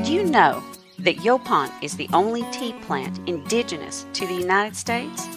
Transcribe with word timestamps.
Did 0.00 0.08
you 0.08 0.24
know 0.24 0.64
that 1.00 1.16
Yaupon 1.16 1.70
is 1.82 1.98
the 1.98 2.08
only 2.14 2.42
tea 2.52 2.72
plant 2.72 3.20
indigenous 3.28 4.06
to 4.14 4.26
the 4.26 4.32
United 4.32 4.74
States? 4.74 5.28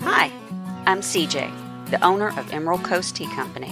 Hi, 0.00 0.32
I'm 0.86 1.02
CJ, 1.02 1.90
the 1.90 2.02
owner 2.02 2.28
of 2.38 2.50
Emerald 2.54 2.84
Coast 2.84 3.16
Tea 3.16 3.26
Company. 3.34 3.70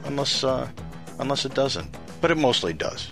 unless 0.06 0.44
uh, 0.44 0.68
unless 1.20 1.46
it 1.46 1.54
doesn't, 1.54 1.96
but 2.22 2.32
it 2.32 2.38
mostly 2.38 2.74
does. 2.74 3.10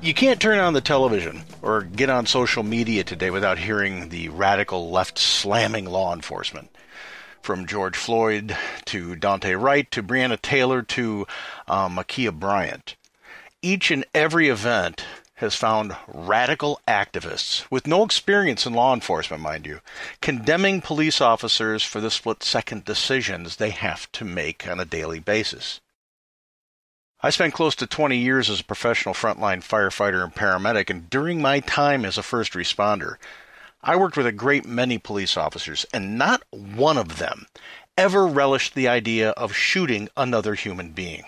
You 0.00 0.14
can't 0.14 0.40
turn 0.40 0.58
on 0.58 0.72
the 0.72 0.80
television 0.80 1.42
or 1.62 1.82
get 1.82 2.10
on 2.10 2.26
social 2.26 2.64
media 2.64 3.04
today 3.04 3.30
without 3.30 3.58
hearing 3.58 4.08
the 4.08 4.28
radical 4.30 4.90
left 4.90 5.18
slamming 5.18 5.84
law 5.84 6.12
enforcement. 6.12 6.70
From 7.42 7.66
George 7.66 7.96
Floyd 7.96 8.56
to 8.86 9.14
Daunte 9.14 9.60
Wright 9.60 9.88
to 9.92 10.02
Breonna 10.02 10.40
Taylor 10.40 10.82
to 10.82 11.26
Ma'Khia 11.68 12.32
Bryant. 12.32 12.96
Each 13.62 13.90
and 13.90 14.04
every 14.14 14.48
event 14.48 15.04
has 15.34 15.56
found 15.56 15.96
radical 16.06 16.80
activists 16.86 17.68
with 17.72 17.88
no 17.88 18.04
experience 18.04 18.66
in 18.66 18.72
law 18.72 18.94
enforcement, 18.94 19.42
mind 19.42 19.66
you, 19.66 19.80
condemning 20.20 20.80
police 20.80 21.20
officers 21.20 21.82
for 21.82 22.00
the 22.00 22.10
split 22.10 22.44
second 22.44 22.84
decisions 22.84 23.56
they 23.56 23.70
have 23.70 24.10
to 24.12 24.24
make 24.24 24.68
on 24.68 24.78
a 24.78 24.84
daily 24.84 25.18
basis. 25.18 25.80
I 27.20 27.30
spent 27.30 27.52
close 27.52 27.74
to 27.76 27.86
20 27.88 28.16
years 28.16 28.48
as 28.48 28.60
a 28.60 28.64
professional 28.64 29.12
frontline 29.12 29.64
firefighter 29.64 30.22
and 30.22 30.32
paramedic, 30.32 30.88
and 30.88 31.10
during 31.10 31.42
my 31.42 31.58
time 31.58 32.04
as 32.04 32.16
a 32.16 32.22
first 32.22 32.52
responder, 32.52 33.16
I 33.82 33.96
worked 33.96 34.16
with 34.16 34.26
a 34.26 34.32
great 34.32 34.66
many 34.66 34.98
police 34.98 35.36
officers, 35.36 35.84
and 35.92 36.16
not 36.16 36.44
one 36.52 36.96
of 36.96 37.18
them 37.18 37.48
ever 37.96 38.24
relished 38.24 38.76
the 38.76 38.86
idea 38.86 39.30
of 39.30 39.52
shooting 39.52 40.08
another 40.16 40.54
human 40.54 40.90
being. 40.92 41.24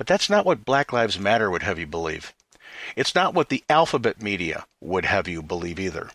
But 0.00 0.06
that's 0.06 0.30
not 0.30 0.46
what 0.46 0.64
Black 0.64 0.94
Lives 0.94 1.20
Matter 1.20 1.50
would 1.50 1.62
have 1.62 1.78
you 1.78 1.86
believe. 1.86 2.32
It's 2.96 3.14
not 3.14 3.34
what 3.34 3.50
the 3.50 3.62
alphabet 3.68 4.22
media 4.22 4.64
would 4.80 5.04
have 5.04 5.28
you 5.28 5.42
believe 5.42 5.78
either. 5.78 6.08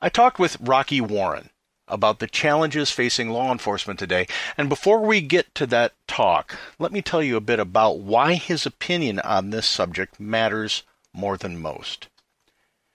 I 0.00 0.08
talked 0.08 0.38
with 0.38 0.56
Rocky 0.58 0.98
Warren 0.98 1.50
about 1.86 2.20
the 2.20 2.26
challenges 2.26 2.90
facing 2.90 3.28
law 3.28 3.52
enforcement 3.52 3.98
today, 3.98 4.26
and 4.56 4.70
before 4.70 5.02
we 5.02 5.20
get 5.20 5.54
to 5.56 5.66
that 5.66 5.92
talk, 6.08 6.56
let 6.78 6.90
me 6.90 7.02
tell 7.02 7.22
you 7.22 7.36
a 7.36 7.40
bit 7.42 7.60
about 7.60 7.98
why 7.98 8.32
his 8.36 8.64
opinion 8.64 9.20
on 9.20 9.50
this 9.50 9.66
subject 9.66 10.18
matters 10.18 10.84
more 11.12 11.36
than 11.36 11.60
most. 11.60 12.08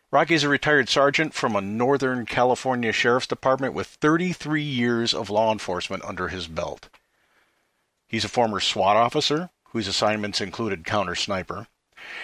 Rocky 0.09 0.33
is 0.33 0.45
a 0.45 0.49
retired 0.49 0.89
sergeant 0.89 1.35
from 1.35 1.55
a 1.55 1.61
Northern 1.61 2.25
California 2.25 2.91
Sheriff's 2.91 3.27
Department 3.27 3.75
with 3.75 3.85
33 3.85 4.63
years 4.63 5.13
of 5.13 5.29
law 5.29 5.51
enforcement 5.51 6.03
under 6.03 6.29
his 6.29 6.47
belt. 6.47 6.89
He's 8.07 8.25
a 8.25 8.29
former 8.29 8.59
SWAT 8.59 8.95
officer 8.95 9.49
whose 9.71 9.87
assignments 9.87 10.41
included 10.41 10.85
counter 10.85 11.15
sniper. 11.15 11.67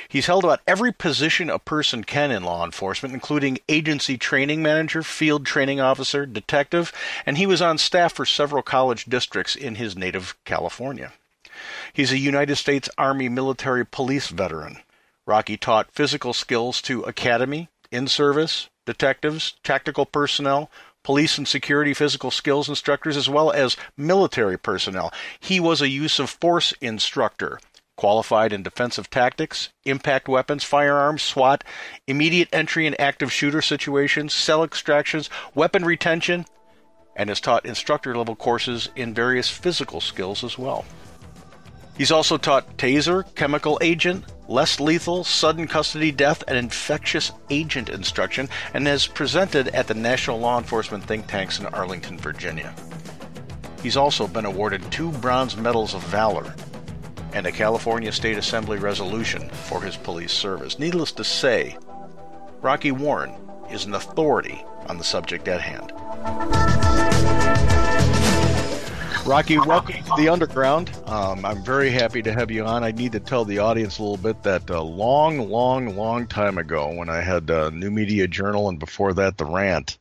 He's 0.07 0.27
held 0.27 0.43
about 0.43 0.61
every 0.65 0.93
position 0.93 1.49
a 1.49 1.59
person 1.59 2.03
can 2.03 2.31
in 2.31 2.43
law 2.43 2.63
enforcement, 2.63 3.13
including 3.13 3.59
agency 3.67 4.17
training 4.17 4.63
manager, 4.63 5.03
field 5.03 5.45
training 5.45 5.81
officer, 5.81 6.25
detective, 6.25 6.93
and 7.25 7.37
he 7.37 7.45
was 7.45 7.61
on 7.61 7.77
staff 7.77 8.13
for 8.13 8.25
several 8.25 8.63
college 8.63 9.05
districts 9.05 9.55
in 9.55 9.75
his 9.75 9.97
native 9.97 10.35
California. 10.45 11.11
He's 11.91 12.11
a 12.11 12.17
United 12.17 12.55
States 12.55 12.89
Army 12.97 13.27
military 13.27 13.85
police 13.85 14.29
veteran. 14.29 14.77
Rocky 15.25 15.57
taught 15.57 15.91
physical 15.91 16.33
skills 16.33 16.81
to 16.83 17.03
academy, 17.03 17.69
in 17.91 18.07
service, 18.07 18.69
detectives, 18.85 19.55
tactical 19.63 20.05
personnel, 20.05 20.69
police 21.03 21.37
and 21.37 21.47
security 21.47 21.93
physical 21.93 22.31
skills 22.31 22.69
instructors, 22.69 23.17
as 23.17 23.29
well 23.29 23.51
as 23.51 23.77
military 23.97 24.57
personnel. 24.57 25.13
He 25.39 25.59
was 25.59 25.81
a 25.81 25.89
use 25.89 26.19
of 26.19 26.29
force 26.29 26.73
instructor, 26.81 27.59
qualified 27.95 28.53
in 28.53 28.63
defensive 28.63 29.09
tactics, 29.09 29.69
impact 29.85 30.27
weapons, 30.27 30.63
firearms, 30.63 31.21
SWAT, 31.21 31.63
immediate 32.07 32.49
entry 32.51 32.87
and 32.87 32.99
active 32.99 33.31
shooter 33.31 33.61
situations, 33.61 34.33
cell 34.33 34.63
extractions, 34.63 35.29
weapon 35.53 35.85
retention, 35.85 36.45
and 37.15 37.29
has 37.29 37.39
taught 37.39 37.65
instructor 37.65 38.17
level 38.17 38.35
courses 38.35 38.89
in 38.95 39.13
various 39.13 39.49
physical 39.49 40.01
skills 40.01 40.43
as 40.43 40.57
well. 40.57 40.85
He's 41.97 42.11
also 42.11 42.37
taught 42.37 42.77
taser, 42.77 43.23
chemical 43.35 43.77
agent, 43.81 44.25
less 44.47 44.79
lethal, 44.79 45.23
sudden 45.23 45.67
custody 45.67 46.11
death, 46.11 46.43
and 46.47 46.57
infectious 46.57 47.31
agent 47.49 47.89
instruction, 47.89 48.49
and 48.73 48.87
has 48.87 49.05
presented 49.05 49.67
at 49.69 49.87
the 49.87 49.93
National 49.93 50.39
Law 50.39 50.57
Enforcement 50.57 51.03
Think 51.03 51.27
Tanks 51.27 51.59
in 51.59 51.67
Arlington, 51.67 52.17
Virginia. 52.17 52.73
He's 53.83 53.97
also 53.97 54.27
been 54.27 54.45
awarded 54.45 54.89
two 54.91 55.11
Bronze 55.11 55.55
Medals 55.55 55.93
of 55.93 56.01
Valor 56.03 56.55
and 57.33 57.45
a 57.45 57.51
California 57.51 58.11
State 58.11 58.37
Assembly 58.37 58.77
resolution 58.77 59.49
for 59.49 59.81
his 59.81 59.97
police 59.97 60.31
service. 60.31 60.79
Needless 60.79 61.11
to 61.13 61.23
say, 61.23 61.77
Rocky 62.61 62.91
Warren 62.91 63.33
is 63.69 63.85
an 63.85 63.95
authority 63.95 64.63
on 64.87 64.97
the 64.97 65.03
subject 65.03 65.47
at 65.47 65.61
hand. 65.61 65.91
Rocky, 69.25 69.57
welcome 69.57 70.03
to 70.03 70.11
the 70.17 70.27
Underground. 70.27 70.91
Um, 71.05 71.45
I'm 71.45 71.63
very 71.63 71.91
happy 71.91 72.21
to 72.23 72.33
have 72.33 72.51
you 72.51 72.65
on. 72.65 72.83
I 72.83 72.91
need 72.91 73.13
to 73.13 73.21
tell 73.21 73.45
the 73.45 73.59
audience 73.59 73.97
a 73.97 74.03
little 74.03 74.17
bit 74.17 74.43
that 74.43 74.69
a 74.69 74.79
uh, 74.79 74.81
long, 74.81 75.49
long, 75.49 75.95
long 75.95 76.27
time 76.27 76.57
ago, 76.57 76.89
when 76.89 77.07
I 77.07 77.21
had 77.21 77.49
uh, 77.49 77.69
New 77.69 77.89
Media 77.89 78.27
Journal 78.27 78.67
and 78.67 78.77
before 78.77 79.13
that, 79.13 79.37
The 79.37 79.45
Rant, 79.45 79.97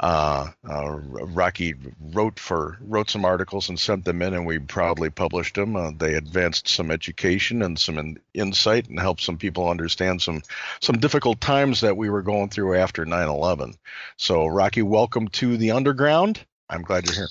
uh, 0.00 0.48
uh, 0.68 0.98
Rocky 1.00 1.76
wrote 2.00 2.40
for 2.40 2.78
wrote 2.80 3.10
some 3.10 3.24
articles 3.24 3.68
and 3.68 3.78
sent 3.78 4.04
them 4.04 4.22
in, 4.22 4.34
and 4.34 4.44
we 4.44 4.58
proudly 4.58 5.10
published 5.10 5.54
them. 5.54 5.76
Uh, 5.76 5.92
they 5.96 6.14
advanced 6.14 6.66
some 6.66 6.90
education 6.90 7.62
and 7.62 7.78
some 7.78 7.96
in, 7.96 8.18
insight 8.34 8.88
and 8.88 8.98
helped 8.98 9.22
some 9.22 9.38
people 9.38 9.70
understand 9.70 10.20
some 10.20 10.42
some 10.80 10.98
difficult 10.98 11.40
times 11.40 11.82
that 11.82 11.96
we 11.96 12.10
were 12.10 12.22
going 12.22 12.48
through 12.48 12.76
after 12.76 13.06
9/11. 13.06 13.76
So, 14.16 14.46
Rocky, 14.46 14.82
welcome 14.82 15.28
to 15.28 15.56
the 15.56 15.70
Underground. 15.70 16.44
I'm 16.68 16.82
glad 16.82 17.06
you're 17.06 17.14
here. 17.14 17.28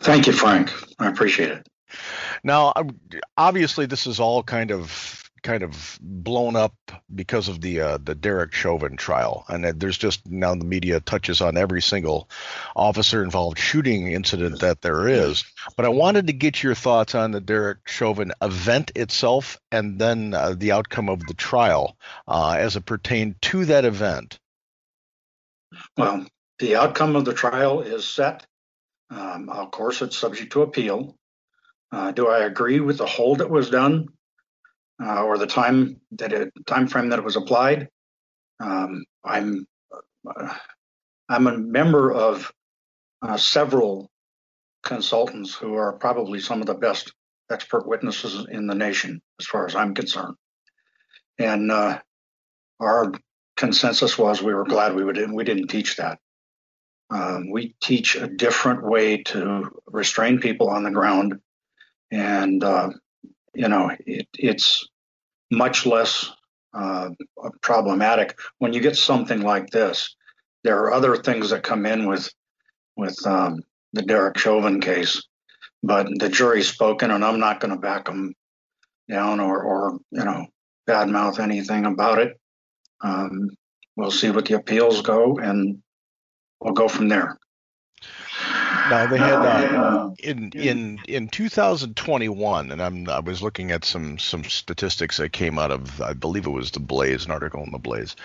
Thank 0.00 0.26
you, 0.26 0.32
Frank. 0.32 0.72
I 0.98 1.08
appreciate 1.08 1.50
it. 1.50 1.68
Now, 2.42 2.72
obviously, 3.36 3.86
this 3.86 4.06
is 4.06 4.20
all 4.20 4.42
kind 4.42 4.70
of 4.70 5.16
kind 5.42 5.62
of 5.62 5.98
blown 6.02 6.54
up 6.54 6.74
because 7.14 7.48
of 7.48 7.60
the 7.60 7.80
uh, 7.80 7.98
the 8.02 8.14
Derek 8.14 8.52
Chauvin 8.52 8.96
trial, 8.96 9.44
and 9.48 9.64
there's 9.64 9.98
just 9.98 10.26
now 10.26 10.54
the 10.54 10.64
media 10.64 11.00
touches 11.00 11.40
on 11.40 11.56
every 11.56 11.82
single 11.82 12.28
officer 12.76 13.22
involved 13.22 13.58
shooting 13.58 14.12
incident 14.12 14.60
that 14.60 14.82
there 14.82 15.08
is. 15.08 15.44
But 15.76 15.86
I 15.86 15.90
wanted 15.90 16.26
to 16.28 16.32
get 16.32 16.62
your 16.62 16.74
thoughts 16.74 17.14
on 17.14 17.30
the 17.30 17.40
Derek 17.40 17.86
Chauvin 17.86 18.32
event 18.42 18.92
itself, 18.94 19.58
and 19.72 19.98
then 19.98 20.34
uh, 20.34 20.54
the 20.56 20.72
outcome 20.72 21.08
of 21.08 21.20
the 21.26 21.34
trial 21.34 21.96
uh, 22.28 22.56
as 22.58 22.76
it 22.76 22.86
pertained 22.86 23.36
to 23.42 23.66
that 23.66 23.84
event. 23.84 24.38
Well, 25.96 26.26
the 26.58 26.76
outcome 26.76 27.16
of 27.16 27.24
the 27.24 27.34
trial 27.34 27.80
is 27.80 28.06
set. 28.06 28.46
Um, 29.10 29.48
of 29.48 29.70
course, 29.70 30.02
it's 30.02 30.16
subject 30.16 30.52
to 30.52 30.62
appeal. 30.62 31.16
Uh, 31.92 32.12
do 32.12 32.28
I 32.28 32.44
agree 32.44 32.80
with 32.80 32.98
the 32.98 33.06
hold 33.06 33.38
that 33.38 33.50
was 33.50 33.70
done? 33.70 34.08
uh, 35.02 35.22
or 35.22 35.38
the 35.38 35.46
time 35.46 36.00
that 36.12 36.32
it 36.32 36.52
time 36.66 36.86
frame 36.86 37.08
that 37.10 37.18
it 37.18 37.24
was 37.24 37.36
applied. 37.36 37.88
Um, 38.60 39.04
I'm 39.24 39.66
uh, 40.26 40.54
I'm 41.28 41.46
a 41.46 41.56
member 41.56 42.12
of 42.12 42.52
uh, 43.22 43.36
several 43.36 44.10
consultants 44.82 45.54
who 45.54 45.74
are 45.74 45.92
probably 45.94 46.40
some 46.40 46.60
of 46.60 46.66
the 46.66 46.74
best 46.74 47.12
expert 47.50 47.86
witnesses 47.86 48.46
in 48.50 48.66
the 48.66 48.74
nation, 48.74 49.20
as 49.40 49.46
far 49.46 49.66
as 49.66 49.74
I'm 49.74 49.94
concerned. 49.94 50.36
And 51.38 51.70
uh, 51.72 52.00
our 52.78 53.12
consensus 53.56 54.18
was 54.18 54.42
we 54.42 54.54
were 54.54 54.64
glad 54.64 54.94
we 54.94 55.04
would 55.04 55.32
we 55.32 55.44
didn't 55.44 55.68
teach 55.68 55.96
that. 55.96 56.18
Um, 57.10 57.50
we 57.50 57.74
teach 57.80 58.14
a 58.14 58.28
different 58.28 58.84
way 58.84 59.22
to 59.24 59.70
restrain 59.86 60.38
people 60.38 60.70
on 60.70 60.84
the 60.84 60.90
ground, 60.90 61.40
and 62.10 62.62
uh, 62.62 62.90
you 63.54 63.68
know, 63.68 63.90
it, 64.06 64.28
it's 64.34 64.88
much 65.50 65.86
less 65.86 66.30
uh, 66.72 67.10
problematic 67.60 68.38
when 68.58 68.72
you 68.72 68.80
get 68.80 68.96
something 68.96 69.40
like 69.40 69.70
this. 69.70 70.14
There 70.62 70.78
are 70.84 70.92
other 70.92 71.16
things 71.16 71.50
that 71.50 71.62
come 71.62 71.86
in 71.86 72.06
with 72.06 72.30
with 72.96 73.26
um, 73.26 73.60
the 73.92 74.02
Derek 74.02 74.38
Chauvin 74.38 74.80
case, 74.80 75.22
but 75.82 76.06
the 76.18 76.28
jury's 76.28 76.68
spoken, 76.68 77.10
and 77.10 77.24
I'm 77.24 77.40
not 77.40 77.60
going 77.60 77.74
to 77.74 77.80
back 77.80 78.04
them 78.04 78.34
down 79.08 79.40
or, 79.40 79.62
or 79.62 79.98
you 80.12 80.24
know 80.24 80.46
badmouth 80.88 81.40
anything 81.40 81.86
about 81.86 82.18
it. 82.18 82.38
Um, 83.00 83.50
we'll 83.96 84.10
see 84.10 84.30
what 84.30 84.44
the 84.44 84.54
appeals 84.54 85.02
go, 85.02 85.38
and 85.38 85.82
we'll 86.60 86.74
go 86.74 86.88
from 86.88 87.08
there. 87.08 87.38
Now 88.90 89.06
they 89.06 89.18
had 89.18 89.34
uh, 89.34 90.10
in 90.18 90.50
in 90.52 90.98
in 91.06 91.28
2021, 91.28 92.72
and 92.72 92.82
I'm 92.82 93.08
I 93.08 93.20
was 93.20 93.42
looking 93.42 93.70
at 93.70 93.84
some 93.84 94.18
some 94.18 94.44
statistics 94.44 95.18
that 95.18 95.32
came 95.32 95.58
out 95.58 95.70
of 95.70 96.00
I 96.00 96.14
believe 96.14 96.46
it 96.46 96.50
was 96.50 96.72
the 96.72 96.80
Blaze, 96.80 97.24
an 97.24 97.30
article 97.30 97.62
in 97.62 97.70
the 97.70 97.78
Blaze. 97.78 98.16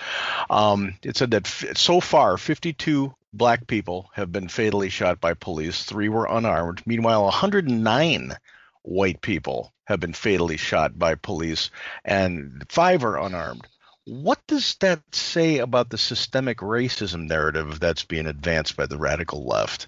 Um, 0.49 0.95
it 1.03 1.17
said 1.17 1.31
that 1.31 1.45
f- 1.45 1.77
so 1.77 1.99
far 1.99 2.37
52 2.37 3.13
black 3.33 3.67
people 3.67 4.09
have 4.13 4.31
been 4.31 4.47
fatally 4.47 4.89
shot 4.89 5.19
by 5.19 5.33
police. 5.33 5.83
Three 5.83 6.09
were 6.09 6.25
unarmed. 6.25 6.81
Meanwhile, 6.85 7.23
109 7.25 8.35
white 8.81 9.21
people 9.21 9.73
have 9.85 9.99
been 9.99 10.13
fatally 10.13 10.57
shot 10.57 10.97
by 10.97 11.15
police, 11.15 11.69
and 12.03 12.65
five 12.69 13.03
are 13.03 13.19
unarmed. 13.19 13.67
What 14.05 14.39
does 14.47 14.75
that 14.81 15.01
say 15.13 15.57
about 15.57 15.89
the 15.89 15.97
systemic 15.97 16.59
racism 16.59 17.27
narrative 17.27 17.79
that's 17.79 18.05
being 18.05 18.27
advanced 18.27 18.77
by 18.77 18.85
the 18.85 18.97
radical 18.97 19.45
left? 19.45 19.87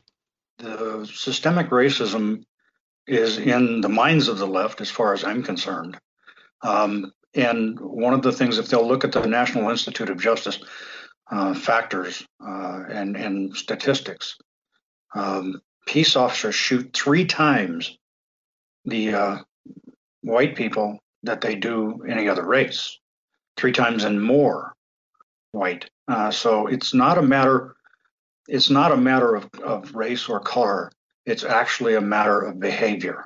the 0.58 1.10
systemic 1.14 1.70
racism 1.70 2.44
is 3.06 3.38
in 3.38 3.82
the 3.82 3.90
minds 3.90 4.28
of 4.28 4.38
the 4.38 4.48
left, 4.48 4.82
as 4.82 4.92
far 4.92 5.14
as 5.14 5.24
I'm 5.24 5.44
concerned. 5.44 5.98
Um, 6.62 7.14
and 7.34 7.80
one 7.80 8.14
of 8.14 8.22
the 8.22 8.32
things, 8.32 8.58
if 8.58 8.68
they'll 8.68 8.88
look 8.88 9.04
at 9.04 9.12
the 9.12 9.26
National 9.26 9.70
Institute 9.70 10.10
of 10.10 10.20
Justice 10.20 10.60
uh, 11.32 11.54
factors 11.54 12.26
uh, 12.46 12.84
and, 12.90 13.16
and 13.16 13.56
statistics, 13.56 14.38
um, 15.14 15.62
peace 15.86 16.16
officers 16.16 16.56
shoot 16.56 16.92
three 16.94 17.26
times 17.26 17.98
the 18.86 19.14
uh, 19.14 19.38
white 20.22 20.56
people 20.56 21.00
that 21.24 21.42
they 21.42 21.56
do 21.56 22.04
any 22.08 22.28
other 22.28 22.46
race, 22.46 23.00
three 23.58 23.72
times 23.72 24.04
and 24.04 24.22
more 24.22 24.74
white. 25.52 25.90
Uh, 26.08 26.32
so 26.32 26.68
it's 26.68 26.94
not 26.94 27.18
a 27.18 27.22
matter 27.22 27.76
it's 28.48 28.70
not 28.70 28.92
a 28.92 28.98
matter 28.98 29.36
of, 29.36 29.50
of 29.62 29.94
race 29.94 30.30
or 30.30 30.40
color. 30.40 30.92
It's 31.26 31.44
actually 31.44 31.96
a 31.96 32.02
matter 32.02 32.40
of 32.40 32.60
behavior. 32.60 33.26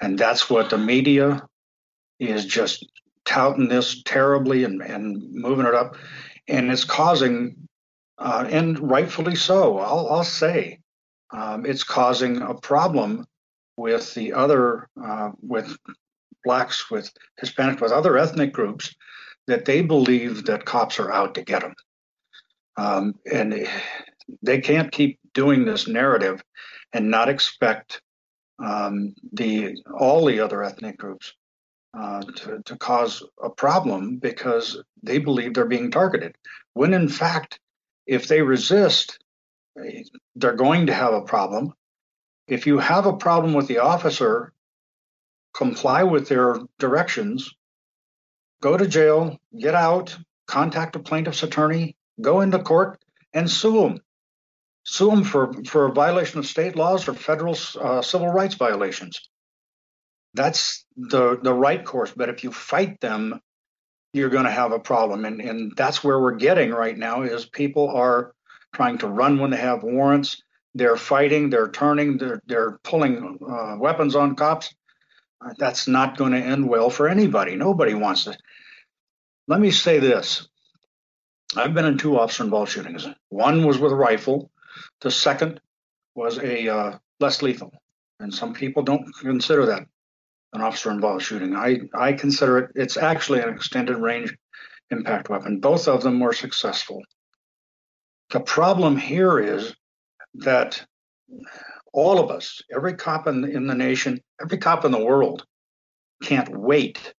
And 0.00 0.16
that's 0.16 0.48
what 0.48 0.70
the 0.70 0.78
media 0.78 1.44
is 2.20 2.46
just 2.46 2.86
touting 3.24 3.68
this 3.68 4.02
terribly 4.04 4.64
and, 4.64 4.80
and 4.80 5.32
moving 5.32 5.66
it 5.66 5.74
up. 5.74 5.96
And 6.46 6.70
it's 6.70 6.84
causing, 6.84 7.68
uh, 8.16 8.46
and 8.48 8.78
rightfully 8.78 9.34
so, 9.34 9.78
I'll, 9.78 10.08
I'll 10.08 10.24
say, 10.24 10.78
um, 11.30 11.66
it's 11.66 11.84
causing 11.84 12.40
a 12.40 12.54
problem 12.54 13.26
with 13.76 14.14
the 14.14 14.32
other, 14.32 14.88
uh, 15.02 15.30
with 15.42 15.76
blacks, 16.44 16.90
with 16.90 17.12
Hispanics, 17.42 17.80
with 17.80 17.92
other 17.92 18.16
ethnic 18.16 18.52
groups 18.52 18.94
that 19.48 19.64
they 19.64 19.80
believe 19.82 20.44
that 20.44 20.64
cops 20.64 21.00
are 21.00 21.10
out 21.10 21.34
to 21.34 21.42
get 21.42 21.62
them. 21.62 21.74
Um, 22.76 23.14
and 23.30 23.66
they 24.42 24.60
can't 24.60 24.92
keep 24.92 25.18
doing 25.34 25.64
this 25.64 25.88
narrative 25.88 26.42
and 26.92 27.10
not 27.10 27.28
expect 27.28 28.00
um, 28.62 29.14
the 29.32 29.76
all 29.98 30.24
the 30.26 30.40
other 30.40 30.62
ethnic 30.62 30.98
groups 30.98 31.32
uh, 31.98 32.20
to, 32.20 32.62
to 32.66 32.76
cause 32.76 33.22
a 33.42 33.48
problem 33.48 34.18
because 34.18 34.82
they 35.02 35.18
believe 35.18 35.54
they're 35.54 35.64
being 35.64 35.90
targeted. 35.90 36.36
When 36.74 36.92
in 36.92 37.08
fact, 37.08 37.58
if 38.06 38.28
they 38.28 38.42
resist, 38.42 39.18
they're 40.36 40.54
going 40.54 40.86
to 40.86 40.94
have 40.94 41.14
a 41.14 41.22
problem. 41.22 41.72
If 42.46 42.66
you 42.66 42.78
have 42.78 43.06
a 43.06 43.16
problem 43.16 43.54
with 43.54 43.66
the 43.66 43.78
officer, 43.78 44.52
comply 45.54 46.02
with 46.02 46.28
their 46.28 46.56
directions, 46.78 47.54
go 48.60 48.76
to 48.76 48.86
jail, 48.86 49.38
get 49.58 49.74
out, 49.74 50.16
contact 50.46 50.96
a 50.96 50.98
plaintiff's 50.98 51.42
attorney, 51.42 51.96
go 52.20 52.40
into 52.40 52.58
court, 52.58 53.00
and 53.32 53.50
sue 53.50 53.82
them 53.82 54.00
sue 54.88 55.10
them 55.10 55.22
for, 55.22 55.52
for 55.64 55.84
a 55.84 55.92
violation 55.92 56.38
of 56.38 56.46
state 56.46 56.74
laws 56.74 57.06
or 57.08 57.12
federal 57.12 57.54
uh, 57.78 58.00
civil 58.00 58.28
rights 58.28 58.54
violations. 58.54 59.20
That's 60.32 60.86
the, 60.96 61.38
the 61.42 61.52
right 61.52 61.84
course. 61.84 62.10
But 62.16 62.30
if 62.30 62.42
you 62.42 62.50
fight 62.50 62.98
them, 63.02 63.38
you're 64.14 64.30
going 64.30 64.46
to 64.46 64.50
have 64.50 64.72
a 64.72 64.78
problem. 64.78 65.26
And, 65.26 65.42
and 65.42 65.72
that's 65.76 66.02
where 66.02 66.18
we're 66.18 66.36
getting 66.36 66.70
right 66.70 66.96
now 66.96 67.22
is 67.22 67.44
people 67.44 67.90
are 67.90 68.32
trying 68.74 68.96
to 68.98 69.08
run 69.08 69.38
when 69.38 69.50
they 69.50 69.58
have 69.58 69.82
warrants. 69.82 70.42
They're 70.74 70.96
fighting, 70.96 71.50
they're 71.50 71.70
turning, 71.70 72.16
they're, 72.16 72.40
they're 72.46 72.78
pulling 72.82 73.38
uh, 73.46 73.76
weapons 73.78 74.16
on 74.16 74.36
cops. 74.36 74.74
Uh, 75.40 75.54
that's 75.58 75.86
not 75.86 76.16
going 76.16 76.32
to 76.32 76.38
end 76.38 76.68
well 76.68 76.90
for 76.90 77.08
anybody. 77.08 77.54
Nobody 77.54 77.94
wants 77.94 78.24
to. 78.24 78.36
Let 79.46 79.60
me 79.60 79.70
say 79.70 79.98
this. 79.98 80.48
I've 81.56 81.74
been 81.74 81.86
in 81.86 81.96
two 81.96 82.18
officer 82.18 82.44
involved 82.44 82.72
shootings. 82.72 83.08
One 83.30 83.66
was 83.66 83.78
with 83.78 83.92
a 83.92 83.96
rifle, 83.96 84.50
the 85.00 85.10
second 85.10 85.60
was 86.14 86.38
a 86.38 86.68
uh, 86.68 86.98
less 87.20 87.42
lethal, 87.42 87.72
and 88.20 88.34
some 88.34 88.52
people 88.52 88.82
don't 88.82 89.06
consider 89.20 89.66
that 89.66 89.86
an 90.52 90.60
officer 90.60 90.90
involved 90.90 91.24
shooting. 91.24 91.54
I, 91.56 91.80
I 91.94 92.12
consider 92.12 92.58
it, 92.58 92.70
it's 92.74 92.96
actually 92.96 93.40
an 93.40 93.50
extended 93.50 93.96
range 93.96 94.36
impact 94.90 95.28
weapon. 95.28 95.60
Both 95.60 95.88
of 95.88 96.02
them 96.02 96.20
were 96.20 96.32
successful. 96.32 97.02
The 98.30 98.40
problem 98.40 98.96
here 98.96 99.38
is 99.38 99.74
that 100.34 100.84
all 101.92 102.18
of 102.18 102.30
us, 102.30 102.62
every 102.74 102.94
cop 102.94 103.26
in, 103.26 103.44
in 103.44 103.66
the 103.66 103.74
nation, 103.74 104.20
every 104.40 104.58
cop 104.58 104.84
in 104.84 104.92
the 104.92 105.04
world, 105.04 105.44
can't 106.22 106.48
wait 106.56 107.14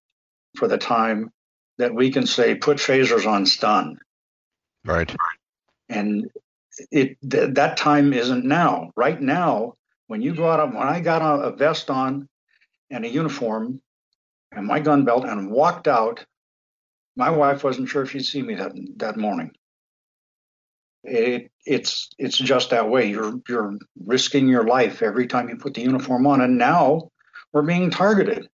for 0.56 0.68
the 0.68 0.78
time 0.78 1.30
that 1.78 1.94
we 1.94 2.10
can 2.10 2.26
say, 2.26 2.54
put 2.54 2.76
phasers 2.76 3.26
on 3.26 3.46
stun. 3.46 3.98
Right. 4.84 5.14
And 5.88 6.30
it 6.90 7.16
th- 7.28 7.54
that 7.54 7.76
time 7.76 8.12
isn't 8.12 8.44
now. 8.44 8.90
Right 8.96 9.20
now, 9.20 9.74
when 10.06 10.22
you 10.22 10.34
go 10.34 10.48
out, 10.48 10.74
when 10.74 10.86
I 10.86 11.00
got 11.00 11.22
a, 11.22 11.48
a 11.48 11.56
vest 11.56 11.90
on 11.90 12.28
and 12.90 13.04
a 13.04 13.08
uniform 13.08 13.80
and 14.52 14.66
my 14.66 14.80
gun 14.80 15.04
belt 15.04 15.24
and 15.24 15.50
walked 15.50 15.88
out, 15.88 16.24
my 17.16 17.30
wife 17.30 17.64
wasn't 17.64 17.88
sure 17.88 18.02
if 18.02 18.10
she'd 18.10 18.24
see 18.24 18.42
me 18.42 18.54
that 18.54 18.72
that 18.96 19.16
morning. 19.16 19.52
It, 21.02 21.50
it's 21.70 22.08
it's 22.18 22.36
just 22.36 22.70
that 22.70 22.90
way. 22.90 23.08
You're 23.08 23.40
you're 23.48 23.78
risking 24.04 24.48
your 24.48 24.64
life 24.64 25.02
every 25.02 25.28
time 25.28 25.48
you 25.48 25.56
put 25.56 25.74
the 25.74 25.82
uniform 25.82 26.26
on, 26.26 26.40
and 26.40 26.58
now 26.58 27.10
we're 27.52 27.62
being 27.62 27.90
targeted. 27.90 28.48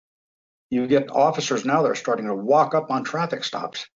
You 0.68 0.86
get 0.86 1.10
officers 1.10 1.64
now 1.64 1.82
that 1.82 1.90
are 1.90 1.94
starting 1.94 2.26
to 2.26 2.34
walk 2.34 2.74
up 2.74 2.90
on 2.90 3.04
traffic 3.04 3.42
stops, 3.42 3.86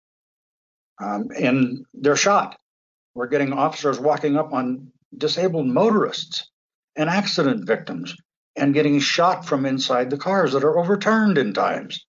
um, 1.03 1.29
and 1.39 1.85
they're 1.93 2.17
shot. 2.17 2.59
We're 3.15 3.27
getting 3.27 3.53
officers 3.53 4.01
walking 4.01 4.39
up 4.39 4.55
on 4.55 4.91
disabled 5.15 5.67
motorists 5.67 6.49
and 6.97 7.11
accident 7.11 7.67
victims 7.67 8.17
and 8.57 8.73
getting 8.73 9.01
shot 9.01 9.45
from 9.45 9.67
inside 9.67 10.09
the 10.09 10.17
cars 10.17 10.53
that 10.55 10.65
are 10.65 10.79
overturned 10.79 11.37
in 11.37 11.53
times. 11.53 12.07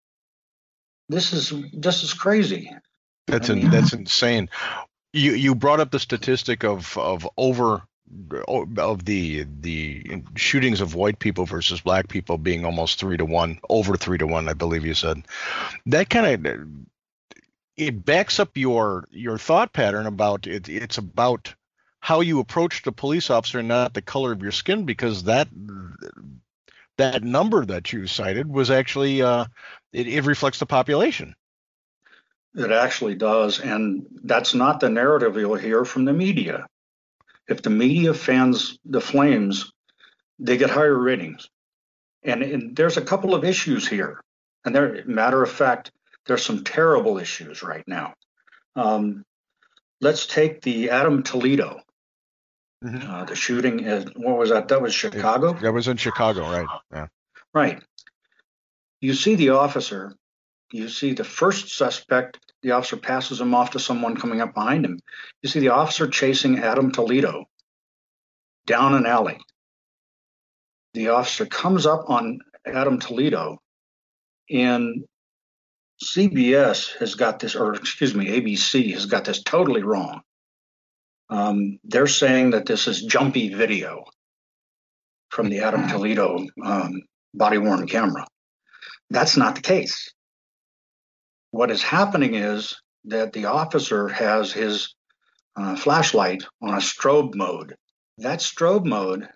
this 1.09 1.33
is 1.33 1.51
this 1.73 2.03
is 2.03 2.13
crazy. 2.13 2.71
That's 3.27 3.49
I 3.49 3.55
mean, 3.55 3.65
in, 3.65 3.71
that's 3.71 3.91
insane. 3.91 4.49
You 5.13 5.33
you 5.33 5.55
brought 5.55 5.79
up 5.79 5.91
the 5.91 5.99
statistic 5.99 6.63
of 6.63 6.97
of 6.97 7.27
over 7.37 7.81
of 8.47 9.05
the 9.05 9.45
the 9.61 10.23
shootings 10.35 10.81
of 10.81 10.95
white 10.95 11.19
people 11.19 11.45
versus 11.45 11.81
black 11.81 12.07
people 12.07 12.37
being 12.37 12.65
almost 12.65 12.99
three 12.99 13.17
to 13.17 13.25
one, 13.25 13.59
over 13.69 13.95
three 13.97 14.17
to 14.17 14.27
one, 14.27 14.49
I 14.49 14.53
believe 14.53 14.85
you 14.85 14.93
said. 14.93 15.23
That 15.85 16.09
kind 16.09 16.45
of 16.45 16.67
it 17.77 18.05
backs 18.05 18.39
up 18.39 18.57
your 18.57 19.07
your 19.11 19.37
thought 19.37 19.73
pattern 19.73 20.05
about 20.05 20.47
it. 20.47 20.69
It's 20.69 20.97
about 20.97 21.53
how 21.99 22.21
you 22.21 22.39
approach 22.39 22.83
the 22.83 22.91
police 22.91 23.29
officer, 23.29 23.61
not 23.61 23.93
the 23.93 24.01
color 24.01 24.31
of 24.31 24.41
your 24.41 24.51
skin, 24.51 24.85
because 24.85 25.23
that 25.23 25.47
that 26.97 27.23
number 27.23 27.65
that 27.65 27.93
you 27.93 28.07
cited 28.07 28.47
was 28.47 28.69
actually 28.71 29.21
uh, 29.21 29.45
it, 29.93 30.07
it 30.07 30.25
reflects 30.25 30.59
the 30.59 30.65
population. 30.65 31.35
It 32.53 32.71
actually 32.71 33.15
does, 33.15 33.59
and 33.59 34.05
that's 34.23 34.53
not 34.53 34.79
the 34.79 34.89
narrative 34.89 35.37
you'll 35.37 35.55
hear 35.55 35.85
from 35.85 36.05
the 36.05 36.13
media. 36.13 36.67
If 37.47 37.61
the 37.61 37.69
media 37.69 38.13
fans 38.13 38.77
the 38.85 39.01
flames, 39.01 39.71
they 40.39 40.57
get 40.57 40.69
higher 40.69 40.97
ratings. 40.97 41.47
And, 42.23 42.43
and 42.43 42.75
there's 42.75 42.97
a 42.97 43.01
couple 43.01 43.33
of 43.33 43.45
issues 43.45 43.87
here. 43.87 44.21
And 44.65 44.75
there, 44.75 45.03
matter 45.05 45.41
of 45.41 45.49
fact, 45.49 45.91
there's 46.25 46.43
some 46.43 46.63
terrible 46.63 47.17
issues 47.17 47.63
right 47.63 47.83
now. 47.87 48.13
Um, 48.75 49.23
let's 50.01 50.27
take 50.27 50.61
the 50.61 50.91
Adam 50.91 51.23
Toledo, 51.23 51.81
mm-hmm. 52.83 53.09
uh, 53.09 53.25
the 53.25 53.35
shooting. 53.35 53.85
At, 53.85 54.17
what 54.17 54.37
was 54.37 54.49
that? 54.49 54.67
That 54.67 54.81
was 54.81 54.93
Chicago. 54.93 55.53
That 55.53 55.73
was 55.73 55.87
in 55.87 55.97
Chicago, 55.97 56.41
right? 56.41 56.67
Yeah. 56.91 57.07
Right. 57.53 57.81
You 58.99 59.13
see 59.13 59.35
the 59.35 59.49
officer. 59.49 60.15
You 60.71 60.87
see 60.89 61.13
the 61.13 61.23
first 61.23 61.69
suspect. 61.75 62.39
The 62.63 62.71
officer 62.71 62.97
passes 62.97 63.41
him 63.41 63.53
off 63.55 63.71
to 63.71 63.79
someone 63.79 64.15
coming 64.15 64.41
up 64.41 64.53
behind 64.53 64.85
him. 64.85 64.99
You 65.41 65.49
see 65.49 65.59
the 65.59 65.69
officer 65.69 66.07
chasing 66.07 66.59
Adam 66.59 66.91
Toledo 66.91 67.45
down 68.65 68.93
an 68.93 69.05
alley. 69.05 69.39
The 70.93 71.09
officer 71.09 71.45
comes 71.45 71.85
up 71.85 72.09
on 72.09 72.39
Adam 72.65 72.99
Toledo 72.99 73.57
and 74.49 75.05
CBS 76.03 76.97
has 76.97 77.15
got 77.15 77.39
this, 77.39 77.55
or 77.55 77.75
excuse 77.75 78.15
me, 78.15 78.27
ABC 78.27 78.93
has 78.93 79.05
got 79.05 79.25
this 79.25 79.43
totally 79.43 79.83
wrong. 79.83 80.21
Um, 81.29 81.79
they're 81.83 82.07
saying 82.07 82.51
that 82.51 82.65
this 82.65 82.87
is 82.87 83.03
jumpy 83.03 83.53
video 83.53 84.03
from 85.29 85.49
the 85.49 85.61
Adam 85.61 85.87
Toledo 85.87 86.45
um, 86.63 87.01
body 87.33 87.57
worn 87.57 87.87
camera. 87.87 88.25
That's 89.09 89.37
not 89.37 89.55
the 89.55 89.61
case. 89.61 90.11
What 91.51 91.69
is 91.69 91.83
happening 91.83 92.35
is 92.35 92.81
that 93.05 93.33
the 93.33 93.45
officer 93.45 94.07
has 94.07 94.53
his 94.53 94.95
uh, 95.55 95.75
flashlight 95.75 96.43
on 96.61 96.73
a 96.73 96.77
strobe 96.77 97.35
mode. 97.35 97.75
That 98.17 98.39
strobe 98.39 98.85
mode 98.85 99.27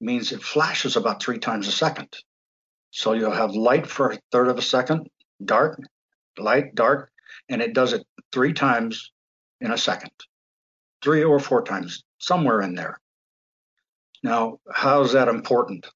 means 0.00 0.32
it 0.32 0.42
flashes 0.42 0.96
about 0.96 1.22
three 1.22 1.38
times 1.38 1.68
a 1.68 1.72
second. 1.72 2.08
So 2.90 3.12
you'll 3.12 3.30
have 3.30 3.54
light 3.54 3.86
for 3.86 4.10
a 4.10 4.18
third 4.32 4.48
of 4.48 4.58
a 4.58 4.62
second, 4.62 5.08
dark, 5.44 5.80
light, 6.36 6.74
dark, 6.74 7.10
and 7.48 7.62
it 7.62 7.74
does 7.74 7.92
it 7.92 8.04
three 8.32 8.52
times 8.52 9.12
in 9.60 9.70
a 9.70 9.78
second, 9.78 10.10
three 11.02 11.22
or 11.22 11.38
four 11.38 11.62
times, 11.62 12.02
somewhere 12.18 12.60
in 12.60 12.74
there. 12.74 12.98
Now, 14.22 14.58
how 14.72 15.02
is 15.02 15.12
that 15.12 15.28
important? 15.28 15.86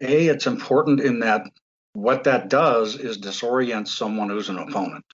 A, 0.00 0.26
it's 0.26 0.46
important 0.46 1.00
in 1.00 1.20
that 1.20 1.42
what 1.94 2.24
that 2.24 2.50
does 2.50 2.96
is 2.96 3.18
disorient 3.18 3.88
someone 3.88 4.28
who's 4.28 4.50
an 4.50 4.58
opponent. 4.58 5.04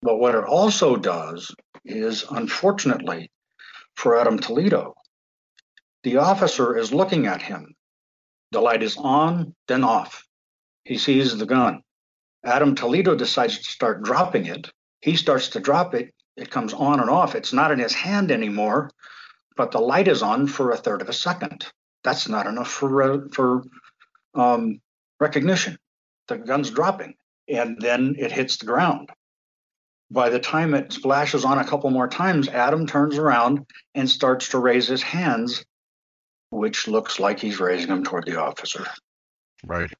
But 0.00 0.18
what 0.18 0.34
it 0.34 0.44
also 0.44 0.96
does 0.96 1.54
is, 1.84 2.24
unfortunately, 2.30 3.30
for 3.96 4.18
Adam 4.18 4.38
Toledo, 4.38 4.94
the 6.04 6.18
officer 6.18 6.76
is 6.76 6.92
looking 6.92 7.26
at 7.26 7.42
him. 7.42 7.74
The 8.52 8.60
light 8.60 8.82
is 8.82 8.96
on, 8.96 9.54
then 9.66 9.82
off. 9.82 10.24
He 10.84 10.98
sees 10.98 11.36
the 11.36 11.46
gun. 11.46 11.82
Adam 12.44 12.74
Toledo 12.74 13.16
decides 13.16 13.58
to 13.58 13.64
start 13.64 14.02
dropping 14.02 14.46
it. 14.46 14.70
He 15.00 15.16
starts 15.16 15.48
to 15.50 15.60
drop 15.60 15.94
it. 15.94 16.14
It 16.36 16.50
comes 16.50 16.74
on 16.74 17.00
and 17.00 17.10
off. 17.10 17.34
It's 17.34 17.52
not 17.52 17.72
in 17.72 17.78
his 17.78 17.94
hand 17.94 18.30
anymore, 18.30 18.90
but 19.56 19.72
the 19.72 19.80
light 19.80 20.08
is 20.08 20.22
on 20.22 20.46
for 20.46 20.70
a 20.70 20.76
third 20.76 21.02
of 21.02 21.08
a 21.08 21.12
second. 21.12 21.66
That's 22.04 22.28
not 22.28 22.46
enough 22.46 22.70
for 22.70 23.02
uh, 23.02 23.18
for 23.32 23.64
um, 24.34 24.80
recognition. 25.18 25.78
The 26.28 26.38
gun's 26.38 26.70
dropping, 26.70 27.14
and 27.48 27.80
then 27.80 28.16
it 28.18 28.32
hits 28.32 28.56
the 28.56 28.66
ground. 28.66 29.10
By 30.10 30.30
the 30.30 30.38
time 30.38 30.74
it 30.74 30.92
splashes 30.92 31.44
on 31.44 31.58
a 31.58 31.64
couple 31.64 31.90
more 31.90 32.08
times, 32.08 32.48
Adam 32.48 32.86
turns 32.86 33.18
around 33.18 33.66
and 33.94 34.08
starts 34.08 34.48
to 34.50 34.58
raise 34.58 34.86
his 34.86 35.02
hands, 35.02 35.64
which 36.50 36.88
looks 36.88 37.18
like 37.18 37.40
he's 37.40 37.60
raising 37.60 37.88
them 37.88 38.04
toward 38.04 38.26
the 38.26 38.40
officer. 38.40 38.86
Right. 39.64 39.90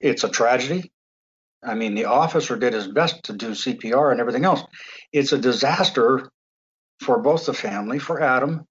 It's 0.00 0.24
a 0.24 0.28
tragedy. 0.28 0.92
I 1.62 1.74
mean, 1.74 1.94
the 1.94 2.06
officer 2.06 2.56
did 2.56 2.72
his 2.72 2.88
best 2.88 3.24
to 3.24 3.32
do 3.32 3.50
CPR 3.50 4.12
and 4.12 4.20
everything 4.20 4.44
else. 4.44 4.62
It's 5.12 5.32
a 5.32 5.38
disaster 5.38 6.30
for 7.00 7.18
both 7.18 7.46
the 7.46 7.54
family, 7.54 7.98
for 7.98 8.20
Adam, 8.20 8.66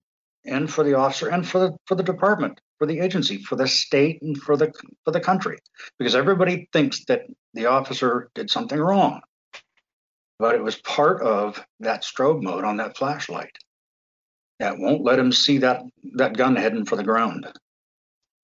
and 0.45 0.71
for 0.71 0.83
the 0.83 0.95
officer, 0.95 1.29
and 1.29 1.47
for 1.47 1.59
the 1.59 1.77
for 1.85 1.95
the 1.95 2.03
department, 2.03 2.59
for 2.77 2.85
the 2.87 2.99
agency, 2.99 3.37
for 3.37 3.55
the 3.55 3.67
state, 3.67 4.21
and 4.21 4.37
for 4.37 4.57
the 4.57 4.71
for 5.05 5.11
the 5.11 5.19
country, 5.19 5.57
because 5.97 6.15
everybody 6.15 6.69
thinks 6.73 7.05
that 7.05 7.21
the 7.53 7.65
officer 7.65 8.29
did 8.35 8.49
something 8.49 8.79
wrong, 8.79 9.21
but 10.37 10.55
it 10.55 10.63
was 10.63 10.75
part 10.77 11.21
of 11.21 11.63
that 11.79 12.03
strobe 12.03 12.41
mode 12.41 12.63
on 12.63 12.77
that 12.77 12.97
flashlight 12.97 13.57
that 14.59 14.77
won't 14.77 15.03
let 15.03 15.19
him 15.19 15.31
see 15.31 15.59
that 15.59 15.81
that 16.15 16.37
gun 16.37 16.55
heading 16.55 16.85
for 16.85 16.95
the 16.95 17.03
ground. 17.03 17.47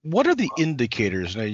What 0.04 0.28
are 0.28 0.36
the 0.36 0.50
indicators? 0.58 1.36
Now, 1.36 1.50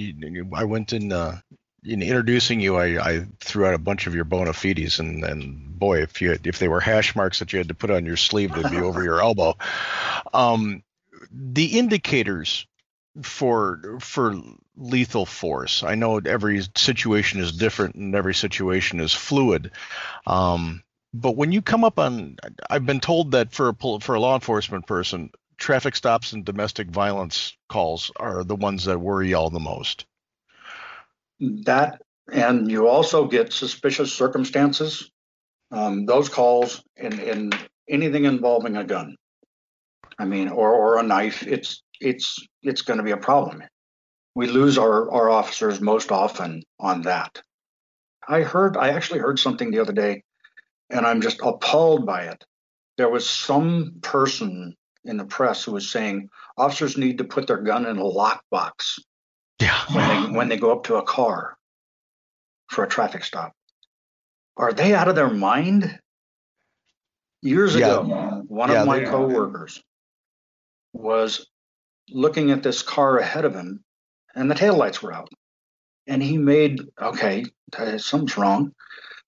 I 0.54 0.64
went 0.64 0.92
in 0.92 1.12
uh, 1.12 1.40
in 1.84 2.02
introducing 2.02 2.60
you, 2.60 2.76
I, 2.76 2.84
I, 2.98 3.26
threw 3.40 3.66
out 3.66 3.74
a 3.74 3.78
bunch 3.78 4.06
of 4.06 4.14
your 4.14 4.24
bona 4.24 4.52
fides, 4.52 5.00
and, 5.00 5.24
and 5.24 5.78
boy, 5.78 6.02
if 6.02 6.22
you 6.22 6.30
had, 6.30 6.46
if 6.46 6.58
they 6.58 6.68
were 6.68 6.80
hash 6.80 7.16
marks 7.16 7.40
that 7.40 7.52
you 7.52 7.58
had 7.58 7.68
to 7.68 7.74
put 7.74 7.90
on 7.90 8.06
your 8.06 8.16
sleeve, 8.16 8.54
they'd 8.54 8.70
be 8.70 8.78
over 8.78 9.02
your 9.02 9.20
elbow. 9.22 9.56
Um, 10.32 10.82
the 11.32 11.78
indicators 11.78 12.66
for 13.22 13.98
for 14.00 14.40
lethal 14.76 15.26
force. 15.26 15.82
I 15.82 15.96
know 15.96 16.18
every 16.18 16.62
situation 16.76 17.40
is 17.40 17.52
different, 17.52 17.96
and 17.96 18.14
every 18.14 18.34
situation 18.34 19.00
is 19.00 19.12
fluid. 19.12 19.72
Um, 20.26 20.82
but 21.12 21.36
when 21.36 21.52
you 21.52 21.62
come 21.62 21.84
up 21.84 21.98
on, 21.98 22.36
I've 22.70 22.86
been 22.86 23.00
told 23.00 23.32
that 23.32 23.52
for 23.52 23.70
a 23.70 24.00
for 24.00 24.14
a 24.14 24.20
law 24.20 24.34
enforcement 24.34 24.86
person, 24.86 25.30
traffic 25.58 25.96
stops 25.96 26.32
and 26.32 26.44
domestic 26.44 26.88
violence 26.88 27.56
calls 27.68 28.12
are 28.16 28.44
the 28.44 28.56
ones 28.56 28.84
that 28.84 29.00
worry 29.00 29.30
y'all 29.30 29.50
the 29.50 29.58
most 29.58 30.06
that 31.42 32.00
and 32.32 32.70
you 32.70 32.86
also 32.86 33.26
get 33.26 33.52
suspicious 33.52 34.12
circumstances 34.12 35.10
um, 35.72 36.06
those 36.06 36.28
calls 36.28 36.82
in, 36.96 37.18
in 37.18 37.50
anything 37.88 38.26
involving 38.26 38.76
a 38.76 38.84
gun. 38.84 39.16
I 40.18 40.26
mean 40.26 40.48
or, 40.48 40.72
or 40.72 40.98
a 40.98 41.02
knife 41.02 41.46
it's 41.46 41.82
it's 42.00 42.38
it's 42.62 42.82
going 42.82 42.98
to 42.98 43.04
be 43.04 43.10
a 43.10 43.16
problem. 43.16 43.62
We 44.34 44.46
lose 44.46 44.78
our, 44.78 45.10
our 45.10 45.30
officers 45.30 45.80
most 45.80 46.12
often 46.12 46.62
on 46.78 47.02
that. 47.02 47.42
I 48.26 48.42
heard 48.42 48.76
i 48.76 48.90
actually 48.90 49.20
heard 49.20 49.38
something 49.38 49.70
the 49.70 49.80
other 49.80 49.92
day 49.92 50.22
and 50.90 51.04
i'm 51.04 51.22
just 51.22 51.40
appalled 51.42 52.06
by 52.06 52.24
it. 52.24 52.44
There 52.98 53.08
was 53.08 53.28
some 53.28 53.94
person 54.02 54.76
in 55.04 55.16
the 55.16 55.24
press 55.24 55.64
who 55.64 55.72
was 55.72 55.90
saying 55.90 56.28
officers 56.56 56.96
need 56.96 57.18
to 57.18 57.24
put 57.24 57.48
their 57.48 57.62
gun 57.62 57.86
in 57.86 57.98
a 57.98 58.04
lockbox 58.04 59.00
yeah. 59.60 59.78
when 59.92 60.08
they 60.08 60.38
when 60.38 60.48
they 60.48 60.56
go 60.56 60.72
up 60.72 60.84
to 60.84 60.96
a 60.96 61.02
car 61.02 61.56
for 62.68 62.84
a 62.84 62.88
traffic 62.88 63.24
stop. 63.24 63.52
Are 64.56 64.72
they 64.72 64.94
out 64.94 65.08
of 65.08 65.14
their 65.14 65.30
mind? 65.30 65.98
Years 67.42 67.74
yeah. 67.74 68.00
ago, 68.00 68.44
one 68.46 68.70
yeah, 68.70 68.82
of 68.82 68.86
my 68.86 69.04
coworkers 69.04 69.82
was 70.92 71.46
looking 72.10 72.50
at 72.50 72.62
this 72.62 72.82
car 72.82 73.18
ahead 73.18 73.44
of 73.44 73.54
him 73.54 73.82
and 74.34 74.50
the 74.50 74.54
taillights 74.54 75.02
were 75.02 75.12
out. 75.12 75.28
And 76.06 76.22
he 76.22 76.36
made, 76.36 76.80
okay, 77.00 77.44
something's 77.98 78.36
wrong. 78.36 78.72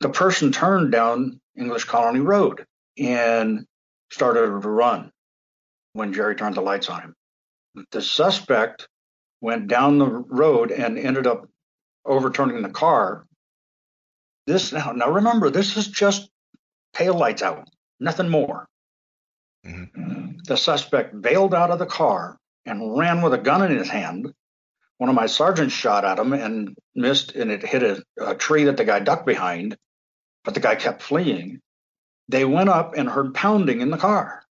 The 0.00 0.08
person 0.08 0.52
turned 0.52 0.92
down 0.92 1.40
English 1.56 1.84
Colony 1.84 2.20
Road 2.20 2.64
and 2.98 3.64
started 4.10 4.40
to 4.40 4.50
run 4.50 5.10
when 5.92 6.12
Jerry 6.12 6.34
turned 6.34 6.56
the 6.56 6.60
lights 6.60 6.88
on 6.88 7.00
him. 7.00 7.14
The 7.92 8.02
suspect 8.02 8.88
went 9.44 9.68
down 9.68 9.98
the 9.98 10.06
road 10.42 10.72
and 10.72 10.98
ended 10.98 11.26
up 11.26 11.46
overturning 12.06 12.62
the 12.62 12.70
car. 12.70 13.26
This 14.46 14.72
now, 14.72 14.92
now 14.92 15.10
remember, 15.10 15.50
this 15.50 15.76
is 15.76 15.86
just 15.88 16.30
tail 16.94 17.14
lights 17.14 17.42
out, 17.42 17.68
nothing 18.00 18.30
more. 18.30 18.66
Mm-hmm. 19.66 20.38
The 20.48 20.56
suspect 20.56 21.20
bailed 21.20 21.54
out 21.54 21.70
of 21.70 21.78
the 21.78 21.86
car 22.02 22.38
and 22.64 22.96
ran 22.96 23.22
with 23.22 23.34
a 23.34 23.38
gun 23.38 23.62
in 23.70 23.76
his 23.76 23.88
hand. 23.88 24.32
One 24.98 25.10
of 25.10 25.16
my 25.16 25.26
sergeants 25.26 25.74
shot 25.74 26.04
at 26.04 26.18
him 26.18 26.32
and 26.32 26.76
missed, 26.94 27.34
and 27.34 27.50
it 27.50 27.62
hit 27.62 27.82
a, 27.82 28.02
a 28.18 28.34
tree 28.34 28.64
that 28.64 28.76
the 28.78 28.84
guy 28.84 29.00
ducked 29.00 29.26
behind. 29.26 29.76
but 30.44 30.54
the 30.54 30.60
guy 30.60 30.76
kept 30.76 31.02
fleeing. 31.02 31.60
They 32.28 32.44
went 32.44 32.68
up 32.68 32.94
and 32.96 33.08
heard 33.08 33.34
pounding 33.34 33.80
in 33.80 33.90
the 33.90 33.98
car. 33.98 34.42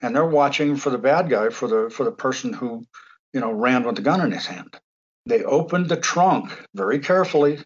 And 0.00 0.14
they're 0.14 0.24
watching 0.24 0.76
for 0.76 0.90
the 0.90 0.98
bad 0.98 1.28
guy, 1.28 1.48
for 1.48 1.66
the 1.66 1.90
for 1.90 2.04
the 2.04 2.12
person 2.12 2.52
who, 2.52 2.84
you 3.32 3.40
know, 3.40 3.52
ran 3.52 3.84
with 3.84 3.96
the 3.96 4.02
gun 4.02 4.20
in 4.20 4.32
his 4.32 4.46
hand. 4.46 4.78
They 5.26 5.44
opened 5.44 5.88
the 5.88 5.96
trunk 5.96 6.66
very 6.74 6.98
carefully. 7.00 7.58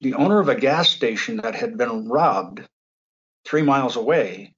The 0.00 0.14
owner 0.14 0.40
of 0.40 0.48
a 0.48 0.54
gas 0.54 0.90
station 0.90 1.36
that 1.38 1.54
had 1.54 1.78
been 1.78 2.08
robbed 2.08 2.66
three 3.44 3.62
miles 3.62 3.96
away 3.96 4.54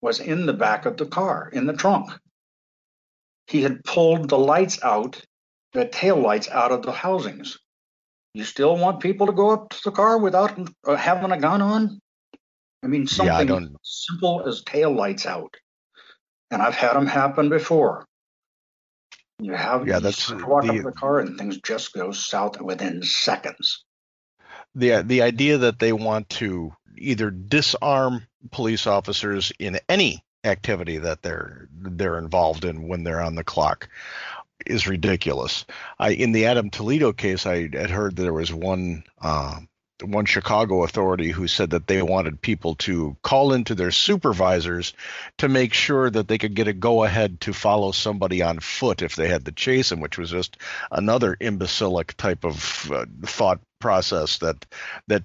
was 0.00 0.20
in 0.20 0.46
the 0.46 0.52
back 0.52 0.86
of 0.86 0.96
the 0.96 1.06
car, 1.06 1.50
in 1.52 1.66
the 1.66 1.72
trunk. 1.72 2.10
He 3.46 3.62
had 3.62 3.84
pulled 3.84 4.28
the 4.28 4.38
lights 4.38 4.82
out, 4.82 5.20
the 5.72 5.86
tail 5.86 6.16
lights 6.16 6.48
out 6.48 6.72
of 6.72 6.82
the 6.82 6.92
housings. 6.92 7.58
You 8.34 8.44
still 8.44 8.76
want 8.76 9.00
people 9.00 9.26
to 9.26 9.32
go 9.32 9.50
up 9.50 9.70
to 9.70 9.80
the 9.84 9.90
car 9.90 10.18
without 10.18 10.58
uh, 10.86 10.96
having 10.96 11.30
a 11.30 11.40
gun 11.40 11.62
on? 11.62 12.00
I 12.82 12.86
mean, 12.86 13.06
something 13.06 13.48
yeah, 13.48 13.54
I 13.54 13.68
simple 13.82 14.46
as 14.46 14.62
tail 14.62 14.92
lights 14.92 15.24
out. 15.26 15.54
And 16.50 16.60
I've 16.60 16.74
had 16.74 16.94
them 16.94 17.06
happen 17.06 17.48
before. 17.48 18.06
You 19.40 19.52
have 19.52 19.86
yeah, 19.86 19.98
that's 19.98 20.30
walk 20.30 20.64
the, 20.64 20.78
up 20.78 20.84
the 20.84 20.92
car 20.92 21.20
and 21.20 21.36
things 21.36 21.58
just 21.60 21.92
go 21.92 22.12
south 22.12 22.60
within 22.60 23.02
seconds. 23.02 23.84
The 24.74 25.02
the 25.02 25.22
idea 25.22 25.58
that 25.58 25.78
they 25.78 25.92
want 25.92 26.28
to 26.30 26.72
either 26.96 27.30
disarm 27.30 28.26
police 28.50 28.86
officers 28.86 29.52
in 29.58 29.80
any 29.88 30.24
activity 30.44 30.98
that 30.98 31.22
they're 31.22 31.68
they're 31.72 32.18
involved 32.18 32.64
in 32.64 32.86
when 32.86 33.02
they're 33.02 33.22
on 33.22 33.34
the 33.34 33.44
clock 33.44 33.88
is 34.66 34.86
ridiculous. 34.86 35.64
I 35.98 36.10
in 36.10 36.32
the 36.32 36.46
Adam 36.46 36.70
Toledo 36.70 37.12
case, 37.12 37.46
I 37.46 37.62
had 37.72 37.90
heard 37.90 38.16
there 38.16 38.32
was 38.32 38.52
one 38.52 39.04
uh, 39.20 39.58
one 40.02 40.24
Chicago 40.24 40.82
authority 40.82 41.30
who 41.30 41.46
said 41.46 41.70
that 41.70 41.86
they 41.86 42.02
wanted 42.02 42.40
people 42.40 42.74
to 42.76 43.16
call 43.22 43.52
into 43.52 43.74
their 43.74 43.92
supervisors 43.92 44.92
to 45.38 45.48
make 45.48 45.72
sure 45.72 46.10
that 46.10 46.26
they 46.26 46.38
could 46.38 46.54
get 46.54 46.68
a 46.68 46.72
go 46.72 47.04
ahead 47.04 47.40
to 47.42 47.52
follow 47.52 47.92
somebody 47.92 48.42
on 48.42 48.58
foot 48.58 49.02
if 49.02 49.14
they 49.14 49.28
had 49.28 49.44
to 49.44 49.52
chase 49.52 49.92
him, 49.92 50.00
which 50.00 50.18
was 50.18 50.30
just 50.30 50.56
another 50.90 51.36
imbecilic 51.40 52.16
type 52.16 52.44
of 52.44 52.90
uh, 52.90 53.06
thought 53.24 53.60
process 53.80 54.38
that 54.38 54.66
that 55.06 55.22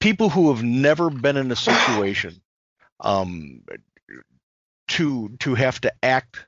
people 0.00 0.28
who 0.28 0.52
have 0.52 0.62
never 0.62 1.08
been 1.08 1.36
in 1.36 1.50
a 1.50 1.56
situation 1.56 2.40
um, 3.00 3.62
to 4.88 5.30
to 5.40 5.54
have 5.54 5.80
to 5.80 5.92
act 6.02 6.46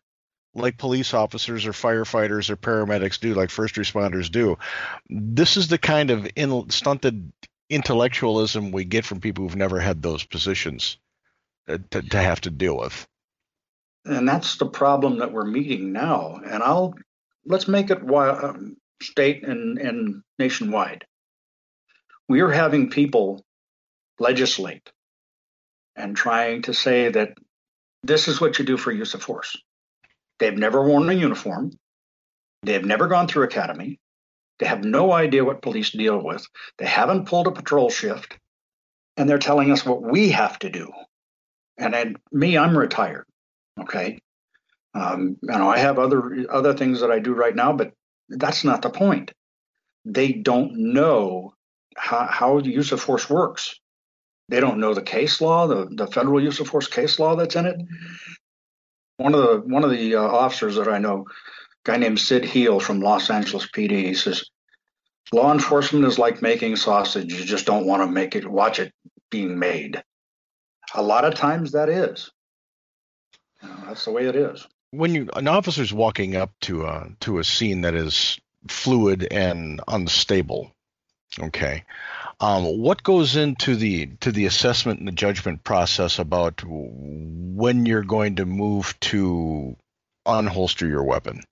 like 0.55 0.79
police 0.79 1.15
officers 1.15 1.67
or 1.67 1.73
firefighters 1.73 2.51
or 2.51 2.57
paramedics 2.57 3.21
do, 3.21 3.35
like 3.35 3.51
first 3.51 3.77
responders 3.77 4.31
do. 4.31 4.59
This 5.09 5.57
is 5.57 5.69
the 5.69 5.79
kind 5.79 6.11
of 6.11 6.29
in, 6.37 6.71
stunted 6.71 7.33
intellectualism 7.71 8.73
we 8.73 8.85
get 8.85 9.05
from 9.05 9.21
people 9.21 9.45
who've 9.45 9.57
never 9.57 9.79
had 9.79 10.03
those 10.03 10.25
positions 10.25 10.97
uh, 11.69 11.79
to, 11.91 12.03
to 12.03 12.19
have 12.19 12.41
to 12.43 12.51
deal 12.51 12.77
with. 12.77 13.07
And 14.05 14.27
that's 14.27 14.57
the 14.57 14.67
problem 14.67 15.19
that 15.19 15.33
we're 15.33 15.45
meeting 15.45 15.93
now. 15.93 16.41
And 16.45 16.63
I'll 16.63 16.95
let's 17.45 17.69
make 17.69 17.91
it 17.91 18.03
um, 18.11 18.77
state 19.03 19.45
and, 19.45 19.79
and 19.79 20.23
nationwide. 20.39 21.05
We 22.29 22.41
are 22.41 22.51
having 22.51 22.91
people 22.91 23.45
legislate 24.19 24.91
and 25.97 26.17
trying 26.17 26.63
to 26.63 26.75
say 26.75 27.09
that 27.11 27.35
this 28.03 28.29
is 28.29 28.41
what 28.41 28.59
you 28.59 28.65
do 28.65 28.77
for 28.77 28.93
use 28.93 29.15
of 29.15 29.23
force. 29.23 29.57
They've 30.39 30.57
never 30.57 30.83
worn 30.87 31.11
a 31.11 31.13
uniform. 31.13 31.73
They've 32.63 32.85
never 32.85 33.07
gone 33.09 33.29
through 33.29 33.45
academy. 33.45 33.99
They 34.59 34.67
have 34.67 34.85
no 34.85 35.13
idea 35.13 35.45
what 35.45 35.63
police 35.63 35.91
deal 35.91 36.23
with. 36.23 36.47
They 36.79 36.87
haven't 36.87 37.27
pulled 37.27 37.47
a 37.47 37.53
patrol 37.53 37.91
shift. 37.91 38.37
And 39.17 39.29
they're 39.29 39.39
telling 39.39 39.71
us 39.73 39.85
what 39.85 40.03
we 40.03 40.31
have 40.31 40.59
to 40.61 40.71
do. 40.71 40.91
And 41.77 41.95
then 41.95 42.17
me, 42.33 42.57
I'm 42.57 42.77
retired. 42.77 43.25
Okay. 43.81 44.19
Um, 44.95 45.37
you 45.43 45.59
know, 45.59 45.69
I 45.69 45.79
have 45.79 45.99
other 45.99 46.47
other 46.51 46.75
things 46.75 47.01
that 47.01 47.11
I 47.11 47.19
do 47.19 47.35
right 47.35 47.55
now, 47.55 47.73
but 47.73 47.93
that's 48.29 48.65
not 48.65 48.83
the 48.83 48.91
point. 48.91 49.33
They 50.05 50.33
don't 50.33 50.93
know 50.93 51.55
how, 51.97 52.27
how 52.27 52.61
the 52.61 52.71
use 52.71 52.93
of 52.93 53.01
force 53.01 53.29
works. 53.29 53.79
They 54.49 54.61
don't 54.61 54.79
know 54.79 54.95
the 54.95 55.03
case 55.03 55.41
law, 55.41 55.67
the, 55.67 55.89
the 55.91 56.07
federal 56.07 56.43
use 56.43 56.59
of 56.61 56.69
force 56.69 56.89
case 56.89 57.19
law 57.19 57.37
that's 57.37 57.57
in 57.57 57.67
it. 57.67 57.81
One 59.19 59.35
of 59.35 59.43
the 59.43 59.73
one 59.73 59.85
of 59.85 59.91
the 59.91 60.15
uh, 60.15 60.23
officers 60.23 60.77
that 60.77 60.89
I 60.89 60.99
know, 60.99 61.27
guy 61.85 61.97
named 61.97 62.21
Sid 62.21 62.45
Heal 62.45 62.81
from 62.81 63.01
Los 63.01 63.31
Angeles 63.31 63.67
PD, 63.67 64.07
he 64.07 64.15
says, 64.15 64.45
"Law 65.33 65.53
enforcement 65.53 66.05
is 66.07 66.19
like 66.19 66.41
making 66.41 66.77
sausage. 66.77 67.33
You 67.33 67.45
just 67.45 67.67
don't 67.67 67.87
want 67.87 68.03
to 68.03 68.07
make 68.07 68.37
it, 68.37 68.49
watch 68.49 68.79
it 68.79 68.93
being 69.31 69.59
made." 69.59 70.03
A 70.95 71.03
lot 71.03 71.25
of 71.25 71.35
times 71.35 71.73
that 71.73 71.89
is. 71.89 72.31
You 73.63 73.69
know, 73.69 73.77
that's 73.87 74.05
the 74.05 74.13
way 74.13 74.27
it 74.27 74.37
is. 74.37 74.67
When 74.93 75.15
you 75.15 75.29
an 75.35 75.49
officer's 75.49 75.93
walking 75.93 76.37
up 76.37 76.53
to 76.63 76.87
a 76.87 77.09
to 77.21 77.39
a 77.39 77.45
scene 77.45 77.83
that 77.83 77.95
is 77.95 78.39
fluid 78.69 79.27
and 79.31 79.81
unstable, 79.89 80.73
okay, 81.39 81.85
um, 82.41 82.65
what 82.79 83.03
goes 83.03 83.37
into 83.37 83.77
the 83.77 84.07
to 84.21 84.33
the 84.33 84.47
assessment 84.47 85.01
and 85.01 85.09
the 85.09 85.13
judgment 85.13 85.65
process 85.65 86.19
about 86.19 86.63
when 86.65 87.87
you're 87.87 88.05
going 88.05 88.37
to 88.37 88.47
move 88.47 88.99
to 89.01 89.77
unholster 90.27 90.89
your 90.89 91.05
weapon? 91.05 91.43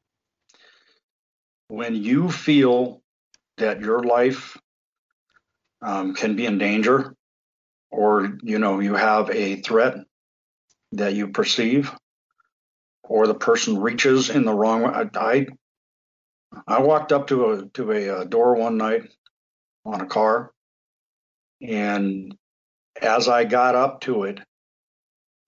When 1.68 1.96
you 1.96 2.30
feel 2.30 3.02
that 3.56 3.80
your 3.80 4.02
life 4.02 4.56
um, 5.82 6.14
can 6.14 6.36
be 6.36 6.46
in 6.46 6.58
danger, 6.58 7.14
or 7.90 8.38
you 8.42 8.58
know 8.58 8.80
you 8.80 8.94
have 8.94 9.30
a 9.30 9.56
threat 9.56 9.96
that 10.92 11.14
you 11.14 11.28
perceive, 11.28 11.92
or 13.02 13.26
the 13.26 13.34
person 13.34 13.78
reaches 13.78 14.30
in 14.30 14.44
the 14.44 14.54
wrong 14.54 14.82
way. 14.82 15.08
I 15.16 15.46
I 16.66 16.80
walked 16.80 17.12
up 17.12 17.26
to 17.28 17.50
a 17.50 17.66
to 17.70 17.90
a, 17.90 18.20
a 18.20 18.24
door 18.24 18.54
one 18.54 18.76
night 18.76 19.10
on 19.86 20.00
a 20.00 20.06
car 20.06 20.52
and 21.62 22.36
as 23.00 23.28
I 23.28 23.44
got 23.44 23.74
up 23.74 24.00
to 24.02 24.24
it, 24.24 24.40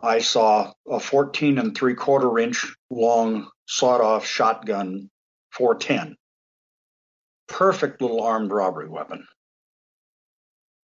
I 0.01 0.21
saw 0.21 0.73
a 0.89 1.01
14 1.01 1.59
and 1.59 1.77
three 1.77 1.95
quarter 1.95 2.39
inch 2.39 2.67
long 2.91 3.51
sawed 3.67 4.01
off 4.01 4.27
shotgun 4.27 5.11
410. 5.53 6.17
Perfect 7.49 8.01
little 8.01 8.23
armed 8.23 8.53
robbery 8.53 8.89
weapon. 8.89 9.27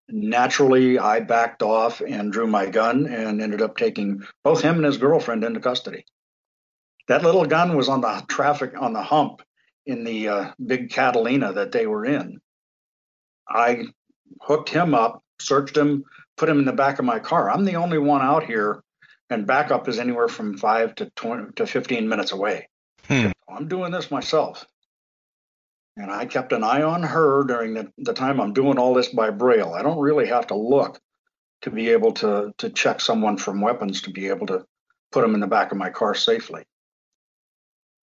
Naturally, 0.09 0.99
I 0.99 1.21
backed 1.21 1.63
off 1.63 2.01
and 2.01 2.33
drew 2.33 2.47
my 2.47 2.67
gun 2.67 3.07
and 3.07 3.41
ended 3.41 3.63
up 3.63 3.77
taking 3.77 4.23
both 4.43 4.61
him 4.61 4.77
and 4.77 4.85
his 4.85 4.99
girlfriend 4.99 5.45
into 5.45 5.61
custody. 5.61 6.05
That 7.09 7.23
little 7.23 7.45
gun 7.45 7.77
was 7.77 7.89
on 7.89 8.01
the 8.01 8.25
traffic 8.29 8.75
on 8.81 8.93
the 8.93 9.03
hump 9.03 9.43
in 9.87 10.05
the 10.05 10.29
uh, 10.29 10.53
big 10.65 10.91
Catalina 10.91 11.53
that 11.55 11.73
they 11.73 11.87
were 11.87 12.07
in. 12.07 12.41
I 13.49 13.85
hooked 14.41 14.69
him 14.69 14.95
up, 14.95 15.23
searched 15.41 15.77
him, 15.77 16.05
put 16.37 16.49
him 16.49 16.59
in 16.59 16.65
the 16.65 16.73
back 16.73 16.99
of 16.99 17.05
my 17.05 17.19
car. 17.19 17.51
I'm 17.51 17.65
the 17.65 17.77
only 17.77 17.99
one 17.99 18.23
out 18.23 18.45
here, 18.45 18.83
and 19.31 19.47
backup 19.47 19.89
is 19.89 19.99
anywhere 19.99 20.29
from 20.29 20.57
five 20.57 20.95
to 20.97 21.11
20 21.11 21.53
to 21.57 21.67
15 21.67 22.09
minutes 22.09 22.33
away. 22.33 22.69
Hmm. 23.07 23.31
I'm 23.49 23.69
doing 23.69 23.93
this 23.93 24.11
myself. 24.11 24.67
And 25.97 26.11
I 26.11 26.27
kept 26.27 26.53
an 26.53 26.65
eye 26.65 26.83
on 26.83 27.03
her 27.05 27.45
during 27.45 27.75
the, 27.75 27.93
the 27.99 28.15
time 28.15 28.41
I'm 28.41 28.53
doing 28.53 28.79
all 28.79 28.95
this 28.95 29.09
by 29.09 29.31
braille. 29.31 29.75
I 29.75 29.83
don't 29.83 30.01
really 30.01 30.27
have 30.27 30.49
to 30.49 30.57
look 30.57 30.99
to 31.63 31.71
be 31.71 31.91
able 31.91 32.13
to, 32.13 32.53
to 32.59 32.71
check 32.71 33.01
someone 33.01 33.37
from 33.37 33.61
weapons 33.61 34.03
to 34.03 34.11
be 34.11 34.29
able 34.29 34.47
to 34.49 34.67
put 35.13 35.23
them 35.23 35.35
in 35.35 35.41
the 35.41 35.47
back 35.47 35.71
of 35.71 35.79
my 35.79 35.91
car 35.91 36.15
safely. 36.15 36.65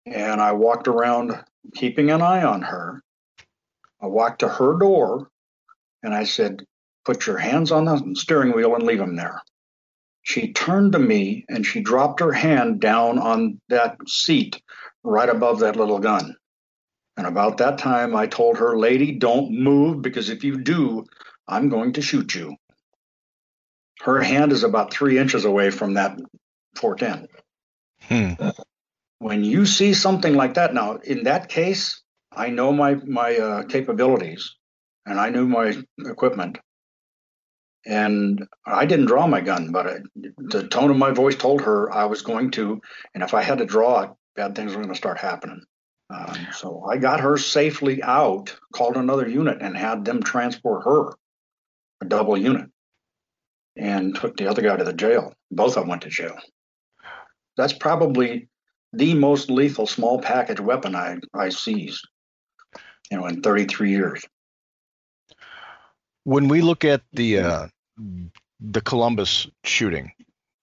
And 0.06 0.42
I 0.42 0.54
walked 0.54 0.88
around 0.88 1.44
keeping 1.76 2.10
an 2.12 2.22
eye 2.22 2.44
on 2.44 2.62
her. 2.64 3.04
I 4.02 4.08
walked 4.08 4.40
to 4.40 4.48
her 4.48 4.78
door 4.78 5.28
and 6.04 6.14
I 6.14 6.24
said, 6.24 6.66
Put 7.06 7.26
your 7.26 7.38
hands 7.38 7.72
on 7.72 7.86
the 7.86 8.16
steering 8.16 8.52
wheel 8.52 8.76
and 8.76 8.84
leave 8.84 9.00
them 9.00 9.16
there. 9.16 9.42
She 10.24 10.54
turned 10.54 10.92
to 10.92 11.00
me 11.00 11.46
and 11.50 11.66
she 11.66 11.82
dropped 11.82 12.20
her 12.20 12.32
hand 12.32 12.80
down 12.80 13.18
on 13.18 13.60
that 13.70 13.98
seat 14.08 14.62
right 15.04 15.30
above 15.30 15.60
that 15.60 15.76
little 15.76 16.00
gun. 16.00 16.36
And 17.18 17.26
about 17.26 17.58
that 17.58 17.80
time, 17.80 18.16
I 18.16 18.28
told 18.28 18.58
her, 18.58 18.78
Lady, 18.78 19.14
don't 19.14 19.52
move 19.52 20.02
because 20.02 20.30
if 20.30 20.44
you 20.44 20.58
do, 20.58 21.06
I'm 21.48 21.70
going 21.70 21.94
to 21.94 22.02
shoot 22.02 22.34
you. 22.36 22.56
Her 24.02 24.22
hand 24.22 24.52
is 24.52 24.64
about 24.64 24.94
three 24.94 25.18
inches 25.18 25.46
away 25.46 25.70
from 25.72 25.96
that 25.96 26.18
410. 26.76 27.28
Hmm. 28.04 28.50
When 29.20 29.44
you 29.44 29.66
see 29.66 29.94
something 29.94 30.36
like 30.36 30.56
that, 30.56 30.74
now 30.74 30.96
in 30.98 31.24
that 31.24 31.50
case, 31.50 32.02
I 32.34 32.50
know 32.50 32.72
my 32.72 32.96
my 32.96 33.38
uh, 33.38 33.64
capabilities 33.64 34.56
and 35.06 35.20
I 35.20 35.30
knew 35.30 35.48
my 35.48 35.76
equipment. 36.00 36.60
And 37.86 38.48
I 38.66 38.86
didn't 38.86 39.08
draw 39.08 39.26
my 39.26 39.42
gun, 39.42 39.72
but 39.72 39.88
I, 39.88 40.00
the 40.38 40.68
tone 40.68 40.92
of 40.92 40.98
my 40.98 41.12
voice 41.12 41.36
told 41.36 41.62
her 41.62 41.92
I 41.92 42.06
was 42.06 42.22
going 42.22 42.52
to. 42.52 42.80
And 43.16 43.24
if 43.24 43.34
I 43.34 43.42
had 43.42 43.58
to 43.58 43.66
draw 43.66 44.04
it, 44.04 44.12
bad 44.36 44.54
things 44.56 44.74
were 44.74 44.82
going 44.84 44.94
to 44.94 44.98
start 44.98 45.18
happening. 45.18 45.64
Um, 46.12 46.48
so 46.54 46.86
I 46.88 46.98
got 46.98 47.22
her 47.22 47.38
safely 47.38 48.04
out, 48.04 48.56
called 48.74 48.98
another 48.98 49.28
unit, 49.28 49.62
and 49.62 49.76
had 49.76 50.06
them 50.06 50.22
transport 50.22 50.84
her. 50.84 51.14
a 52.02 52.06
double 52.06 52.38
unit, 52.38 52.70
and 53.78 54.16
took 54.16 54.36
the 54.38 54.48
other 54.48 54.62
guy 54.62 54.76
to 54.76 54.84
the 54.84 54.94
jail. 54.94 55.34
Both 55.50 55.78
of 55.78 55.84
them 55.84 55.88
went 55.88 56.02
to 56.04 56.10
jail. 56.10 56.38
That's 57.58 57.74
probably 57.74 58.50
the 58.94 59.14
most 59.14 59.50
lethal 59.50 59.88
small 59.88 60.20
package 60.20 60.60
weapon 60.60 60.96
I, 60.96 61.18
I 61.34 61.50
seized, 61.50 62.08
you 63.12 63.18
know, 63.18 63.28
in 63.28 63.42
33 63.42 63.92
years. 63.92 64.26
When 66.24 66.48
we 66.48 66.62
look 66.62 66.86
at 66.86 67.02
the 67.14 67.40
uh, 67.40 67.68
the 68.60 68.82
Columbus 68.82 69.48
shooting 69.64 70.14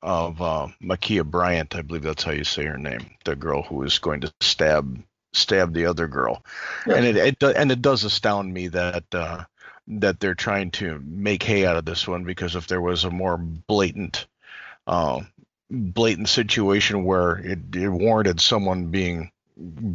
of 0.02 0.40
uh, 0.40 0.68
Ma'Khia 0.82 1.24
Bryant, 1.24 1.76
I 1.76 1.82
believe 1.82 2.02
that's 2.02 2.22
how 2.22 2.30
you 2.30 2.44
say 2.44 2.64
her 2.64 2.78
name, 2.78 3.10
the 3.24 3.36
girl 3.36 3.62
who 3.62 3.76
was 3.76 3.98
going 3.98 4.20
to 4.22 4.32
stab 4.40 5.02
stab 5.32 5.74
the 5.74 5.86
other 5.86 6.06
girl, 6.06 6.44
yes. 6.86 6.96
and 6.96 7.04
it, 7.04 7.16
it 7.16 7.56
and 7.56 7.70
it 7.70 7.82
does 7.82 8.04
astound 8.04 8.54
me 8.54 8.68
that 8.68 9.04
uh, 9.12 9.44
that 9.88 10.20
they're 10.20 10.34
trying 10.34 10.70
to 10.70 11.02
make 11.04 11.42
hay 11.42 11.66
out 11.66 11.76
of 11.76 11.84
this 11.84 12.06
one 12.06 12.24
because 12.24 12.54
if 12.54 12.68
there 12.68 12.80
was 12.80 13.04
a 13.04 13.10
more 13.10 13.36
blatant 13.36 14.26
uh, 14.86 15.20
blatant 15.70 16.28
situation 16.28 17.04
where 17.04 17.36
it, 17.36 17.58
it 17.74 17.88
warranted 17.88 18.40
someone 18.40 18.86
being 18.86 19.30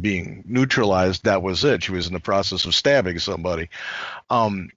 being 0.00 0.44
neutralized, 0.46 1.24
that 1.24 1.42
was 1.42 1.64
it. 1.64 1.82
She 1.82 1.92
was 1.92 2.06
in 2.06 2.12
the 2.12 2.20
process 2.20 2.64
of 2.64 2.74
stabbing 2.74 3.18
somebody. 3.18 3.68
Um, 4.30 4.70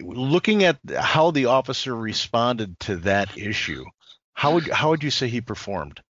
looking 0.00 0.64
at 0.64 0.78
how 0.96 1.30
the 1.30 1.46
officer 1.46 1.94
responded 1.94 2.78
to 2.80 2.96
that 2.98 3.36
issue, 3.36 3.84
how 4.32 4.54
would 4.54 4.68
how 4.68 4.90
would 4.90 5.02
you 5.02 5.10
say 5.10 5.28
he 5.28 5.40
performed? 5.40 6.00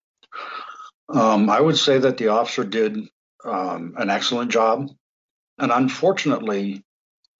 Um, 1.09 1.50
I 1.50 1.61
would 1.61 1.77
say 1.77 1.98
that 1.98 2.16
the 2.16 2.29
officer 2.29 2.64
did 2.64 2.98
um, 3.44 3.94
an 3.98 4.11
excellent 4.11 4.50
job, 4.50 4.88
and 5.59 5.70
unfortunately, 5.70 6.83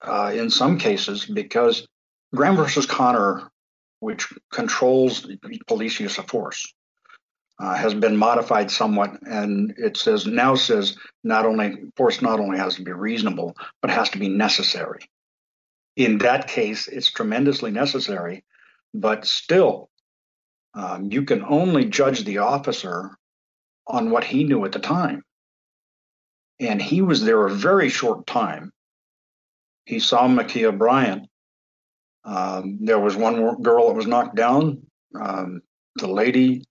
uh, 0.03 0.33
in 0.35 0.51
some 0.51 0.79
cases, 0.79 1.25
because 1.25 1.87
Graham 2.35 2.57
versus 2.57 2.87
Connor, 2.87 3.51
which 4.01 4.33
controls 4.53 5.27
police 5.67 5.99
use 5.99 6.19
of 6.19 6.27
force, 6.29 6.75
uh, 7.59 7.75
has 7.75 7.95
been 7.95 8.17
modified 8.17 8.71
somewhat, 8.71 9.11
and 9.23 9.75
it 9.77 9.97
says 9.97 10.27
now 10.27 10.55
says 10.55 10.97
not 11.23 11.47
only 11.47 11.77
force 11.97 12.21
not 12.21 12.41
only 12.41 12.59
has 12.59 12.77
to 12.77 12.83
be 12.83 12.93
reasonable, 12.93 13.55
but 13.81 13.91
has 13.91 14.11
to 14.11 14.19
be 14.19 14.29
necessary. 14.29 15.09
In 15.97 16.19
that 16.19 16.49
case, 16.49 16.89
it's 16.89 17.11
tremendously 17.11 17.71
necessary, 17.71 18.45
but 18.93 19.25
still, 19.25 19.91
um, 20.75 21.11
you 21.13 21.23
can 21.25 21.45
only 21.45 21.85
judge 21.85 22.25
the 22.25 22.39
officer 22.39 23.17
on 23.87 24.11
what 24.11 24.25
he 24.25 24.45
knew 24.45 24.65
at 24.65 24.73
the 24.73 24.81
time. 24.81 25.23
And 26.59 26.83
he 26.83 27.03
was 27.03 27.25
there 27.25 27.47
a 27.47 27.55
very 27.55 27.89
short 27.89 28.27
time. 28.27 28.73
He 29.87 29.99
saw 29.99 30.27
Ma'Khia 30.27 30.77
Bryant. 30.77 31.29
Um, 32.25 32.79
there 32.81 32.99
was 32.99 33.17
one 33.17 33.63
girl 33.63 33.89
that 33.89 33.95
was 33.95 34.07
knocked 34.07 34.35
down. 34.35 34.87
Um, 35.15 35.61
the 35.97 36.09
lady, 36.09 36.65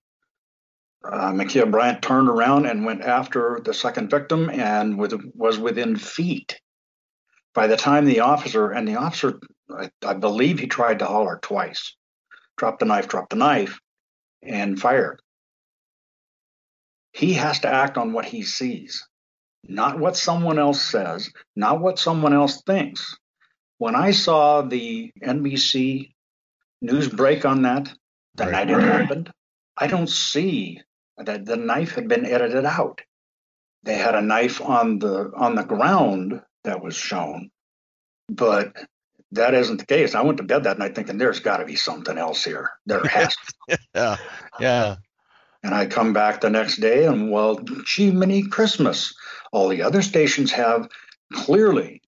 uh, 1.04 1.32
Ma'Khia 1.32 1.70
Bryant, 1.70 2.02
turned 2.02 2.28
around 2.28 2.66
and 2.66 2.84
went 2.84 3.02
after 3.02 3.60
the 3.64 3.74
second 3.74 4.10
victim 4.10 4.50
and 4.50 4.98
with, 4.98 5.14
was 5.34 5.58
within 5.58 5.96
feet. 5.96 6.60
By 7.54 7.66
the 7.66 7.76
time 7.76 8.04
the 8.04 8.20
officer, 8.20 8.70
and 8.70 8.86
the 8.86 8.96
officer, 8.96 9.38
I, 9.70 9.90
I 10.04 10.14
believe 10.14 10.58
he 10.58 10.66
tried 10.66 11.00
to 11.00 11.06
holler 11.06 11.38
twice 11.42 11.96
drop 12.56 12.78
the 12.78 12.84
knife, 12.84 13.08
drop 13.08 13.28
the 13.30 13.36
knife, 13.36 13.80
and 14.42 14.80
fired. 14.80 15.20
He 17.12 17.34
has 17.34 17.60
to 17.60 17.68
act 17.68 17.98
on 17.98 18.12
what 18.12 18.24
he 18.24 18.42
sees 18.42 19.04
not 19.68 19.98
what 19.98 20.16
someone 20.16 20.58
else 20.58 20.80
says, 20.80 21.30
not 21.56 21.80
what 21.80 21.98
someone 21.98 22.32
else 22.32 22.62
thinks. 22.62 23.16
When 23.78 23.94
I 23.94 24.12
saw 24.12 24.62
the 24.62 25.10
NBC 25.22 26.12
news 26.80 27.08
break 27.08 27.44
on 27.44 27.62
that 27.62 27.92
the 28.34 28.44
right. 28.44 28.68
night 28.68 28.70
it 28.70 28.80
happened, 28.80 29.32
I 29.76 29.86
don't 29.86 30.08
see 30.08 30.80
that 31.18 31.44
the 31.44 31.56
knife 31.56 31.94
had 31.94 32.08
been 32.08 32.26
edited 32.26 32.64
out. 32.64 33.00
They 33.82 33.96
had 33.96 34.14
a 34.14 34.22
knife 34.22 34.60
on 34.60 34.98
the 34.98 35.30
on 35.36 35.54
the 35.54 35.62
ground 35.64 36.40
that 36.64 36.82
was 36.82 36.96
shown, 36.96 37.50
but 38.28 38.74
that 39.32 39.54
isn't 39.54 39.78
the 39.78 39.86
case. 39.86 40.14
I 40.14 40.22
went 40.22 40.38
to 40.38 40.44
bed 40.44 40.64
that 40.64 40.78
night 40.78 40.94
thinking 40.94 41.18
there's 41.18 41.40
got 41.40 41.58
to 41.58 41.64
be 41.64 41.76
something 41.76 42.16
else 42.16 42.44
here. 42.44 42.70
There 42.86 43.04
has 43.04 43.36
to. 43.68 43.78
yeah, 43.94 44.16
yeah. 44.58 44.96
And 45.62 45.74
I 45.74 45.86
come 45.86 46.12
back 46.12 46.40
the 46.40 46.50
next 46.50 46.76
day 46.76 47.06
and 47.06 47.30
well, 47.30 47.58
gee, 47.84 48.10
mini 48.10 48.42
Christmas. 48.42 49.14
All 49.52 49.68
the 49.68 49.82
other 49.82 50.02
stations 50.02 50.52
have 50.52 50.88
clearly 51.32 52.02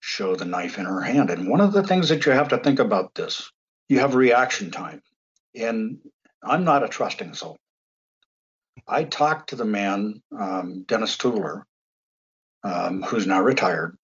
show 0.00 0.34
the 0.34 0.44
knife 0.44 0.78
in 0.78 0.86
her 0.86 1.00
hand. 1.00 1.30
And 1.30 1.48
one 1.48 1.60
of 1.60 1.72
the 1.72 1.82
things 1.82 2.08
that 2.08 2.24
you 2.24 2.32
have 2.32 2.48
to 2.48 2.58
think 2.58 2.78
about 2.78 3.14
this, 3.14 3.50
you 3.88 3.98
have 3.98 4.14
reaction 4.14 4.70
time. 4.70 5.02
And 5.54 5.98
I'm 6.42 6.64
not 6.64 6.84
a 6.84 6.88
trusting 6.88 7.34
soul. 7.34 7.58
I 8.90 9.04
talked 9.04 9.50
to 9.50 9.56
the 9.56 9.64
man, 9.64 10.20
um, 10.36 10.82
Dennis 10.82 11.16
Tueller, 11.16 11.62
um, 12.64 13.02
who's 13.02 13.26
now 13.26 13.40
retired, 13.40 13.96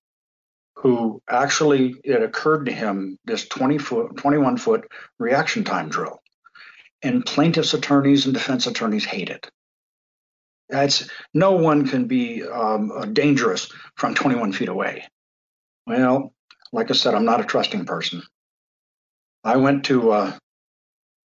who 0.76 1.20
actually 1.28 1.96
it 2.04 2.22
occurred 2.22 2.66
to 2.66 2.72
him 2.72 3.18
this 3.24 3.48
20 3.48 3.78
foot, 3.78 4.16
21 4.16 4.56
foot 4.58 4.88
reaction 5.18 5.64
time 5.64 5.88
drill 5.88 6.22
and 7.02 7.26
plaintiffs' 7.26 7.74
attorneys 7.74 8.26
and 8.26 8.34
defense 8.34 8.66
attorneys 8.66 9.04
hate 9.04 9.28
it. 9.28 9.50
That's 10.68 11.08
no 11.34 11.52
one 11.52 11.86
can 11.88 12.06
be 12.06 12.42
um, 12.44 13.12
dangerous 13.12 13.70
from 13.96 14.14
21 14.14 14.52
feet 14.52 14.68
away. 14.68 15.06
Well, 15.86 16.32
like 16.72 16.90
I 16.90 16.94
said, 16.94 17.14
I'm 17.14 17.24
not 17.24 17.40
a 17.40 17.44
trusting 17.44 17.84
person. 17.86 18.22
I 19.44 19.56
went 19.56 19.84
to 19.86 20.10
uh, 20.10 20.38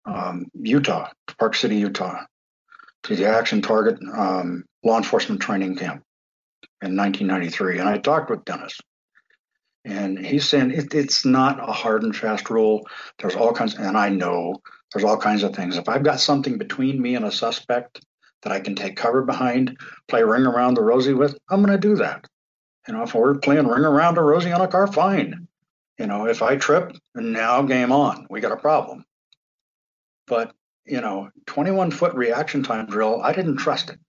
um, 0.06 0.48
Utah, 0.54 1.10
Park 1.38 1.56
City, 1.56 1.78
Utah, 1.78 2.26
to 3.04 3.16
the 3.16 3.28
Action 3.28 3.62
Target 3.62 4.00
um, 4.14 4.66
law 4.84 4.98
enforcement 4.98 5.42
training 5.42 5.76
camp 5.76 6.04
in 6.82 6.96
1993, 6.96 7.80
and 7.80 7.90
I 7.90 7.98
talked 7.98 8.30
with 8.30 8.46
Dennis. 8.46 8.80
And 9.86 10.24
he's 10.24 10.48
saying 10.48 10.72
it, 10.72 10.94
it's 10.94 11.26
not 11.26 11.60
a 11.60 11.72
hard 11.72 12.04
and 12.04 12.16
fast 12.16 12.50
rule. 12.50 12.88
There's 13.18 13.36
all 13.36 13.54
kinds, 13.54 13.76
and 13.76 13.98
I 13.98 14.10
know 14.10 14.62
there's 14.94 15.06
all 15.06 15.18
kinds 15.18 15.44
of 15.44 15.56
things. 15.56 15.78
If 15.78 15.88
I've 15.88 16.04
got 16.04 16.20
something 16.20 16.58
between 16.58 17.02
me 17.02 17.16
and 17.16 17.26
a 17.26 17.32
suspect 17.32 18.02
that 18.44 18.52
I 18.52 18.60
can 18.60 18.76
take 18.76 18.96
cover 18.96 19.24
behind, 19.24 19.78
play 20.08 20.24
ring 20.24 20.46
around 20.46 20.76
the 20.76 20.84
rosy 20.84 21.14
with, 21.14 21.38
I'm 21.50 21.64
going 21.64 21.80
to 21.80 21.88
do 21.88 21.96
that. 21.98 22.26
You 22.88 22.94
know, 22.94 23.04
if 23.04 23.14
we're 23.14 23.36
playing 23.36 23.68
ring 23.68 23.86
around 23.86 24.18
a 24.18 24.22
rosy 24.22 24.52
on 24.52 24.62
a 24.62 24.68
car, 24.68 24.88
fine. 24.88 25.48
You 25.98 26.08
know, 26.08 26.28
if 26.28 26.42
I 26.42 26.56
trip, 26.56 26.96
now 27.14 27.62
game 27.62 27.92
on. 27.92 28.26
We 28.30 28.42
got 28.42 28.54
a 28.54 28.58
problem. 28.58 29.06
But, 30.28 30.54
you 30.90 31.02
know, 31.02 31.30
21 31.46 31.92
foot 31.92 32.14
reaction 32.16 32.64
time 32.64 32.88
drill, 32.88 33.22
I 33.22 33.34
didn't 33.34 33.58
trust 33.58 33.90
it. 33.90 34.00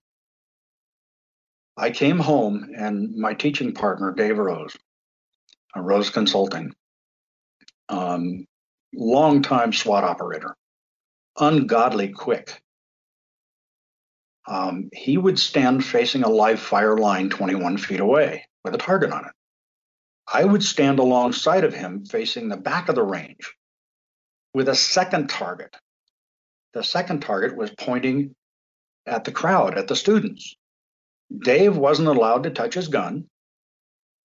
I 1.77 1.91
came 1.91 2.19
home 2.19 2.71
and 2.75 3.15
my 3.15 3.33
teaching 3.33 3.73
partner, 3.73 4.11
Dave 4.11 4.37
Rose, 4.37 4.75
Rose 5.75 6.09
Consulting, 6.09 6.73
um, 7.89 8.45
longtime 8.93 9.73
SWAT 9.73 10.03
operator, 10.03 10.55
ungodly 11.39 12.09
quick. 12.09 12.61
Um, 14.47 14.89
he 14.93 15.17
would 15.17 15.39
stand 15.39 15.85
facing 15.85 16.23
a 16.23 16.29
live 16.29 16.59
fire 16.59 16.97
line 16.97 17.29
21 17.29 17.77
feet 17.77 17.99
away 17.99 18.45
with 18.65 18.75
a 18.75 18.79
target 18.79 19.11
on 19.11 19.25
it. 19.25 19.31
I 20.31 20.43
would 20.43 20.63
stand 20.63 20.99
alongside 20.99 21.63
of 21.63 21.73
him 21.73 22.05
facing 22.05 22.49
the 22.49 22.57
back 22.57 22.89
of 22.89 22.95
the 22.95 23.03
range 23.03 23.53
with 24.53 24.67
a 24.67 24.75
second 24.75 25.29
target. 25.29 25.75
The 26.73 26.83
second 26.83 27.21
target 27.21 27.57
was 27.57 27.71
pointing 27.71 28.35
at 29.05 29.23
the 29.23 29.31
crowd, 29.31 29.77
at 29.77 29.87
the 29.87 29.95
students. 29.95 30.55
Dave 31.43 31.75
wasn't 31.75 32.07
allowed 32.07 32.43
to 32.43 32.49
touch 32.49 32.73
his 32.73 32.87
gun 32.87 33.27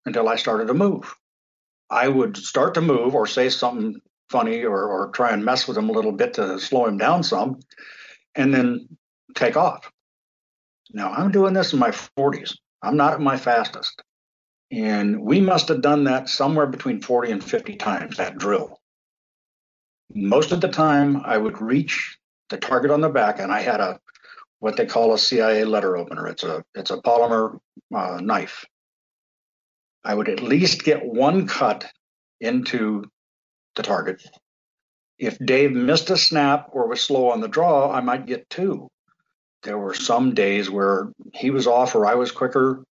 until 0.04 0.28
I 0.28 0.36
started 0.36 0.68
to 0.68 0.74
move. 0.74 1.14
I 1.90 2.08
would 2.08 2.36
start 2.36 2.74
to 2.74 2.80
move 2.80 3.14
or 3.14 3.26
say 3.26 3.48
something 3.48 4.00
funny 4.30 4.64
or, 4.64 4.84
or 4.84 5.10
try 5.10 5.32
and 5.32 5.44
mess 5.44 5.68
with 5.68 5.76
him 5.76 5.88
a 5.88 5.92
little 5.92 6.12
bit 6.12 6.34
to 6.34 6.58
slow 6.58 6.86
him 6.86 6.98
down 6.98 7.22
some, 7.22 7.60
and 8.34 8.52
then 8.52 8.88
take 9.34 9.56
off. 9.56 9.90
Now, 10.92 11.12
I'm 11.12 11.30
doing 11.30 11.54
this 11.54 11.72
in 11.72 11.78
my 11.78 11.90
40s. 11.90 12.56
I'm 12.82 12.96
not 12.96 13.14
at 13.14 13.20
my 13.20 13.36
fastest. 13.36 14.02
And 14.70 15.20
we 15.20 15.40
must 15.40 15.68
have 15.68 15.82
done 15.82 16.04
that 16.04 16.28
somewhere 16.28 16.66
between 16.66 17.00
40 17.00 17.32
and 17.32 17.44
50 17.44 17.76
times, 17.76 18.16
that 18.16 18.38
drill. 18.38 18.80
Most 20.14 20.52
of 20.52 20.60
the 20.60 20.68
time, 20.68 21.22
I 21.24 21.36
would 21.36 21.60
reach 21.60 22.18
the 22.50 22.58
target 22.58 22.90
on 22.90 23.00
the 23.00 23.08
back, 23.08 23.38
and 23.38 23.52
I 23.52 23.60
had 23.60 23.80
a 23.80 24.00
what 24.60 24.76
they 24.76 24.86
call 24.86 25.12
a 25.12 25.18
CIA 25.18 25.64
letter 25.64 25.96
opener. 25.96 26.26
It's 26.26 26.42
a 26.42 26.64
it's 26.74 26.90
a 26.90 26.98
polymer 26.98 27.58
uh, 27.94 28.20
knife. 28.22 28.64
I 30.04 30.14
would 30.14 30.28
at 30.28 30.42
least 30.42 30.84
get 30.84 31.04
one 31.04 31.46
cut 31.46 31.90
into 32.40 33.04
the 33.76 33.82
target. 33.82 34.22
If 35.18 35.38
Dave 35.38 35.72
missed 35.72 36.10
a 36.10 36.16
snap 36.16 36.68
or 36.72 36.88
was 36.88 37.00
slow 37.00 37.30
on 37.30 37.40
the 37.40 37.48
draw, 37.48 37.90
I 37.90 38.00
might 38.00 38.26
get 38.26 38.50
two. 38.50 38.88
There 39.62 39.78
were 39.78 39.94
some 39.94 40.34
days 40.34 40.70
where 40.70 41.10
he 41.32 41.50
was 41.50 41.66
off 41.66 41.94
or 41.94 42.04
I 42.04 42.14
was 42.14 42.32
quicker, 42.32 42.84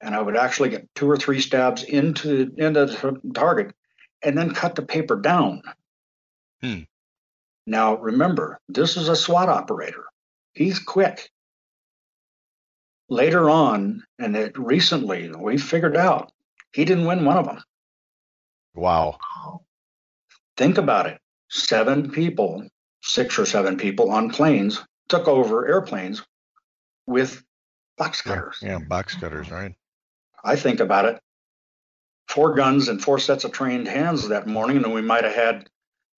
and 0.00 0.14
I 0.14 0.20
would 0.20 0.36
actually 0.36 0.68
get 0.68 0.88
two 0.94 1.10
or 1.10 1.16
three 1.16 1.40
stabs 1.40 1.82
into 1.82 2.52
into 2.56 2.86
the 2.86 3.32
target, 3.34 3.74
and 4.22 4.36
then 4.36 4.54
cut 4.54 4.74
the 4.74 4.82
paper 4.82 5.16
down. 5.16 5.62
Hmm. 6.60 6.82
Now, 7.66 7.96
remember, 7.96 8.58
this 8.68 8.96
is 8.96 9.08
a 9.08 9.16
SWAT 9.16 9.48
operator. 9.48 10.04
He's 10.52 10.78
quick. 10.78 11.30
Later 13.08 13.48
on, 13.50 14.04
and 14.18 14.36
it 14.36 14.58
recently, 14.58 15.30
we 15.30 15.58
figured 15.58 15.96
out 15.96 16.32
he 16.72 16.84
didn't 16.84 17.06
win 17.06 17.24
one 17.24 17.36
of 17.36 17.46
them. 17.46 17.62
Wow. 18.74 19.18
Think 20.56 20.78
about 20.78 21.06
it. 21.06 21.18
Seven 21.50 22.10
people, 22.10 22.66
six 23.02 23.38
or 23.38 23.44
seven 23.44 23.76
people 23.76 24.10
on 24.10 24.30
planes 24.30 24.82
took 25.08 25.28
over 25.28 25.68
airplanes 25.68 26.22
with 27.06 27.42
box 27.98 28.22
cutters. 28.22 28.58
Yeah, 28.62 28.78
box 28.78 29.14
cutters, 29.14 29.50
right? 29.50 29.74
I 30.44 30.56
think 30.56 30.80
about 30.80 31.04
it. 31.04 31.20
Four 32.28 32.54
guns 32.54 32.88
and 32.88 33.02
four 33.02 33.18
sets 33.18 33.44
of 33.44 33.52
trained 33.52 33.86
hands 33.86 34.28
that 34.28 34.46
morning, 34.46 34.78
and 34.78 34.94
we 34.94 35.02
might 35.02 35.24
have 35.24 35.34
had, 35.34 35.68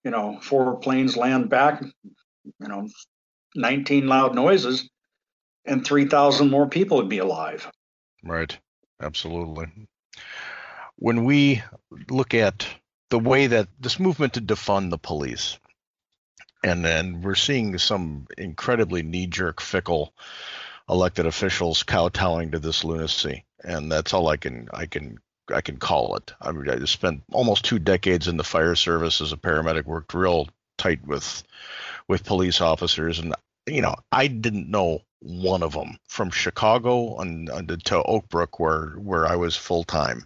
you 0.05 0.11
know, 0.11 0.39
four 0.41 0.77
planes 0.77 1.17
land 1.17 1.49
back, 1.49 1.83
you 1.83 2.69
know, 2.69 2.89
19 3.57 4.07
loud 4.07 4.35
noises, 4.35 4.89
and 5.65 5.85
3,000 5.85 6.51
more 6.51 6.69
people 6.69 6.99
would 6.99 7.09
be 7.09 7.19
alive. 7.19 7.71
Right. 8.23 8.57
Absolutely. 9.01 9.67
When 10.97 11.25
we 11.25 11.63
look 12.09 12.35
at 12.35 12.67
the 13.11 13.19
way 13.19 13.49
that 13.49 13.69
this 13.81 13.99
movement 13.99 14.35
to 14.35 14.41
defund 14.41 14.91
the 14.91 14.99
police, 14.99 15.59
and 16.63 16.85
then 16.85 17.21
we're 17.21 17.35
seeing 17.35 17.77
some 17.79 18.27
incredibly 18.39 19.03
knee 19.03 19.27
jerk, 19.27 19.61
fickle 19.61 20.15
elected 20.89 21.27
officials 21.27 21.83
kowtowing 21.83 22.53
to 22.53 22.59
this 22.59 22.85
lunacy, 22.85 23.45
and 23.63 23.91
that's 23.91 24.15
all 24.15 24.29
I 24.29 24.37
can 24.37 24.69
I 24.73 24.87
can 24.87 25.19
I 25.53 25.61
can 25.61 25.77
call 25.77 26.17
it. 26.17 26.33
I 26.41 26.53
mean, 26.53 26.69
I 26.69 26.85
spent 26.85 27.23
almost 27.33 27.65
two 27.65 27.79
decades 27.79 28.29
in 28.29 28.37
the 28.37 28.45
fire 28.45 28.75
service 28.75 29.21
as 29.21 29.33
a 29.33 29.37
paramedic, 29.37 29.85
worked 29.85 30.15
real 30.15 30.49
tight 30.79 31.07
with 31.07 31.43
with 32.09 32.25
police 32.25 32.61
officers, 32.61 33.19
and 33.19 33.35
you 33.67 33.83
know 33.83 33.95
I 34.13 34.27
didn't 34.27 34.71
know 34.71 35.01
one 35.21 35.63
of 35.63 35.73
them 35.73 35.99
from 36.09 36.31
Chicago 36.31 37.15
on 37.17 37.47
to 37.85 38.03
Oak 38.03 38.29
Brook, 38.29 38.59
where 38.59 38.91
where 38.93 39.27
I 39.27 39.37
was 39.37 39.57
full 39.57 39.85
time, 39.85 40.25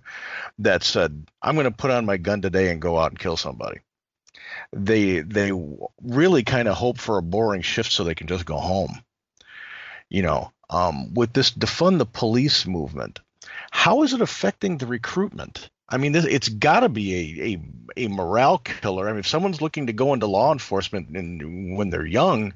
that 0.59 0.83
said 0.83 1.27
I'm 1.43 1.55
going 1.55 1.65
to 1.65 1.71
put 1.71 1.91
on 1.91 2.07
my 2.07 2.17
gun 2.17 2.43
today 2.43 2.71
and 2.71 2.83
go 2.83 2.99
out 2.99 3.11
and 3.11 3.19
kill 3.19 3.37
somebody. 3.37 3.81
They 4.73 5.21
they 5.21 5.53
really 6.03 6.45
kind 6.45 6.69
of 6.69 6.77
hope 6.77 6.99
for 6.99 7.19
a 7.19 7.23
boring 7.23 7.63
shift 7.63 7.93
so 7.93 8.05
they 8.05 8.15
can 8.15 8.29
just 8.29 8.45
go 8.47 8.59
home 8.59 9.03
you 10.09 10.23
know, 10.23 10.53
um, 10.71 11.15
with 11.15 11.33
this 11.33 11.51
defund 11.51 11.99
the 11.99 12.07
police 12.07 12.67
movement, 12.67 13.21
how 13.71 14.03
is 14.03 14.13
it 14.13 14.21
affecting 14.21 14.79
the 14.79 14.87
recruitment? 14.87 15.71
I 15.89 15.97
mean, 15.97 16.13
this, 16.13 16.27
it's 16.27 16.49
got 16.49 16.81
to 16.81 16.89
be 16.89 17.15
a, 17.15 17.45
a, 17.97 18.05
a 18.05 18.09
morale 18.09 18.59
killer. 18.59 19.09
I 19.09 19.13
mean, 19.13 19.21
if 19.21 19.27
someone's 19.27 19.63
looking 19.63 19.87
to 19.87 19.93
go 19.93 20.13
into 20.13 20.27
law 20.27 20.53
enforcement 20.53 21.17
in, 21.17 21.77
when 21.77 21.91
they're 21.91 22.05
young, 22.05 22.53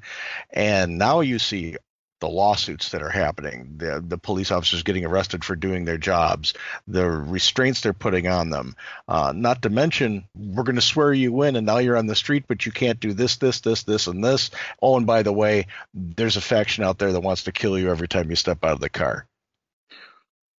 and 0.51 0.99
now 0.99 1.21
you 1.21 1.38
see 1.38 1.77
the 2.21 2.29
lawsuits 2.29 2.90
that 2.90 3.03
are 3.03 3.11
happening, 3.11 3.75
the 3.79 4.05
the 4.07 4.16
police 4.16 4.53
officers 4.53 4.85
getting 4.85 5.05
arrested 5.05 5.45
for 5.45 5.57
doing 5.57 5.85
their 5.85 5.99
jobs, 5.99 6.55
the 6.87 7.05
restraints 7.05 7.81
they're 7.81 7.92
putting 7.92 8.29
on 8.29 8.51
them. 8.51 8.77
Uh, 9.09 9.33
not 9.35 9.62
to 9.62 9.71
mention, 9.71 10.25
we're 10.37 10.62
going 10.62 10.77
to 10.77 10.83
swear 10.83 11.12
you 11.12 11.42
in, 11.42 11.57
and 11.57 11.66
now 11.66 11.79
you're 11.79 11.97
on 11.97 12.07
the 12.07 12.14
street, 12.14 12.45
but 12.47 12.64
you 12.64 12.71
can't 12.71 13.01
do 13.01 13.12
this, 13.12 13.37
this, 13.37 13.61
this, 13.61 13.83
this, 13.83 14.07
and 14.07 14.23
this. 14.23 14.51
Oh, 14.81 14.97
and 14.97 15.07
by 15.07 15.25
the 15.25 15.33
way, 15.33 15.66
there's 15.95 16.37
a 16.37 16.40
faction 16.40 16.85
out 16.85 16.99
there 16.99 17.12
that 17.12 17.21
wants 17.21 17.45
to 17.45 17.53
kill 17.53 17.77
you 17.77 17.90
every 17.90 18.09
time 18.09 18.31
you 18.31 18.37
step 18.37 18.64
out 18.64 18.75
of 18.75 18.81
the 18.81 18.88
car. 18.88 19.27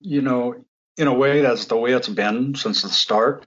You 0.05 0.21
know, 0.21 0.65
in 0.97 1.07
a 1.07 1.13
way, 1.13 1.41
that's 1.41 1.65
the 1.65 1.77
way 1.77 1.93
it's 1.93 2.09
been 2.09 2.55
since 2.55 2.81
the 2.81 2.89
start. 2.89 3.45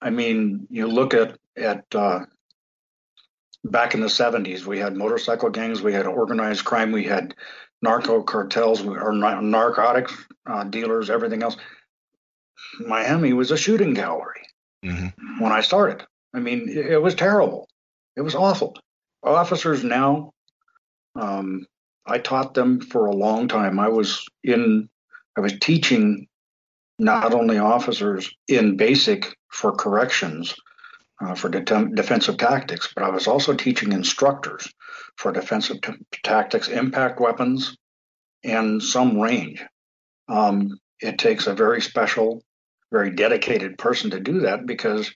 I 0.00 0.10
mean, 0.10 0.66
you 0.70 0.86
look 0.86 1.14
at 1.14 1.38
at 1.56 1.84
uh, 1.94 2.20
back 3.64 3.94
in 3.94 4.00
the 4.00 4.06
70s, 4.06 4.64
we 4.64 4.78
had 4.78 4.96
motorcycle 4.96 5.50
gangs, 5.50 5.82
we 5.82 5.92
had 5.92 6.06
organized 6.06 6.64
crime, 6.64 6.92
we 6.92 7.04
had 7.04 7.34
narco 7.82 8.22
cartels, 8.22 8.82
we 8.82 8.96
or 8.96 9.12
narcotics 9.12 10.14
uh, 10.46 10.64
dealers, 10.64 11.10
everything 11.10 11.42
else. 11.42 11.56
Miami 12.80 13.32
was 13.32 13.50
a 13.50 13.56
shooting 13.56 13.94
gallery 13.94 14.42
mm-hmm. 14.84 15.42
when 15.42 15.52
I 15.52 15.60
started. 15.60 16.04
I 16.34 16.40
mean, 16.40 16.68
it, 16.68 16.86
it, 16.86 17.02
was 17.02 17.14
terrible. 17.14 17.68
It 18.16 18.22
was 18.22 18.34
awful. 18.34 18.76
Officers 19.22 19.84
now, 19.84 20.32
um, 21.14 21.66
I 22.06 22.18
taught 22.18 22.54
them 22.54 22.80
for 22.80 23.06
a 23.06 23.14
long 23.14 23.48
time. 23.48 23.78
I 23.78 23.88
was 23.88 24.26
in, 24.42 24.88
I 25.36 25.40
was 25.40 25.58
teaching 25.60 26.26
not 26.98 27.34
only 27.34 27.58
officers 27.58 28.30
in 28.48 28.76
basic 28.76 29.36
for 29.50 29.72
corrections, 29.72 30.54
uh, 31.20 31.34
for 31.34 31.48
de- 31.48 31.88
defensive 31.94 32.36
tactics, 32.36 32.92
but 32.94 33.04
I 33.04 33.10
was 33.10 33.26
also 33.26 33.54
teaching 33.54 33.92
instructors 33.92 34.72
for 35.16 35.32
defensive 35.32 35.80
t- 35.80 35.92
tactics, 36.22 36.68
impact 36.68 37.20
weapons, 37.20 37.76
and 38.42 38.82
some 38.82 39.20
range. 39.20 39.64
Um, 40.28 40.78
it 41.00 41.18
takes 41.18 41.46
a 41.46 41.54
very 41.54 41.80
special, 41.80 42.42
very 42.92 43.10
dedicated 43.10 43.78
person 43.78 44.10
to 44.10 44.20
do 44.20 44.40
that 44.40 44.66
because 44.66 45.12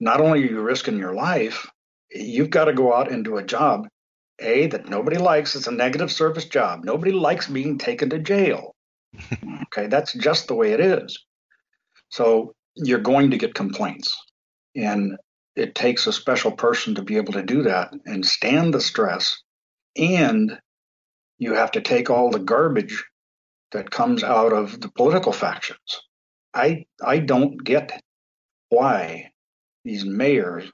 not 0.00 0.20
only 0.20 0.42
are 0.42 0.50
you 0.50 0.60
risking 0.60 0.98
your 0.98 1.14
life, 1.14 1.66
you've 2.10 2.50
got 2.50 2.66
to 2.66 2.72
go 2.72 2.94
out 2.94 3.10
and 3.10 3.24
do 3.24 3.36
a 3.36 3.44
job, 3.44 3.88
A, 4.40 4.66
that 4.68 4.88
nobody 4.88 5.18
likes. 5.18 5.54
It's 5.54 5.66
a 5.66 5.72
negative 5.72 6.10
service 6.10 6.46
job. 6.46 6.84
Nobody 6.84 7.12
likes 7.12 7.46
being 7.46 7.78
taken 7.78 8.10
to 8.10 8.18
jail. 8.18 8.73
Okay, 9.62 9.86
that's 9.88 10.12
just 10.12 10.48
the 10.48 10.54
way 10.54 10.72
it 10.72 10.80
is. 10.80 11.18
So 12.10 12.54
you're 12.74 13.00
going 13.00 13.30
to 13.30 13.38
get 13.38 13.54
complaints. 13.54 14.16
And 14.76 15.16
it 15.56 15.74
takes 15.74 16.06
a 16.06 16.12
special 16.12 16.52
person 16.52 16.96
to 16.96 17.02
be 17.02 17.16
able 17.16 17.34
to 17.34 17.42
do 17.42 17.62
that 17.62 17.92
and 18.04 18.24
stand 18.24 18.74
the 18.74 18.80
stress. 18.80 19.40
And 19.96 20.58
you 21.38 21.54
have 21.54 21.72
to 21.72 21.80
take 21.80 22.10
all 22.10 22.30
the 22.30 22.40
garbage 22.40 23.04
that 23.72 23.90
comes 23.90 24.22
out 24.22 24.52
of 24.52 24.80
the 24.80 24.88
political 24.88 25.32
factions. 25.32 26.00
I 26.54 26.86
I 27.02 27.18
don't 27.18 27.62
get 27.62 28.00
why 28.68 29.32
these 29.84 30.04
mayors 30.04 30.70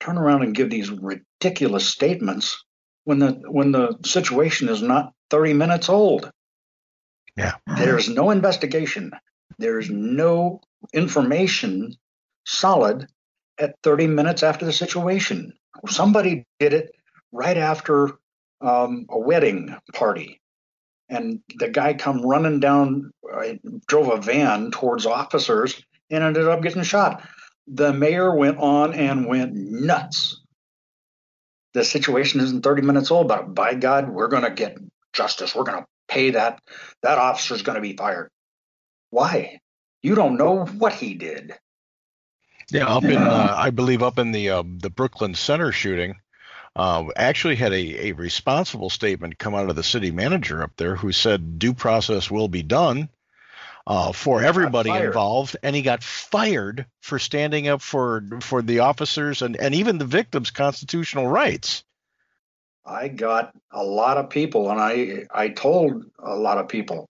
turn 0.00 0.18
around 0.18 0.42
and 0.42 0.54
give 0.54 0.70
these 0.70 0.90
ridiculous 0.90 1.86
statements 1.86 2.62
when 3.04 3.18
the 3.18 3.32
when 3.46 3.72
the 3.72 3.96
situation 4.04 4.68
is 4.68 4.82
not 4.82 5.12
30 5.30 5.54
minutes 5.54 5.88
old. 5.88 6.30
Yeah. 7.38 7.54
There's 7.78 8.08
no 8.08 8.30
investigation. 8.30 9.12
There's 9.58 9.88
no 9.88 10.60
information 10.92 11.94
solid 12.44 13.06
at 13.58 13.76
30 13.84 14.08
minutes 14.08 14.42
after 14.42 14.66
the 14.66 14.72
situation. 14.72 15.52
Somebody 15.86 16.46
did 16.58 16.72
it 16.72 16.90
right 17.30 17.56
after 17.56 18.18
um, 18.60 19.06
a 19.08 19.18
wedding 19.18 19.76
party. 19.94 20.40
And 21.08 21.40
the 21.58 21.68
guy 21.68 21.94
come 21.94 22.26
running 22.26 22.58
down, 22.58 23.12
uh, 23.32 23.54
drove 23.86 24.08
a 24.08 24.20
van 24.20 24.72
towards 24.72 25.06
officers 25.06 25.80
and 26.10 26.24
ended 26.24 26.48
up 26.48 26.60
getting 26.60 26.82
shot. 26.82 27.26
The 27.68 27.92
mayor 27.92 28.34
went 28.34 28.58
on 28.58 28.94
and 28.94 29.26
went 29.26 29.54
nuts. 29.54 30.42
The 31.74 31.84
situation 31.84 32.40
isn't 32.40 32.62
30 32.62 32.82
minutes 32.82 33.12
old, 33.12 33.28
but 33.28 33.54
by 33.54 33.74
God, 33.74 34.08
we're 34.08 34.28
going 34.28 34.42
to 34.42 34.50
get 34.50 34.76
justice. 35.12 35.54
We're 35.54 35.64
going 35.64 35.82
to 35.82 35.86
pay 36.08 36.30
that. 36.30 36.60
That 37.02 37.18
officer's 37.18 37.62
going 37.62 37.76
to 37.76 37.82
be 37.82 37.96
fired. 37.96 38.30
Why? 39.10 39.60
You 40.02 40.14
don't 40.14 40.36
know 40.36 40.64
what 40.64 40.94
he 40.94 41.14
did. 41.14 41.54
Yeah, 42.70 42.86
up 42.86 43.04
in 43.04 43.16
uh, 43.16 43.54
I 43.56 43.70
believe 43.70 44.02
up 44.02 44.18
in 44.18 44.32
the 44.32 44.50
uh, 44.50 44.62
the 44.66 44.90
Brooklyn 44.90 45.34
Center 45.34 45.72
shooting, 45.72 46.16
uh, 46.76 47.04
actually 47.16 47.56
had 47.56 47.72
a, 47.72 48.08
a 48.08 48.12
responsible 48.12 48.90
statement 48.90 49.38
come 49.38 49.54
out 49.54 49.70
of 49.70 49.76
the 49.76 49.82
city 49.82 50.10
manager 50.10 50.62
up 50.62 50.72
there 50.76 50.94
who 50.94 51.10
said 51.10 51.58
due 51.58 51.72
process 51.72 52.30
will 52.30 52.48
be 52.48 52.62
done 52.62 53.08
uh, 53.86 54.12
for 54.12 54.42
everybody 54.42 54.90
involved, 54.90 55.56
and 55.62 55.74
he 55.74 55.80
got 55.80 56.04
fired 56.04 56.84
for 57.00 57.18
standing 57.18 57.68
up 57.68 57.80
for 57.80 58.22
for 58.42 58.60
the 58.60 58.80
officers 58.80 59.40
and, 59.40 59.56
and 59.56 59.74
even 59.74 59.96
the 59.96 60.04
victims' 60.04 60.50
constitutional 60.50 61.26
rights. 61.26 61.84
I 62.88 63.08
got 63.08 63.54
a 63.70 63.84
lot 63.84 64.16
of 64.16 64.30
people, 64.30 64.70
and 64.70 64.80
I 64.80 65.26
I 65.30 65.48
told 65.48 66.04
a 66.18 66.34
lot 66.34 66.58
of 66.58 66.68
people. 66.68 67.08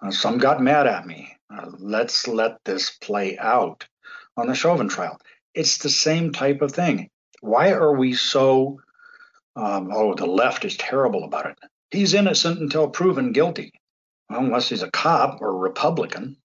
Uh, 0.00 0.10
some 0.10 0.38
got 0.38 0.60
mad 0.60 0.86
at 0.86 1.06
me. 1.06 1.36
Uh, 1.48 1.70
let's 1.78 2.26
let 2.26 2.58
this 2.64 2.90
play 2.90 3.38
out 3.38 3.86
on 4.36 4.48
the 4.48 4.54
Chauvin 4.54 4.88
trial. 4.88 5.18
It's 5.54 5.78
the 5.78 5.90
same 5.90 6.32
type 6.32 6.60
of 6.60 6.72
thing. 6.72 7.08
Why 7.40 7.70
are 7.70 7.94
we 7.94 8.14
so, 8.14 8.80
um, 9.54 9.90
oh, 9.92 10.14
the 10.14 10.26
left 10.26 10.64
is 10.64 10.76
terrible 10.76 11.24
about 11.24 11.46
it? 11.46 11.58
He's 11.90 12.14
innocent 12.14 12.58
until 12.60 12.88
proven 12.88 13.32
guilty. 13.32 13.72
Unless 14.28 14.70
he's 14.70 14.82
a 14.82 14.90
cop 14.90 15.40
or 15.40 15.50
a 15.50 15.52
Republican, 15.52 16.36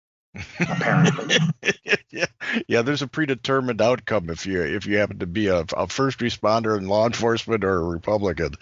apparently. 0.59 1.37
yeah. 2.09 2.25
yeah, 2.67 2.81
there's 2.81 3.01
a 3.01 3.07
predetermined 3.07 3.81
outcome 3.81 4.29
if 4.29 4.45
you 4.45 4.61
if 4.61 4.85
you 4.85 4.97
happen 4.97 5.19
to 5.19 5.27
be 5.27 5.47
a, 5.47 5.65
a 5.75 5.87
first 5.87 6.19
responder 6.19 6.77
in 6.77 6.87
law 6.87 7.05
enforcement 7.05 7.63
or 7.63 7.75
a 7.75 7.83
Republican. 7.83 8.53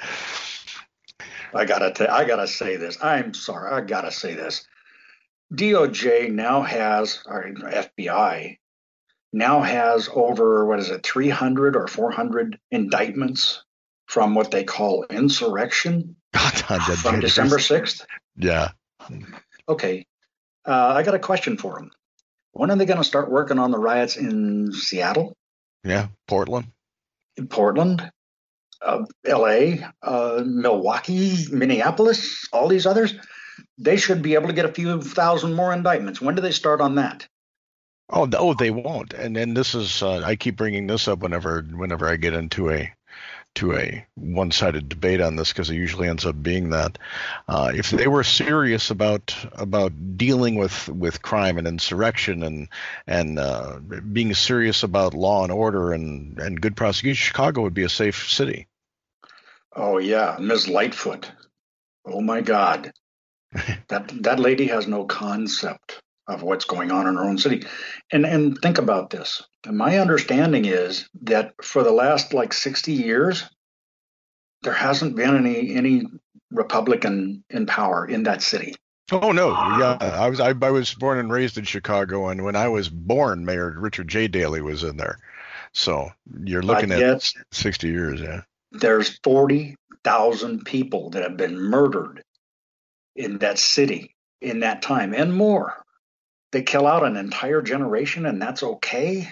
I 1.53 1.65
gotta 1.65 1.93
t- 1.93 2.05
I 2.05 2.25
gotta 2.25 2.47
say 2.47 2.75
this. 2.75 2.97
I'm 3.01 3.33
sorry. 3.33 3.71
I 3.71 3.81
gotta 3.81 4.11
say 4.11 4.33
this. 4.33 4.65
DOJ 5.53 6.31
now 6.31 6.63
has, 6.63 7.21
or 7.25 7.45
FBI 7.45 8.57
now 9.31 9.61
has 9.61 10.09
over, 10.13 10.65
what 10.65 10.79
is 10.79 10.89
it, 10.89 11.05
300 11.05 11.75
or 11.75 11.87
400 11.87 12.59
indictments 12.71 13.63
from 14.07 14.35
what 14.35 14.51
they 14.51 14.63
call 14.63 15.05
insurrection 15.09 16.15
from 16.33 17.19
December 17.19 17.57
6th? 17.57 18.05
Yeah. 18.37 18.69
Okay. 19.69 20.05
Uh, 20.65 20.93
I 20.95 21.03
got 21.03 21.15
a 21.15 21.19
question 21.19 21.57
for 21.57 21.75
them. 21.75 21.91
When 22.53 22.71
are 22.71 22.75
they 22.75 22.85
going 22.85 22.97
to 22.97 23.03
start 23.03 23.29
working 23.29 23.59
on 23.59 23.71
the 23.71 23.77
riots 23.77 24.17
in 24.17 24.71
Seattle? 24.71 25.35
Yeah, 25.83 26.07
Portland. 26.27 26.67
In 27.37 27.47
Portland, 27.47 28.09
uh, 28.81 29.03
L.A., 29.25 29.85
uh, 30.01 30.41
Milwaukee, 30.45 31.47
Minneapolis, 31.51 32.47
all 32.53 32.67
these 32.67 32.85
others. 32.85 33.13
They 33.77 33.97
should 33.97 34.21
be 34.21 34.35
able 34.35 34.47
to 34.47 34.53
get 34.53 34.65
a 34.65 34.73
few 34.73 35.01
thousand 35.01 35.53
more 35.53 35.73
indictments. 35.73 36.21
When 36.21 36.35
do 36.35 36.41
they 36.41 36.51
start 36.51 36.81
on 36.81 36.95
that? 36.95 37.27
Oh, 38.09 38.25
no, 38.25 38.53
they 38.53 38.71
won't. 38.71 39.13
And 39.13 39.35
then 39.35 39.53
this 39.53 39.75
is 39.75 40.01
uh, 40.01 40.21
I 40.23 40.35
keep 40.35 40.55
bringing 40.55 40.87
this 40.87 41.07
up 41.07 41.19
whenever 41.19 41.61
whenever 41.61 42.07
I 42.07 42.15
get 42.17 42.33
into 42.33 42.69
a 42.69 42.93
to 43.55 43.73
a 43.73 44.05
one-sided 44.15 44.87
debate 44.87 45.21
on 45.21 45.35
this 45.35 45.51
because 45.51 45.69
it 45.69 45.75
usually 45.75 46.07
ends 46.07 46.25
up 46.25 46.41
being 46.41 46.69
that. 46.69 46.97
Uh, 47.47 47.71
if 47.73 47.89
they 47.89 48.07
were 48.07 48.23
serious 48.23 48.91
about 48.91 49.35
about 49.53 50.17
dealing 50.17 50.55
with, 50.55 50.87
with 50.89 51.21
crime 51.21 51.57
and 51.57 51.67
insurrection 51.67 52.43
and 52.43 52.67
and 53.07 53.39
uh, 53.39 53.79
being 53.79 54.33
serious 54.33 54.83
about 54.83 55.13
law 55.13 55.43
and 55.43 55.51
order 55.51 55.93
and, 55.93 56.37
and 56.39 56.61
good 56.61 56.75
prosecution, 56.75 57.25
Chicago 57.27 57.61
would 57.61 57.73
be 57.73 57.83
a 57.83 57.89
safe 57.89 58.29
city. 58.29 58.67
Oh 59.75 59.97
yeah, 59.97 60.37
Ms. 60.39 60.67
Lightfoot. 60.67 61.31
Oh 62.05 62.21
my 62.21 62.41
God, 62.41 62.93
that 63.87 64.11
that 64.23 64.39
lady 64.39 64.67
has 64.67 64.87
no 64.87 65.05
concept 65.05 66.01
of 66.27 66.41
what's 66.41 66.65
going 66.65 66.91
on 66.91 67.07
in 67.07 67.17
our 67.17 67.25
own 67.25 67.37
city. 67.37 67.65
And 68.11 68.25
and 68.25 68.57
think 68.61 68.77
about 68.77 69.09
this. 69.09 69.43
My 69.67 69.99
understanding 69.99 70.65
is 70.65 71.07
that 71.23 71.53
for 71.61 71.83
the 71.83 71.91
last 71.91 72.33
like 72.33 72.53
60 72.53 72.93
years, 72.93 73.43
there 74.63 74.73
hasn't 74.73 75.15
been 75.15 75.35
any 75.35 75.75
any 75.75 76.03
Republican 76.51 77.43
in 77.49 77.65
power 77.65 78.05
in 78.05 78.23
that 78.23 78.41
city. 78.41 78.75
Oh 79.11 79.31
no, 79.31 79.49
yeah, 79.51 79.97
I 80.01 80.29
was 80.29 80.39
I, 80.39 80.53
I 80.59 80.71
was 80.71 80.93
born 80.95 81.19
and 81.19 81.31
raised 81.31 81.59
in 81.59 81.63
Chicago, 81.63 82.29
and 82.29 82.43
when 82.43 82.55
I 82.55 82.69
was 82.69 82.89
born, 82.89 83.45
Mayor 83.45 83.75
Richard 83.77 84.07
J. 84.07 84.27
Daley 84.27 84.61
was 84.61 84.83
in 84.83 84.97
there. 84.97 85.19
So 85.73 86.09
you're 86.43 86.63
looking 86.63 86.91
at 86.91 87.33
60 87.51 87.87
years, 87.87 88.21
yeah. 88.21 88.41
There's 88.71 89.19
40,000 89.23 90.63
people 90.63 91.09
that 91.11 91.23
have 91.23 91.35
been 91.35 91.59
murdered 91.59 92.23
in 93.15 93.39
that 93.39 93.59
city 93.59 94.15
in 94.41 94.61
that 94.61 94.81
time 94.81 95.13
and 95.13 95.33
more 95.33 95.84
they 96.55 96.61
kill 96.61 96.87
out 96.87 97.03
an 97.03 97.17
entire 97.17 97.61
generation 97.61 98.25
and 98.25 98.41
that's 98.41 98.63
okay? 98.63 99.29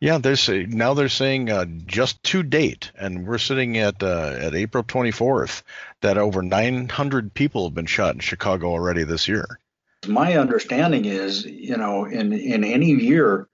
Yeah 0.00 0.18
they're 0.18 0.34
say, 0.34 0.66
now 0.66 0.92
they're 0.92 1.08
saying 1.08 1.50
uh, 1.50 1.66
just 1.86 2.20
to 2.24 2.42
date 2.42 2.90
and 2.98 3.28
we're 3.28 3.38
sitting 3.38 3.78
at 3.78 4.02
uh, 4.02 4.34
at 4.36 4.56
april 4.56 4.82
24th 4.82 5.62
that 6.02 6.18
over 6.18 6.42
900 6.42 7.32
people 7.32 7.68
have 7.68 7.74
been 7.74 7.86
shot 7.86 8.14
in 8.14 8.20
chicago 8.20 8.70
already 8.70 9.04
this 9.04 9.28
year. 9.28 9.60
My 10.08 10.36
understanding 10.36 11.04
is 11.04 11.44
you 11.44 11.76
know 11.76 12.06
in 12.06 12.32
in 12.32 12.64
any 12.64 12.90
year 12.90 13.46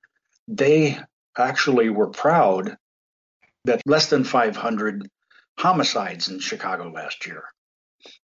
they 0.49 0.99
actually 1.37 1.91
were 1.91 2.09
proud 2.09 2.79
that 3.67 3.83
less 3.85 4.09
than 4.09 4.25
500 4.25 5.11
homicides 5.59 6.31
in 6.31 6.41
chicago 6.41 6.89
last 6.89 7.27
year. 7.27 7.45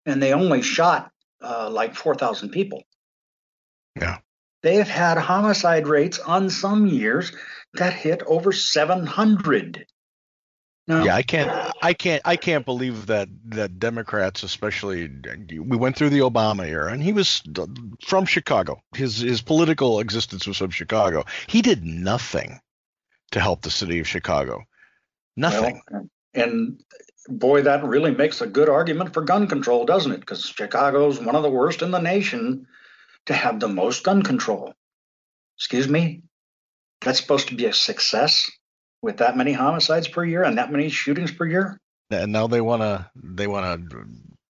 And 0.07 0.23
they 0.23 0.33
only 0.33 0.63
shot 0.63 1.11
uh, 1.43 1.69
like 1.69 1.95
4000 1.95 2.49
people. 2.49 2.83
Yeah 3.95 4.21
They've 4.63 4.89
had 4.89 5.19
homicide 5.19 5.87
rates 5.87 6.19
on 6.19 6.51
some 6.51 6.87
years 6.87 7.33
that 7.75 7.93
hit 7.93 8.23
over 8.27 8.53
700. 8.53 9.87
Now, 10.89 11.05
yeah, 11.05 11.15
I 11.15 11.23
can't, 11.23 11.75
I 11.83 11.93
can't, 11.93 12.23
I 12.25 12.37
can't 12.37 12.65
believe 12.65 13.07
that 13.07 13.29
that 13.51 13.79
Democrats, 13.79 14.43
especially, 14.43 15.11
we 15.51 15.77
went 15.77 15.97
through 15.97 16.09
the 16.09 16.21
Obama 16.21 16.67
era, 16.67 16.91
and 16.91 17.03
he 17.03 17.13
was 17.13 17.43
from 18.07 18.25
Chicago. 18.25 18.83
His 18.95 19.19
his 19.19 19.43
political 19.43 20.01
existence 20.01 20.47
was 20.47 20.57
from 20.57 20.71
Chicago. 20.71 21.27
He 21.47 21.61
did 21.61 21.85
nothing 21.85 22.59
to 23.33 23.41
help 23.41 23.61
the 23.61 23.71
city 23.71 24.01
of 24.01 24.09
Chicago. 24.09 24.65
Nothing. 25.37 25.83
Well, 25.91 26.09
and 26.33 26.83
boy, 27.29 27.63
that 27.63 27.85
really 27.85 28.13
makes 28.13 28.41
a 28.41 28.47
good 28.47 28.71
argument 28.71 29.13
for 29.13 29.21
gun 29.21 29.47
control, 29.47 29.85
doesn't 29.85 30.13
it? 30.13 30.21
Because 30.21 30.43
Chicago's 30.47 31.21
one 31.21 31.37
of 31.37 31.43
the 31.43 31.51
worst 31.51 31.83
in 31.83 31.91
the 31.91 32.01
nation 32.01 32.67
to 33.29 33.35
have 33.35 33.61
the 33.61 33.69
most 33.69 34.05
gun 34.05 34.23
control. 34.23 34.75
Excuse 35.57 35.89
me? 35.89 36.23
That's 37.01 37.21
supposed 37.21 37.49
to 37.49 37.55
be 37.55 37.67
a 37.67 37.73
success 37.73 38.51
with 39.03 39.19
that 39.19 39.37
many 39.37 39.53
homicides 39.53 40.09
per 40.09 40.25
year 40.25 40.43
and 40.43 40.59
that 40.59 40.73
many 40.73 40.89
shootings 40.89 41.31
per 41.31 41.47
year? 41.47 41.81
And 42.11 42.33
now 42.33 42.47
they 42.47 42.61
want 42.61 42.83
to 42.83 43.11
they 43.15 43.47
want 43.47 43.91
to 43.91 44.05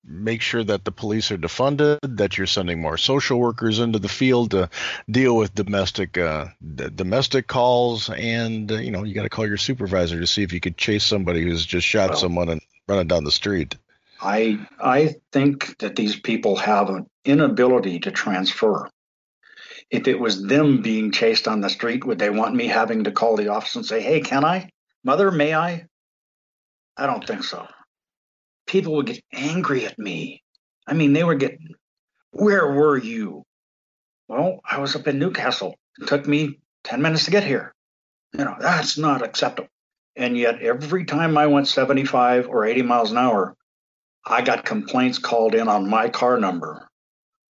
make 0.04 0.40
sure 0.40 0.64
that 0.64 0.84
the 0.84 0.92
police 0.92 1.30
are 1.30 1.36
defunded, 1.36 1.98
that 2.02 2.38
you're 2.38 2.46
sending 2.46 2.80
more 2.80 2.96
social 2.96 3.38
workers 3.38 3.78
into 3.78 3.98
the 3.98 4.08
field 4.08 4.52
to 4.52 4.70
deal 5.10 5.36
with 5.36 5.54
domestic 5.54 6.16
uh, 6.16 6.46
domestic 6.64 7.46
calls, 7.46 8.08
and 8.08 8.70
uh, 8.70 8.76
you 8.76 8.90
know 8.90 9.02
you 9.02 9.14
got 9.14 9.24
to 9.24 9.28
call 9.28 9.46
your 9.46 9.56
supervisor 9.56 10.20
to 10.20 10.26
see 10.26 10.42
if 10.42 10.52
you 10.52 10.60
could 10.60 10.76
chase 10.76 11.04
somebody 11.04 11.42
who's 11.42 11.66
just 11.66 11.86
shot 11.86 12.10
well, 12.10 12.18
someone 12.18 12.48
and 12.48 12.62
running 12.86 13.08
down 13.08 13.24
the 13.24 13.32
street. 13.32 13.76
I 14.20 14.66
I 14.80 15.16
think 15.32 15.78
that 15.78 15.96
these 15.96 16.18
people 16.18 16.56
have 16.56 16.90
an 16.90 17.06
inability 17.24 18.00
to 18.00 18.10
transfer. 18.10 18.88
If 19.90 20.08
it 20.08 20.18
was 20.18 20.42
them 20.42 20.82
being 20.82 21.12
chased 21.12 21.48
on 21.48 21.60
the 21.60 21.70
street, 21.70 22.04
would 22.04 22.18
they 22.18 22.30
want 22.30 22.54
me 22.54 22.66
having 22.66 23.04
to 23.04 23.12
call 23.12 23.36
the 23.36 23.48
office 23.48 23.76
and 23.76 23.86
say, 23.86 24.00
"Hey, 24.00 24.20
can 24.20 24.44
I, 24.44 24.70
mother, 25.04 25.30
may 25.30 25.54
I?" 25.54 25.86
I 26.96 27.06
don't 27.06 27.26
think 27.26 27.44
so. 27.44 27.66
People 28.66 28.96
would 28.96 29.06
get 29.06 29.22
angry 29.32 29.86
at 29.86 29.98
me. 29.98 30.42
I 30.86 30.94
mean, 30.94 31.12
they 31.12 31.24
were 31.24 31.36
getting, 31.36 31.74
"Where 32.32 32.72
were 32.72 32.98
you?" 32.98 33.44
Well, 34.26 34.60
I 34.68 34.78
was 34.80 34.94
up 34.96 35.06
in 35.06 35.18
Newcastle. 35.18 35.76
It 36.00 36.08
took 36.08 36.26
me 36.26 36.60
ten 36.84 37.00
minutes 37.00 37.24
to 37.26 37.30
get 37.30 37.44
here. 37.44 37.74
You 38.32 38.44
know, 38.44 38.56
that's 38.60 38.98
not 38.98 39.22
acceptable. 39.22 39.70
And 40.16 40.36
yet, 40.36 40.60
every 40.60 41.04
time 41.04 41.38
I 41.38 41.46
went 41.46 41.68
75 41.68 42.48
or 42.48 42.64
80 42.64 42.82
miles 42.82 43.12
an 43.12 43.18
hour, 43.18 43.54
I 44.28 44.42
got 44.42 44.64
complaints 44.64 45.18
called 45.18 45.54
in 45.54 45.68
on 45.68 45.88
my 45.88 46.08
car 46.10 46.38
number. 46.38 46.86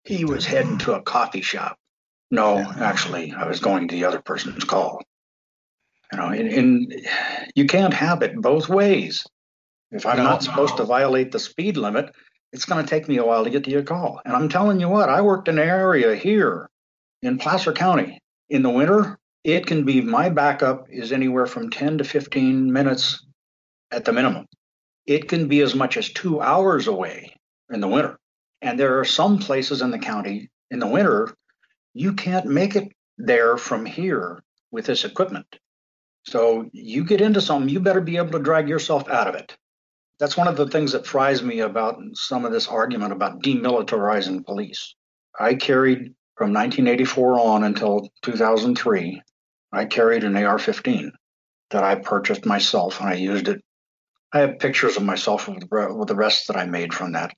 He 0.04 0.24
was 0.24 0.46
heading 0.46 0.78
to 0.78 0.94
a 0.94 1.02
coffee 1.02 1.42
shop. 1.42 1.76
No, 2.30 2.58
actually, 2.58 3.32
I 3.32 3.46
was 3.46 3.60
going 3.60 3.88
to 3.88 3.94
the 3.94 4.06
other 4.06 4.20
person's 4.20 4.64
call. 4.64 5.02
You 6.10 6.18
know, 6.18 6.28
and, 6.28 6.48
and 6.48 7.06
you 7.54 7.66
can't 7.66 7.92
have 7.92 8.22
it 8.22 8.40
both 8.40 8.68
ways. 8.68 9.26
If 9.90 10.06
I'm 10.06 10.16
no, 10.16 10.24
not 10.24 10.42
supposed 10.42 10.74
no. 10.74 10.78
to 10.78 10.84
violate 10.84 11.30
the 11.30 11.38
speed 11.38 11.76
limit, 11.76 12.10
it's 12.52 12.64
going 12.64 12.82
to 12.82 12.88
take 12.88 13.06
me 13.06 13.18
a 13.18 13.24
while 13.24 13.44
to 13.44 13.50
get 13.50 13.64
to 13.64 13.70
your 13.70 13.82
call. 13.82 14.20
And 14.24 14.34
I'm 14.34 14.48
telling 14.48 14.80
you 14.80 14.88
what, 14.88 15.10
I 15.10 15.20
worked 15.20 15.48
in 15.48 15.58
an 15.58 15.68
area 15.68 16.16
here 16.16 16.70
in 17.22 17.38
Placer 17.38 17.72
County. 17.72 18.18
In 18.48 18.62
the 18.62 18.70
winter, 18.70 19.18
it 19.44 19.66
can 19.66 19.84
be 19.84 20.00
my 20.00 20.30
backup 20.30 20.86
is 20.90 21.12
anywhere 21.12 21.46
from 21.46 21.70
10 21.70 21.98
to 21.98 22.04
15 22.04 22.72
minutes 22.72 23.24
at 23.90 24.04
the 24.06 24.12
minimum 24.12 24.46
it 25.06 25.28
can 25.28 25.48
be 25.48 25.60
as 25.60 25.74
much 25.74 25.96
as 25.96 26.08
two 26.08 26.40
hours 26.40 26.86
away 26.86 27.34
in 27.70 27.80
the 27.80 27.88
winter. 27.88 28.18
And 28.60 28.78
there 28.78 28.98
are 28.98 29.04
some 29.04 29.38
places 29.38 29.82
in 29.82 29.90
the 29.90 29.98
county 29.98 30.50
in 30.70 30.78
the 30.78 30.86
winter, 30.86 31.34
you 31.92 32.14
can't 32.14 32.46
make 32.46 32.76
it 32.76 32.88
there 33.18 33.56
from 33.58 33.84
here 33.84 34.42
with 34.70 34.86
this 34.86 35.04
equipment. 35.04 35.46
So 36.24 36.70
you 36.72 37.04
get 37.04 37.20
into 37.20 37.40
something, 37.40 37.68
you 37.68 37.80
better 37.80 38.00
be 38.00 38.16
able 38.16 38.30
to 38.32 38.38
drag 38.38 38.68
yourself 38.68 39.08
out 39.08 39.28
of 39.28 39.34
it. 39.34 39.54
That's 40.18 40.36
one 40.36 40.48
of 40.48 40.56
the 40.56 40.68
things 40.68 40.92
that 40.92 41.06
fries 41.06 41.42
me 41.42 41.60
about 41.60 42.00
some 42.14 42.44
of 42.44 42.52
this 42.52 42.68
argument 42.68 43.12
about 43.12 43.42
demilitarizing 43.42 44.46
police. 44.46 44.94
I 45.38 45.54
carried 45.54 46.14
from 46.36 46.52
1984 46.52 47.40
on 47.40 47.64
until 47.64 48.08
2003, 48.22 49.20
I 49.72 49.84
carried 49.84 50.24
an 50.24 50.36
AR 50.36 50.58
15 50.58 51.12
that 51.70 51.84
I 51.84 51.96
purchased 51.96 52.46
myself 52.46 53.00
and 53.00 53.08
I 53.08 53.14
used 53.14 53.48
it 53.48 53.62
I 54.32 54.40
have 54.40 54.58
pictures 54.58 54.96
of 54.96 55.02
myself 55.02 55.46
with 55.46 56.08
the 56.08 56.14
rest 56.16 56.46
that 56.46 56.56
I 56.56 56.64
made 56.64 56.94
from 56.94 57.12
that. 57.12 57.34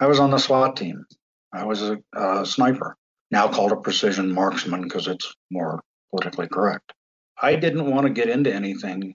I 0.00 0.06
was 0.06 0.18
on 0.18 0.30
the 0.30 0.38
SWAT 0.38 0.76
team. 0.76 1.04
I 1.52 1.64
was 1.64 1.82
a, 1.82 1.98
a 2.14 2.46
sniper, 2.46 2.96
now 3.30 3.48
called 3.48 3.72
a 3.72 3.76
precision 3.76 4.32
marksman 4.32 4.82
because 4.82 5.06
it's 5.06 5.34
more 5.50 5.82
politically 6.10 6.48
correct. 6.48 6.92
I 7.40 7.56
didn't 7.56 7.90
want 7.90 8.06
to 8.06 8.12
get 8.12 8.30
into 8.30 8.52
anything 8.52 9.14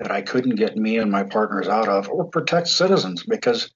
that 0.00 0.10
I 0.10 0.20
couldn't 0.20 0.56
get 0.56 0.76
me 0.76 0.98
and 0.98 1.10
my 1.10 1.22
partners 1.22 1.66
out 1.66 1.88
of 1.88 2.10
or 2.10 2.26
protect 2.26 2.68
citizens 2.68 3.24
because 3.26 3.72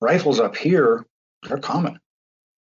rifles 0.00 0.38
up 0.38 0.56
here, 0.56 1.04
they're 1.48 1.58
common. 1.58 1.98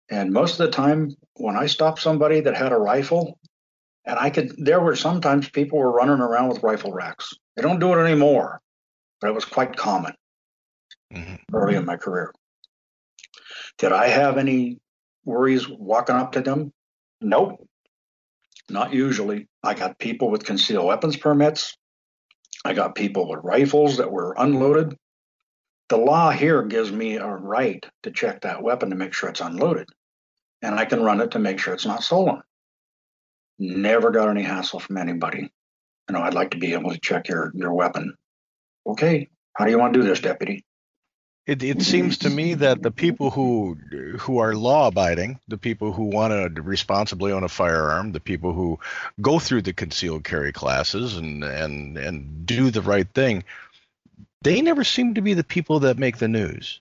And 0.09 0.31
most 0.31 0.59
of 0.59 0.65
the 0.65 0.71
time, 0.71 1.09
when 1.35 1.57
I 1.57 1.65
stopped 1.65 2.01
somebody 2.01 2.41
that 2.41 2.55
had 2.55 2.71
a 2.71 2.77
rifle, 2.77 3.39
and 4.05 4.19
I 4.19 4.29
could, 4.29 4.53
there 4.57 4.81
were 4.81 4.95
sometimes 4.95 5.49
people 5.49 5.79
were 5.79 5.91
running 5.91 6.19
around 6.19 6.49
with 6.49 6.61
rifle 6.61 6.91
racks. 6.91 7.33
They 7.55 7.63
don't 7.63 7.79
do 7.79 7.93
it 7.93 8.03
anymore 8.03 8.61
but 9.23 9.29
it 9.29 9.35
was 9.35 9.45
quite 9.45 9.77
common 9.77 10.13
mm-hmm. 11.13 11.35
early 11.53 11.75
in 11.75 11.85
my 11.85 11.95
career. 11.95 12.33
Did 13.77 13.93
I 13.93 14.09
have 14.09 14.37
any 14.37 14.79
worries 15.23 15.65
walking 15.65 16.17
up 16.17 16.33
to 16.33 16.41
them? 16.41 16.73
Nope. 17.21 17.65
Not 18.69 18.91
usually. 18.91 19.47
I 19.63 19.75
got 19.75 19.97
people 19.97 20.29
with 20.29 20.43
concealed 20.43 20.87
weapons 20.87 21.15
permits. 21.15 21.77
I 22.65 22.73
got 22.73 22.95
people 22.95 23.29
with 23.29 23.45
rifles 23.45 23.95
that 23.95 24.11
were 24.11 24.35
unloaded. 24.37 24.97
The 25.87 25.97
law 25.97 26.31
here 26.31 26.61
gives 26.63 26.91
me 26.91 27.15
a 27.15 27.25
right 27.25 27.85
to 28.03 28.11
check 28.11 28.41
that 28.41 28.61
weapon 28.61 28.89
to 28.89 28.97
make 28.97 29.13
sure 29.13 29.29
it's 29.29 29.39
unloaded. 29.39 29.87
And 30.61 30.75
I 30.75 30.83
can 30.83 31.01
run 31.01 31.21
it 31.21 31.31
to 31.31 31.39
make 31.39 31.59
sure 31.59 31.73
it's 31.73 31.85
not 31.85 32.03
stolen. 32.03 32.41
Never 33.57 34.11
got 34.11 34.27
any 34.27 34.43
hassle 34.43 34.81
from 34.81 34.97
anybody. 34.97 35.49
You 36.09 36.13
know, 36.13 36.21
I'd 36.21 36.33
like 36.33 36.51
to 36.51 36.57
be 36.57 36.73
able 36.73 36.91
to 36.91 36.99
check 36.99 37.29
your, 37.29 37.53
your 37.55 37.73
weapon. 37.73 38.17
Okay, 38.85 39.29
how 39.53 39.65
do 39.65 39.71
you 39.71 39.79
want 39.79 39.93
to 39.93 40.01
do 40.01 40.07
this, 40.07 40.19
deputy? 40.19 40.65
It, 41.45 41.61
it 41.61 41.81
seems 41.81 42.19
to 42.19 42.29
me 42.29 42.53
that 42.53 42.81
the 42.81 42.91
people 42.91 43.29
who 43.29 43.75
who 44.17 44.37
are 44.37 44.55
law 44.55 44.87
abiding, 44.87 45.39
the 45.49 45.57
people 45.57 45.91
who 45.91 46.05
want 46.05 46.55
to 46.55 46.61
responsibly 46.61 47.33
own 47.33 47.43
a 47.43 47.49
firearm, 47.49 48.13
the 48.13 48.21
people 48.21 48.53
who 48.53 48.79
go 49.19 49.39
through 49.39 49.63
the 49.63 49.73
concealed 49.73 50.23
carry 50.23 50.53
classes 50.53 51.17
and 51.17 51.43
and 51.43 51.97
and 51.97 52.45
do 52.45 52.71
the 52.71 52.81
right 52.81 53.09
thing, 53.13 53.43
they 54.41 54.61
never 54.61 54.85
seem 54.85 55.15
to 55.15 55.21
be 55.21 55.33
the 55.33 55.43
people 55.43 55.81
that 55.81 55.97
make 55.97 56.17
the 56.17 56.29
news. 56.29 56.79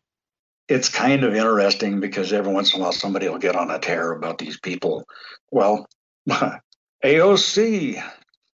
It's 0.68 0.88
kind 0.88 1.24
of 1.24 1.34
interesting 1.34 1.98
because 1.98 2.32
every 2.32 2.52
once 2.52 2.72
in 2.72 2.80
a 2.80 2.84
while 2.84 2.92
somebody 2.92 3.28
will 3.28 3.38
get 3.38 3.56
on 3.56 3.68
a 3.68 3.80
tear 3.80 4.12
about 4.12 4.38
these 4.38 4.60
people. 4.60 5.08
Well, 5.50 5.88
AOC 7.04 8.00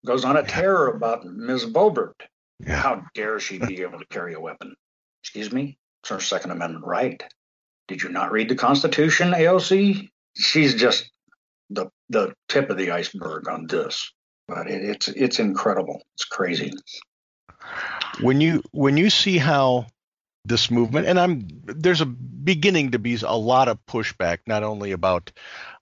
goes 0.05 0.23
on 0.23 0.37
a 0.37 0.43
tear 0.43 0.87
about 0.87 1.25
Ms. 1.25 1.65
Boebert. 1.65 2.15
Yeah. 2.59 2.75
How 2.75 3.03
dare 3.13 3.39
she 3.39 3.59
be 3.59 3.81
able 3.81 3.99
to 3.99 4.05
carry 4.07 4.33
a 4.33 4.39
weapon? 4.39 4.75
Excuse 5.23 5.51
me? 5.51 5.77
It's 6.01 6.09
her 6.09 6.19
Second 6.19 6.51
Amendment 6.51 6.85
right. 6.85 7.23
Did 7.87 8.01
you 8.01 8.09
not 8.09 8.31
read 8.31 8.49
the 8.49 8.55
Constitution, 8.55 9.31
AOC? 9.31 10.09
She's 10.35 10.75
just 10.75 11.09
the 11.69 11.87
the 12.09 12.33
tip 12.47 12.69
of 12.69 12.77
the 12.77 12.91
iceberg 12.91 13.47
on 13.47 13.67
this. 13.67 14.11
But 14.47 14.69
it, 14.69 14.83
it's 14.83 15.07
it's 15.09 15.39
incredible. 15.39 16.01
It's 16.15 16.25
crazy. 16.25 16.73
When 18.21 18.41
you 18.41 18.63
when 18.71 18.97
you 18.97 19.09
see 19.09 19.37
how 19.37 19.87
this 20.45 20.71
movement 20.71 21.07
and 21.07 21.19
I'm 21.19 21.47
there's 21.65 22.01
a 22.01 22.05
beginning 22.05 22.91
to 22.91 22.99
be 22.99 23.17
a 23.21 23.37
lot 23.37 23.67
of 23.67 23.85
pushback 23.85 24.39
not 24.47 24.63
only 24.63 24.91
about 24.93 25.31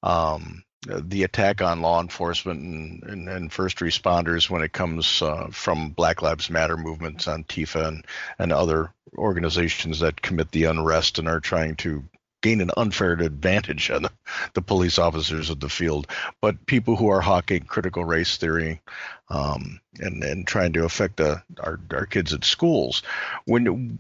um, 0.02 0.64
the 0.88 1.24
attack 1.24 1.62
on 1.62 1.82
law 1.82 2.02
enforcement 2.02 2.62
and, 2.62 3.04
and, 3.04 3.30
and 3.30 3.54
first 3.54 3.78
responders 3.78 4.50
when 4.50 4.62
it 4.62 4.72
comes 4.72 5.22
uh, 5.22 5.48
from 5.52 5.90
Black 5.90 6.22
Lives 6.22 6.50
Matter 6.50 6.78
movements, 6.78 7.26
Antifa, 7.26 7.88
and, 7.88 8.06
and 8.40 8.52
other 8.52 8.92
organizations 9.18 10.00
that 10.00 10.22
commit 10.22 10.52
the 10.52 10.66
unrest 10.66 11.20
and 11.20 11.28
are 11.28 11.40
trying 11.40 11.76
to 11.78 12.04
gain 12.42 12.62
an 12.62 12.70
unfair 12.78 13.14
advantage 13.14 13.90
on 13.90 14.04
the, 14.04 14.12
the 14.54 14.62
police 14.62 15.00
officers 15.00 15.50
of 15.50 15.60
the 15.60 15.70
field, 15.70 16.06
but 16.42 16.68
people 16.68 16.96
who 16.96 17.08
are 17.08 17.22
hawking 17.22 17.62
critical 17.62 18.06
race 18.06 18.38
theory 18.38 18.82
um, 19.30 19.80
and 20.00 20.24
and 20.24 20.46
trying 20.46 20.74
to 20.74 20.86
affect 20.86 21.20
uh, 21.20 21.38
our 21.60 21.80
our 21.92 22.06
kids 22.06 22.34
at 22.34 22.44
schools. 22.44 23.02
When 23.46 23.98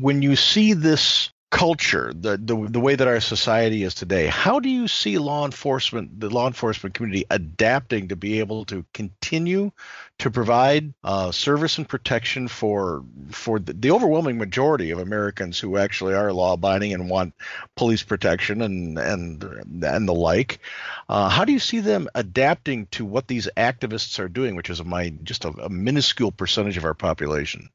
when 0.00 0.22
you 0.22 0.36
see 0.36 0.74
this 0.74 1.30
culture, 1.50 2.12
the, 2.14 2.36
the 2.36 2.68
the 2.68 2.80
way 2.80 2.94
that 2.94 3.08
our 3.08 3.20
society 3.20 3.82
is 3.82 3.94
today, 3.94 4.26
how 4.26 4.60
do 4.60 4.68
you 4.68 4.86
see 4.86 5.16
law 5.16 5.46
enforcement, 5.46 6.20
the 6.20 6.28
law 6.28 6.46
enforcement 6.46 6.94
community, 6.94 7.24
adapting 7.30 8.08
to 8.08 8.16
be 8.16 8.40
able 8.40 8.66
to 8.66 8.84
continue 8.92 9.70
to 10.18 10.30
provide 10.30 10.92
uh, 11.04 11.32
service 11.32 11.78
and 11.78 11.88
protection 11.88 12.48
for 12.48 13.02
for 13.30 13.58
the, 13.58 13.72
the, 13.72 13.90
overwhelming 13.90 14.36
majority 14.36 14.90
of 14.90 14.98
Americans 14.98 15.58
who 15.58 15.78
actually 15.78 16.14
are 16.14 16.32
law 16.34 16.52
abiding 16.52 16.92
and 16.92 17.08
want 17.08 17.34
police 17.76 18.02
protection 18.02 18.60
and 18.60 18.98
and 18.98 19.42
and 19.82 20.08
the 20.08 20.14
like? 20.14 20.60
Uh, 21.08 21.30
how 21.30 21.46
do 21.46 21.52
you 21.52 21.58
see 21.60 21.80
them 21.80 22.08
adapting 22.14 22.86
to 22.88 23.06
what 23.06 23.26
these 23.26 23.48
activists 23.56 24.18
are 24.18 24.28
doing, 24.28 24.54
which 24.54 24.68
is 24.68 24.84
my 24.84 25.10
just 25.22 25.46
a, 25.46 25.48
a 25.48 25.70
minuscule 25.70 26.32
percentage 26.32 26.76
of 26.76 26.84
our 26.84 26.94
population? 26.94 27.70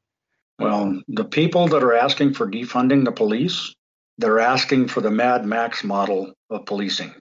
Well, 0.58 1.02
the 1.08 1.24
people 1.24 1.68
that 1.68 1.82
are 1.82 1.94
asking 1.94 2.34
for 2.34 2.48
defunding 2.48 3.04
the 3.04 3.12
police, 3.12 3.74
they're 4.18 4.40
asking 4.40 4.88
for 4.88 5.00
the 5.00 5.10
Mad 5.10 5.44
Max 5.44 5.82
model 5.82 6.32
of 6.50 6.66
policing 6.66 7.14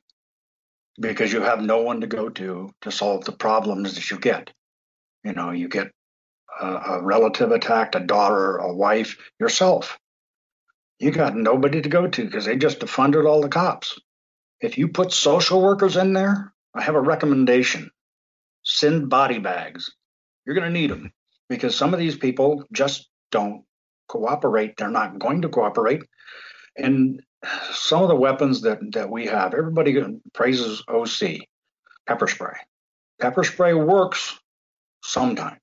because 0.99 1.33
you 1.33 1.41
have 1.41 1.61
no 1.61 1.81
one 1.81 2.01
to 2.01 2.07
go 2.07 2.29
to 2.29 2.71
to 2.81 2.91
solve 2.91 3.25
the 3.25 3.31
problems 3.31 3.95
that 3.95 4.11
you 4.11 4.19
get. 4.19 4.51
You 5.23 5.33
know, 5.33 5.51
you 5.51 5.67
get 5.67 5.91
a, 6.61 6.67
a 6.67 7.01
relative 7.01 7.51
attacked, 7.51 7.95
a 7.95 7.99
daughter, 7.99 8.57
a 8.57 8.71
wife, 8.73 9.17
yourself. 9.39 9.97
You 10.99 11.11
got 11.11 11.35
nobody 11.35 11.81
to 11.81 11.89
go 11.89 12.07
to 12.07 12.25
because 12.25 12.45
they 12.45 12.55
just 12.55 12.79
defunded 12.79 13.27
all 13.27 13.41
the 13.41 13.49
cops. 13.49 13.99
If 14.61 14.77
you 14.77 14.89
put 14.89 15.11
social 15.11 15.61
workers 15.61 15.97
in 15.97 16.13
there, 16.13 16.53
I 16.75 16.83
have 16.83 16.95
a 16.95 17.01
recommendation 17.01 17.89
send 18.63 19.09
body 19.09 19.39
bags. 19.39 19.91
You're 20.45 20.55
going 20.55 20.71
to 20.71 20.79
need 20.79 20.89
them 20.89 21.11
because 21.49 21.75
some 21.75 21.93
of 21.93 21.99
these 21.99 22.17
people 22.17 22.63
just 22.71 23.09
don't 23.33 23.65
cooperate. 24.07 24.77
They're 24.77 24.89
not 24.89 25.19
going 25.19 25.41
to 25.41 25.49
cooperate. 25.49 26.03
And 26.77 27.21
some 27.71 28.03
of 28.03 28.07
the 28.07 28.15
weapons 28.15 28.61
that, 28.61 28.79
that 28.93 29.09
we 29.09 29.25
have, 29.25 29.53
everybody 29.53 30.01
praises 30.33 30.83
OC, 30.87 31.39
pepper 32.07 32.27
spray. 32.27 32.57
Pepper 33.19 33.43
spray 33.43 33.73
works 33.73 34.39
sometimes. 35.03 35.59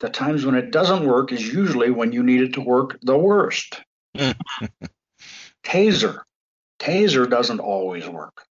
The 0.00 0.08
times 0.08 0.46
when 0.46 0.54
it 0.54 0.70
doesn't 0.70 1.06
work 1.06 1.30
is 1.30 1.52
usually 1.52 1.90
when 1.90 2.12
you 2.12 2.22
need 2.22 2.40
it 2.40 2.54
to 2.54 2.62
work 2.62 2.98
the 3.02 3.18
worst. 3.18 3.80
taser. 5.64 6.20
Taser 6.80 7.28
doesn't 7.28 7.60
always 7.60 8.08
work. 8.08 8.42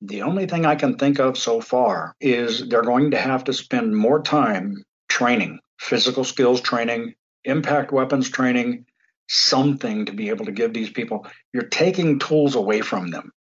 The 0.00 0.22
only 0.22 0.46
thing 0.46 0.64
I 0.64 0.74
can 0.74 0.96
think 0.96 1.18
of 1.18 1.36
so 1.36 1.60
far 1.60 2.16
is 2.20 2.68
they're 2.68 2.82
going 2.82 3.10
to 3.10 3.18
have 3.18 3.44
to 3.44 3.52
spend 3.52 3.94
more 3.94 4.22
time 4.22 4.82
training, 5.08 5.60
physical 5.78 6.24
skills 6.24 6.60
training, 6.60 7.14
impact 7.46 7.92
weapons 7.92 8.28
training, 8.28 8.86
something 9.28 10.06
to 10.06 10.12
be 10.12 10.28
able 10.28 10.44
to 10.46 10.52
give 10.52 10.72
these 10.72 10.90
people. 10.90 11.26
You're 11.52 11.64
taking 11.64 12.18
tools 12.18 12.54
away 12.54 12.80
from 12.80 13.10
them, 13.10 13.32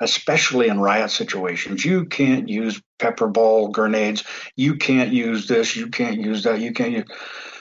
especially 0.00 0.68
in 0.68 0.80
riot 0.80 1.10
situations. 1.10 1.84
You 1.84 2.06
can't 2.06 2.48
use 2.48 2.80
pepper 2.98 3.28
ball 3.28 3.68
grenades. 3.68 4.24
You 4.56 4.76
can't 4.76 5.12
use 5.12 5.48
this. 5.48 5.74
You 5.76 5.88
can't 5.88 6.20
use 6.20 6.44
that. 6.44 6.60
You 6.60 6.72
can't 6.72 6.92
use. 6.92 7.04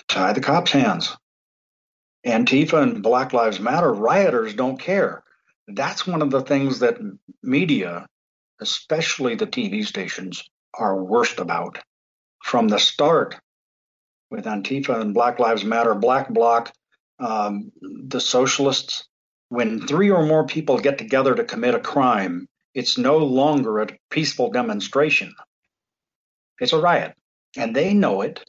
Tie 0.08 0.34
the 0.34 0.42
cops' 0.42 0.72
hands. 0.72 1.16
Antifa 2.26 2.84
and 2.84 3.02
Black 3.02 3.34
Lives 3.34 3.60
Matter 3.60 3.92
rioters 3.92 4.54
don't 4.54 4.80
care. 4.80 5.24
That's 5.68 6.06
one 6.06 6.22
of 6.22 6.30
the 6.30 6.42
things 6.42 6.80
that 6.80 6.98
media, 7.42 8.06
especially 8.60 9.36
the 9.36 9.48
TV 9.48 9.86
stations, 9.86 10.44
are 10.74 11.04
worst 11.04 11.40
about. 11.40 11.80
From 12.44 12.68
the 12.68 12.78
start, 12.78 13.40
with 14.32 14.46
Antifa 14.46 15.00
and 15.00 15.14
Black 15.14 15.38
Lives 15.38 15.64
Matter, 15.64 15.94
Black 15.94 16.30
Bloc, 16.30 16.72
um, 17.20 17.72
the 17.82 18.20
socialists, 18.20 19.08
when 19.50 19.86
three 19.86 20.10
or 20.10 20.26
more 20.26 20.48
people 20.48 20.80
get 20.80 20.98
together 20.98 21.36
to 21.36 21.44
commit 21.44 21.76
a 21.76 21.80
crime, 21.80 22.48
it's 22.74 22.98
no 22.98 23.18
longer 23.18 23.80
a 23.80 23.88
peaceful 24.10 24.50
demonstration. 24.50 25.36
It's 26.60 26.74
a 26.74 26.80
riot. 26.80 27.16
And 27.58 27.76
they 27.76 27.94
know 27.94 28.22
it. 28.22 28.44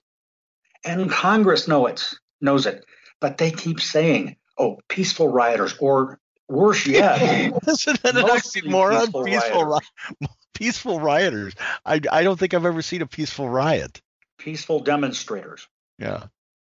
And 0.85 1.11
Congress 1.11 1.67
know 1.67 1.87
it, 1.87 2.09
knows 2.41 2.67
it. 2.67 2.85
But 3.21 3.39
they 3.39 3.51
keep 3.51 3.81
saying, 3.81 4.37
oh, 4.59 4.79
peaceful 4.89 5.29
rioters, 5.29 5.75
or 5.79 6.19
worse 6.49 6.87
yet, 6.87 7.21
isn't 7.69 8.05
it 8.05 8.17
an 8.17 8.23
oxymoron? 8.23 9.01
Peaceful, 9.05 9.25
peaceful, 9.25 9.65
rioters. 9.65 9.89
peaceful 10.55 11.01
rioters. 11.01 11.55
I, 11.85 12.01
I 12.11 12.23
don't 12.23 12.39
think 12.39 12.55
I've 12.55 12.67
ever 12.67 12.83
seen 12.83 13.03
a 13.03 13.07
peaceful 13.07 13.49
riot. 13.49 14.01
Peaceful 14.39 14.81
demonstrators. 14.81 15.67
Yeah. 16.03 16.25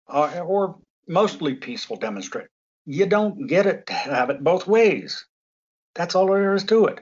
Uh, 0.09 0.41
or 0.47 0.79
mostly 1.09 1.55
peaceful 1.55 1.97
demonstrators. 1.97 2.51
You 2.87 3.07
don't 3.07 3.47
get 3.47 3.67
it 3.67 3.87
to 3.87 3.93
have 3.93 4.31
it 4.31 4.45
both 4.45 4.67
ways. 4.67 5.27
That's 5.95 6.15
all 6.15 6.27
there 6.27 6.55
is 6.55 6.65
to 6.65 6.87
it. 6.87 7.01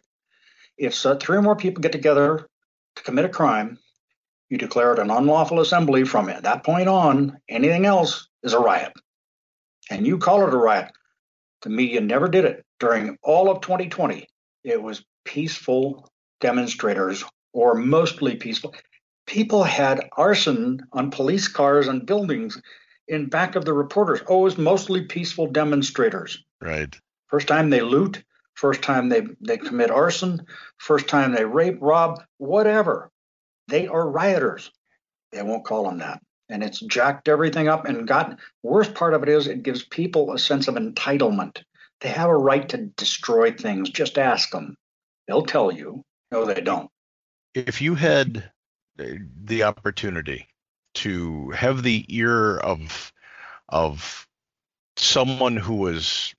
If 0.78 0.94
so, 0.94 1.16
three 1.16 1.36
or 1.36 1.42
more 1.42 1.56
people 1.56 1.82
get 1.82 1.92
together 1.92 2.46
to 2.96 3.02
commit 3.02 3.26
a 3.26 3.28
crime, 3.28 3.78
you 4.48 4.56
declare 4.56 4.92
it 4.92 4.98
an 4.98 5.10
unlawful 5.10 5.60
assembly 5.60 6.04
from 6.04 6.26
that 6.26 6.64
point 6.64 6.88
on. 6.88 7.38
Anything 7.48 7.84
else 7.84 8.28
is 8.42 8.54
a 8.54 8.58
riot. 8.58 8.92
And 9.90 10.06
you 10.06 10.18
call 10.18 10.46
it 10.46 10.54
a 10.54 10.56
riot. 10.56 10.90
The 11.62 11.70
media 11.70 12.00
never 12.00 12.28
did 12.28 12.44
it. 12.44 12.64
During 12.80 13.18
all 13.22 13.50
of 13.50 13.60
2020, 13.60 14.26
it 14.64 14.82
was 14.82 15.04
peaceful 15.24 16.08
demonstrators 16.40 17.24
or 17.52 17.74
mostly 17.74 18.36
peaceful 18.36 18.74
people 19.26 19.64
had 19.64 20.08
arson 20.16 20.80
on 20.92 21.10
police 21.10 21.48
cars 21.48 21.88
and 21.88 22.06
buildings 22.06 22.60
in 23.08 23.28
back 23.28 23.56
of 23.56 23.64
the 23.64 23.72
reporters. 23.72 24.20
Oh, 24.26 24.40
it 24.40 24.44
was 24.44 24.58
mostly 24.58 25.02
peaceful 25.02 25.46
demonstrators. 25.46 26.42
Right. 26.60 26.94
First 27.28 27.48
time 27.48 27.70
they 27.70 27.80
loot, 27.80 28.22
first 28.54 28.82
time 28.82 29.08
they, 29.08 29.22
they 29.40 29.58
commit 29.58 29.90
arson, 29.90 30.46
first 30.78 31.08
time 31.08 31.32
they 31.32 31.44
rape, 31.44 31.78
rob, 31.80 32.22
whatever. 32.38 33.10
They 33.68 33.86
are 33.86 34.08
rioters. 34.08 34.70
They 35.30 35.42
won't 35.42 35.64
call 35.64 35.84
them 35.84 35.98
that. 35.98 36.20
And 36.48 36.62
it's 36.62 36.80
jacked 36.80 37.28
everything 37.28 37.68
up 37.68 37.86
and 37.86 38.06
got 38.06 38.38
worst 38.62 38.94
part 38.94 39.14
of 39.14 39.22
it 39.22 39.28
is 39.30 39.46
it 39.46 39.62
gives 39.62 39.84
people 39.84 40.32
a 40.32 40.38
sense 40.38 40.68
of 40.68 40.74
entitlement. 40.74 41.62
They 42.00 42.10
have 42.10 42.28
a 42.28 42.36
right 42.36 42.68
to 42.70 42.86
destroy 42.96 43.52
things. 43.52 43.88
Just 43.88 44.18
ask 44.18 44.50
them. 44.50 44.76
They'll 45.26 45.46
tell 45.46 45.72
you. 45.72 46.04
No, 46.30 46.44
they 46.44 46.60
don't. 46.60 46.90
if 47.54 47.80
you 47.80 47.94
had 47.94 48.50
the 48.96 49.62
opportunity 49.64 50.48
to 50.94 51.50
have 51.50 51.82
the 51.82 52.04
ear 52.08 52.58
of 52.58 53.12
of 53.68 54.26
someone 54.96 55.56
who 55.56 55.76
was 55.76 56.34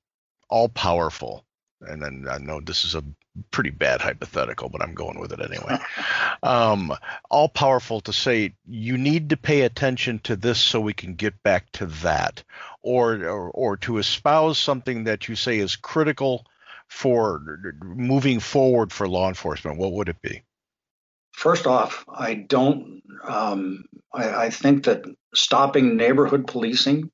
all 0.50 0.70
powerful 0.70 1.46
and 1.88 2.02
then 2.02 2.28
I 2.30 2.38
know 2.38 2.62
this 2.62 2.86
is 2.86 2.96
a 2.96 3.04
pretty 3.52 3.72
bad 3.72 4.02
hypothetical, 4.02 4.70
but 4.70 4.82
I'm 4.82 4.94
going 4.94 5.20
with 5.20 5.34
it 5.34 5.40
anyway. 5.40 5.78
um, 6.44 6.94
all 7.30 7.50
powerful 7.50 8.02
to 8.02 8.14
say 8.14 8.54
you 8.68 8.98
need 8.98 9.30
to 9.30 9.38
pay 9.38 9.62
attention 9.62 10.20
to 10.20 10.36
this 10.36 10.60
so 10.60 10.80
we 10.80 10.94
can 10.94 11.16
get 11.16 11.42
back 11.44 11.72
to 11.74 11.88
that, 11.88 12.44
or, 12.82 13.16
or 13.26 13.52
or 13.52 13.78
to 13.78 13.98
espouse 13.98 14.58
something 14.60 15.06
that 15.06 15.28
you 15.28 15.36
say 15.36 15.60
is 15.60 15.76
critical 15.76 16.46
for 16.88 17.42
moving 17.82 18.40
forward 18.40 18.92
for 18.92 19.08
law 19.08 19.28
enforcement. 19.28 19.78
What 19.78 19.94
would 19.94 20.10
it 20.10 20.22
be? 20.22 20.44
First 21.34 21.68
off, 21.68 22.06
I 22.14 22.36
don't. 22.36 23.02
Um, 23.24 23.86
I, 24.14 24.46
I 24.46 24.50
think 24.50 24.86
that 24.86 25.04
stopping 25.34 25.98
neighborhood 25.98 26.48
policing 26.48 27.12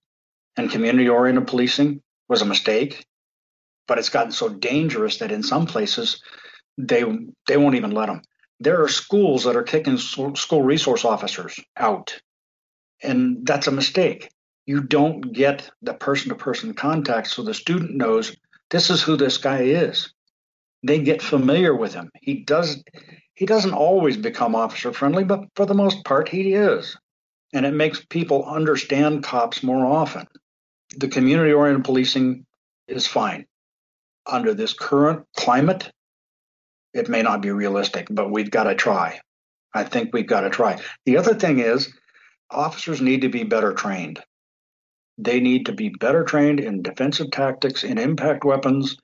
and 0.58 0.72
community-oriented 0.72 1.48
policing 1.48 2.02
was 2.28 2.42
a 2.42 2.46
mistake 2.46 3.06
but 3.90 3.98
it's 3.98 4.10
gotten 4.10 4.32
so 4.32 4.48
dangerous 4.48 5.18
that 5.18 5.32
in 5.32 5.44
some 5.44 5.66
places 5.66 6.22
they 6.78 7.04
they 7.48 7.58
won't 7.58 7.76
even 7.76 7.92
let 7.92 8.06
them. 8.06 8.22
There 8.62 8.82
are 8.84 8.88
schools 8.88 9.44
that 9.44 9.56
are 9.56 9.64
kicking 9.64 9.98
school 9.98 10.62
resource 10.62 11.04
officers 11.04 11.60
out, 11.76 12.22
and 13.02 13.46
that's 13.46 13.68
a 13.68 13.72
mistake. 13.72 14.30
You 14.68 14.82
don't 14.82 15.22
get 15.34 15.70
the 15.82 15.96
person-to-person 15.96 16.76
contact 16.76 17.28
so 17.28 17.42
the 17.42 17.54
student 17.54 17.96
knows 17.96 18.36
this 18.70 18.92
is 18.92 19.02
who 19.02 19.18
this 19.18 19.38
guy 19.38 19.64
is. 19.64 20.14
They 20.84 21.00
get 21.00 21.24
familiar 21.24 21.76
with 21.76 21.94
him. 21.94 22.12
He 22.22 22.44
does 22.44 22.84
he 23.40 23.46
doesn't 23.46 23.74
always 23.74 24.18
become 24.18 24.54
officer 24.54 24.92
friendly, 24.92 25.24
but 25.24 25.46
for 25.56 25.66
the 25.66 25.74
most 25.74 26.04
part 26.04 26.30
he 26.30 26.54
is. 26.54 26.96
And 27.54 27.66
it 27.66 27.74
makes 27.74 28.06
people 28.06 28.46
understand 28.46 29.24
cops 29.24 29.64
more 29.64 29.86
often. 29.86 30.28
The 30.98 31.08
community 31.08 31.54
oriented 31.54 31.86
policing 31.86 32.46
is 32.88 33.08
fine 33.08 33.46
under 34.32 34.54
this 34.54 34.74
current 34.74 35.26
climate, 35.36 35.92
it 36.94 37.10
may 37.10 37.22
not 37.22 37.42
be 37.42 37.52
realistic, 37.52 38.08
but 38.10 38.32
we've 38.32 38.52
got 38.52 38.64
to 38.64 38.76
try. 38.76 39.20
I 39.74 39.84
think 39.84 40.14
we've 40.14 40.28
got 40.28 40.42
to 40.42 40.50
try. 40.50 40.80
The 41.06 41.18
other 41.18 41.36
thing 41.36 41.60
is, 41.60 41.94
officers 42.50 43.02
need 43.02 43.22
to 43.22 43.30
be 43.30 43.44
better 43.44 43.74
trained. 43.74 44.22
They 45.18 45.40
need 45.40 45.66
to 45.68 45.74
be 45.74 45.90
better 45.90 46.24
trained 46.24 46.60
in 46.60 46.82
defensive 46.82 47.32
tactics, 47.32 47.84
in 47.84 47.98
impact 47.98 48.46
weapons, 48.46 48.98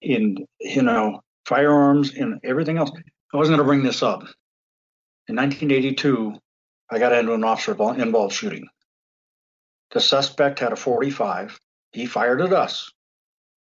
in 0.00 0.46
you 0.60 0.82
know 0.82 1.20
firearms, 1.46 2.14
in 2.14 2.40
everything 2.42 2.78
else. 2.78 2.90
I 3.32 3.36
wasn't 3.36 3.56
going 3.56 3.66
to 3.66 3.70
bring 3.70 3.82
this 3.82 4.02
up. 4.02 4.22
In 5.28 5.36
1982, 5.36 6.34
I 6.90 6.98
got 6.98 7.12
into 7.12 7.34
an 7.34 7.44
officer 7.44 7.72
involved 7.72 8.34
shooting. 8.34 8.68
The 9.90 10.00
suspect 10.00 10.60
had 10.60 10.72
a 10.72 10.76
45. 10.76 11.58
He 11.92 12.06
fired 12.06 12.40
at 12.40 12.52
us. 12.52 12.90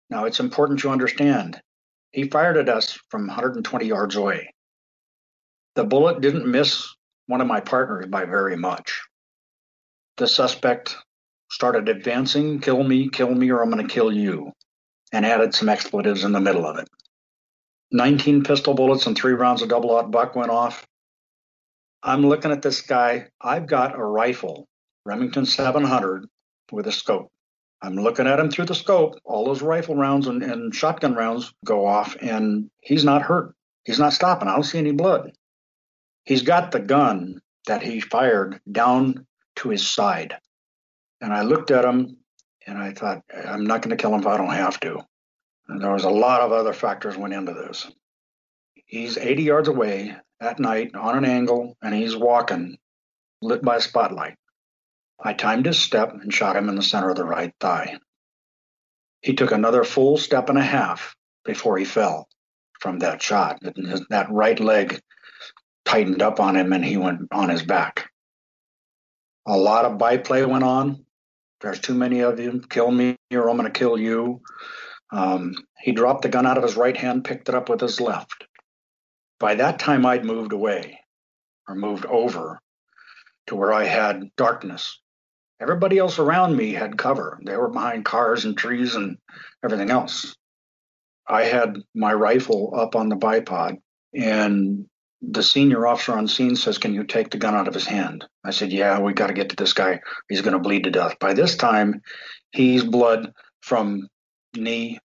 Now, 0.09 0.25
it's 0.25 0.39
important 0.39 0.79
to 0.81 0.89
understand 0.89 1.59
he 2.11 2.29
fired 2.29 2.57
at 2.57 2.69
us 2.69 2.97
from 3.09 3.27
120 3.27 3.85
yards 3.85 4.15
away. 4.15 4.53
The 5.75 5.83
bullet 5.83 6.21
didn't 6.21 6.47
miss 6.47 6.87
one 7.27 7.41
of 7.41 7.47
my 7.47 7.59
partners 7.59 8.07
by 8.07 8.25
very 8.25 8.57
much. 8.57 9.01
The 10.17 10.27
suspect 10.27 10.95
started 11.51 11.89
advancing, 11.89 12.59
kill 12.59 12.83
me, 12.83 13.09
kill 13.09 13.33
me, 13.33 13.51
or 13.51 13.61
I'm 13.61 13.69
going 13.69 13.85
to 13.85 13.93
kill 13.93 14.11
you, 14.11 14.51
and 15.11 15.25
added 15.25 15.53
some 15.53 15.69
expletives 15.69 16.23
in 16.23 16.31
the 16.31 16.39
middle 16.39 16.65
of 16.65 16.79
it. 16.79 16.89
19 17.91 18.43
pistol 18.43 18.73
bullets 18.73 19.07
and 19.07 19.15
three 19.15 19.33
rounds 19.33 19.61
of 19.61 19.69
double 19.69 19.91
aught 19.91 20.11
buck 20.11 20.35
went 20.35 20.51
off. 20.51 20.85
I'm 22.03 22.25
looking 22.25 22.51
at 22.51 22.61
this 22.61 22.81
guy. 22.81 23.27
I've 23.41 23.67
got 23.67 23.97
a 23.97 24.03
rifle, 24.03 24.67
Remington 25.05 25.45
700, 25.45 26.25
with 26.71 26.87
a 26.87 26.91
scope. 26.91 27.31
I'm 27.81 27.95
looking 27.95 28.27
at 28.27 28.39
him 28.39 28.49
through 28.49 28.65
the 28.65 28.75
scope. 28.75 29.19
All 29.23 29.45
those 29.45 29.61
rifle 29.61 29.95
rounds 29.95 30.27
and, 30.27 30.43
and 30.43 30.73
shotgun 30.73 31.15
rounds 31.15 31.53
go 31.63 31.85
off, 31.85 32.15
and 32.21 32.69
he's 32.81 33.03
not 33.03 33.21
hurt. 33.21 33.53
He's 33.83 33.99
not 33.99 34.13
stopping. 34.13 34.47
I 34.47 34.53
don't 34.53 34.63
see 34.63 34.79
any 34.79 34.91
blood. 34.91 35.31
He's 36.25 36.41
got 36.41 36.71
the 36.71 36.79
gun 36.79 37.41
that 37.67 37.83
he 37.83 37.99
fired 37.99 38.59
down 38.69 39.25
to 39.57 39.69
his 39.69 39.87
side. 39.87 40.35
And 41.21 41.33
I 41.33 41.43
looked 41.43 41.71
at 41.71 41.85
him 41.85 42.17
and 42.65 42.77
I 42.77 42.91
thought, 42.91 43.21
I'm 43.33 43.65
not 43.65 43.81
going 43.81 43.95
to 43.95 44.01
kill 44.01 44.13
him 44.13 44.19
if 44.19 44.27
I 44.27 44.37
don't 44.37 44.49
have 44.49 44.79
to. 44.81 44.99
There 45.67 45.91
was 45.91 46.05
a 46.05 46.09
lot 46.09 46.41
of 46.41 46.51
other 46.51 46.73
factors 46.73 47.17
went 47.17 47.33
into 47.33 47.53
this. 47.53 47.87
He's 48.85 49.17
80 49.17 49.43
yards 49.43 49.67
away 49.67 50.15
at 50.39 50.59
night 50.59 50.95
on 50.95 51.17
an 51.17 51.25
angle, 51.25 51.75
and 51.81 51.93
he's 51.93 52.15
walking, 52.15 52.77
lit 53.41 53.61
by 53.61 53.77
a 53.77 53.81
spotlight. 53.81 54.35
I 55.19 55.33
timed 55.33 55.65
his 55.65 55.79
step 55.79 56.13
and 56.13 56.33
shot 56.33 56.55
him 56.55 56.69
in 56.69 56.75
the 56.75 56.81
center 56.83 57.09
of 57.09 57.17
the 57.17 57.25
right 57.25 57.53
thigh. 57.59 57.99
He 59.21 59.33
took 59.33 59.51
another 59.51 59.83
full 59.83 60.17
step 60.17 60.49
and 60.49 60.57
a 60.57 60.63
half 60.63 61.15
before 61.43 61.77
he 61.77 61.85
fell 61.85 62.29
from 62.79 62.99
that 62.99 63.21
shot. 63.21 63.59
That 64.09 64.27
right 64.29 64.59
leg 64.59 65.01
tightened 65.85 66.21
up 66.21 66.39
on 66.39 66.55
him 66.55 66.71
and 66.71 66.85
he 66.85 66.97
went 66.97 67.21
on 67.31 67.49
his 67.49 67.63
back. 67.63 68.09
A 69.47 69.57
lot 69.57 69.85
of 69.85 69.97
byplay 69.97 70.45
went 70.45 70.63
on. 70.63 71.05
There's 71.61 71.79
too 71.79 71.95
many 71.95 72.19
of 72.19 72.39
you. 72.39 72.61
Kill 72.69 72.91
me 72.91 73.17
or 73.31 73.49
I'm 73.49 73.57
going 73.57 73.71
to 73.71 73.77
kill 73.77 73.97
you. 73.97 74.41
Um, 75.11 75.55
he 75.79 75.91
dropped 75.91 76.23
the 76.23 76.29
gun 76.29 76.45
out 76.45 76.57
of 76.57 76.63
his 76.63 76.75
right 76.75 76.95
hand, 76.95 77.23
picked 77.23 77.49
it 77.49 77.55
up 77.55 77.69
with 77.69 77.81
his 77.81 78.01
left. 78.01 78.45
By 79.39 79.55
that 79.55 79.79
time, 79.79 80.05
I'd 80.05 80.25
moved 80.25 80.51
away 80.51 80.99
or 81.67 81.75
moved 81.75 82.05
over 82.05 82.59
to 83.47 83.55
where 83.55 83.71
I 83.71 83.85
had 83.85 84.29
darkness 84.35 84.99
Everybody 85.59 85.97
else 85.97 86.19
around 86.19 86.55
me 86.55 86.73
had 86.73 86.97
cover. 86.97 87.39
They 87.43 87.57
were 87.57 87.69
behind 87.69 88.05
cars 88.05 88.45
and 88.45 88.55
trees 88.55 88.93
and 88.93 89.17
everything 89.63 89.89
else. 89.89 90.35
I 91.27 91.43
had 91.43 91.77
my 91.95 92.13
rifle 92.13 92.73
up 92.75 92.95
on 92.95 93.09
the 93.09 93.15
bipod, 93.15 93.77
and 94.13 94.85
the 95.21 95.41
senior 95.41 95.87
officer 95.87 96.13
on 96.13 96.27
scene 96.27 96.55
says, 96.55 96.77
Can 96.77 96.93
you 96.93 97.03
take 97.03 97.31
the 97.31 97.39
gun 97.39 97.55
out 97.55 97.67
of 97.67 97.73
his 97.73 97.87
hand? 97.87 98.23
I 98.45 98.51
said, 98.51 98.71
Yeah, 98.71 98.99
we 98.99 99.13
got 99.13 99.27
to 99.27 99.33
get 99.33 99.49
to 99.49 99.55
this 99.55 99.73
guy. 99.73 99.99
He's 100.29 100.41
going 100.41 100.53
to 100.53 100.59
bleed 100.59 100.83
to 100.83 100.91
death. 100.91 101.17
By 101.19 101.33
this 101.33 101.55
time, 101.57 102.01
he's 102.51 102.83
blood 102.83 103.33
from 103.61 104.07
knee 104.55 104.99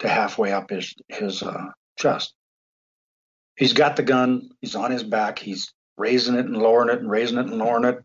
to 0.00 0.08
halfway 0.08 0.52
up 0.52 0.70
his, 0.70 0.94
his 1.08 1.42
uh, 1.42 1.66
chest. 1.98 2.34
He's 3.56 3.72
got 3.72 3.96
the 3.96 4.02
gun. 4.02 4.50
He's 4.60 4.76
on 4.76 4.90
his 4.90 5.02
back. 5.02 5.38
He's 5.38 5.72
raising 5.96 6.36
it 6.36 6.46
and 6.46 6.56
lowering 6.56 6.94
it 6.94 7.00
and 7.00 7.10
raising 7.10 7.38
it 7.38 7.46
and 7.46 7.58
lowering 7.58 7.84
it 7.84 7.98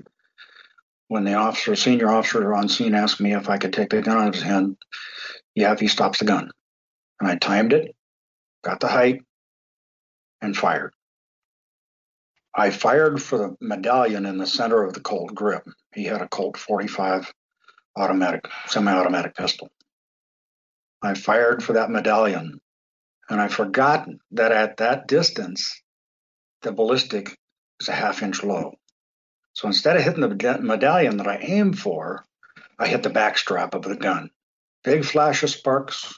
when 1.07 1.26
the 1.26 1.36
officer, 1.36 1.76
senior 1.76 2.09
officer 2.09 2.53
on 2.55 2.67
scene 2.67 2.95
asked 2.95 3.21
me 3.21 3.36
if 3.36 3.47
I 3.47 3.59
could 3.59 3.71
take 3.71 3.91
the 3.91 4.01
gun 4.01 4.17
out 4.17 4.30
of 4.30 4.34
his 4.34 4.43
hand, 4.43 4.78
yeah, 5.53 5.71
if 5.71 5.80
he 5.80 5.88
stops 5.88 6.17
the 6.17 6.26
gun. 6.26 6.49
And 7.19 7.30
I 7.30 7.36
timed 7.36 7.74
it, 7.74 7.95
got 8.63 8.80
the 8.80 8.88
height, 8.88 9.21
and 10.41 10.57
fired. 10.57 10.93
I 12.55 12.71
fired 12.71 13.21
for 13.21 13.38
the 13.38 13.55
medallion 13.61 14.26
in 14.26 14.38
the 14.38 14.47
center 14.47 14.84
of 14.84 14.93
the 14.93 15.01
Colt 15.01 15.36
grip. 15.36 15.67
He 15.93 16.05
had 16.05 16.21
a 16.21 16.28
Colt 16.28 16.57
45 16.57 17.32
automatic, 17.95 18.47
semi 18.67 18.91
automatic 18.91 19.36
pistol. 19.36 19.69
I 21.04 21.14
fired 21.16 21.62
for 21.62 21.74
that 21.74 21.89
medallion, 21.89 22.62
and 23.30 23.41
I 23.41 23.49
forgot 23.49 24.08
that 24.32 24.54
at 24.54 24.78
that 24.78 25.08
distance, 25.08 25.82
the 26.62 26.72
ballistic 26.72 27.38
is 27.82 27.89
a 27.89 27.93
half 27.93 28.24
inch 28.24 28.41
low. 28.41 28.76
So 29.51 29.68
instead 29.68 29.97
of 29.97 30.04
hitting 30.04 30.22
the 30.22 30.60
medallion 30.62 31.18
that 31.18 31.28
I 31.28 31.38
aimed 31.38 31.78
for, 31.78 32.26
I 32.80 32.88
hit 32.88 33.04
the 33.04 33.10
backstrap 33.10 33.76
of 33.76 33.84
the 33.84 33.97
gun. 33.97 34.30
Big 34.84 35.04
flash 35.06 35.43
of 35.43 35.49
sparks. 35.49 36.18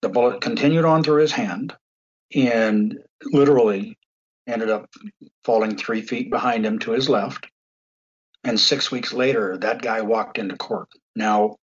The 0.00 0.08
bullet 0.08 0.40
continued 0.40 0.84
on 0.84 1.02
through 1.02 1.20
his 1.20 1.32
hand 1.32 1.76
and 2.34 2.98
literally 3.24 3.98
ended 4.46 4.70
up 4.70 4.88
falling 5.44 5.76
three 5.76 6.02
feet 6.02 6.30
behind 6.30 6.64
him 6.64 6.78
to 6.80 6.92
his 6.92 7.08
left. 7.08 7.48
And 8.44 8.58
six 8.58 8.90
weeks 8.90 9.12
later, 9.12 9.58
that 9.58 9.82
guy 9.82 10.00
walked 10.00 10.38
into 10.38 10.56
court. 10.56 10.88
Now, 11.14 11.56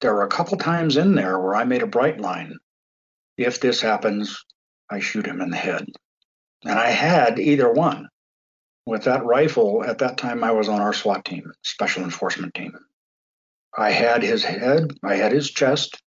there 0.00 0.14
were 0.14 0.24
a 0.24 0.28
couple 0.28 0.58
times 0.58 0.96
in 0.96 1.14
there 1.14 1.38
where 1.38 1.54
I 1.54 1.64
made 1.64 1.82
a 1.82 1.86
bright 1.86 2.20
line. 2.20 2.56
If 3.36 3.60
this 3.60 3.80
happens, 3.80 4.44
I 4.90 5.00
shoot 5.00 5.26
him 5.26 5.40
in 5.40 5.50
the 5.50 5.56
head. 5.56 5.86
And 6.64 6.78
I 6.78 6.90
had 6.90 7.38
either 7.38 7.70
one 7.70 8.08
with 8.86 9.04
that 9.04 9.24
rifle, 9.24 9.84
at 9.84 9.98
that 9.98 10.16
time 10.16 10.44
I 10.44 10.52
was 10.52 10.68
on 10.68 10.80
our 10.80 10.92
SWAT 10.92 11.24
team, 11.24 11.52
special 11.62 12.04
enforcement 12.04 12.54
team. 12.54 12.72
I 13.76 13.90
had 13.90 14.22
his 14.22 14.44
head, 14.44 14.92
I 15.02 15.16
had 15.16 15.32
his 15.32 15.50
chest, 15.50 16.00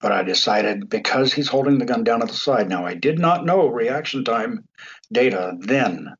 but 0.00 0.12
I 0.12 0.22
decided 0.22 0.88
because 0.88 1.32
he's 1.32 1.48
holding 1.48 1.78
the 1.78 1.84
gun 1.84 2.04
down 2.04 2.22
at 2.22 2.28
the 2.28 2.34
side. 2.34 2.68
Now, 2.68 2.86
I 2.86 2.94
did 2.94 3.18
not 3.18 3.44
know 3.44 3.66
reaction 3.66 4.24
time 4.24 4.64
data 5.12 5.54
then 5.58 6.14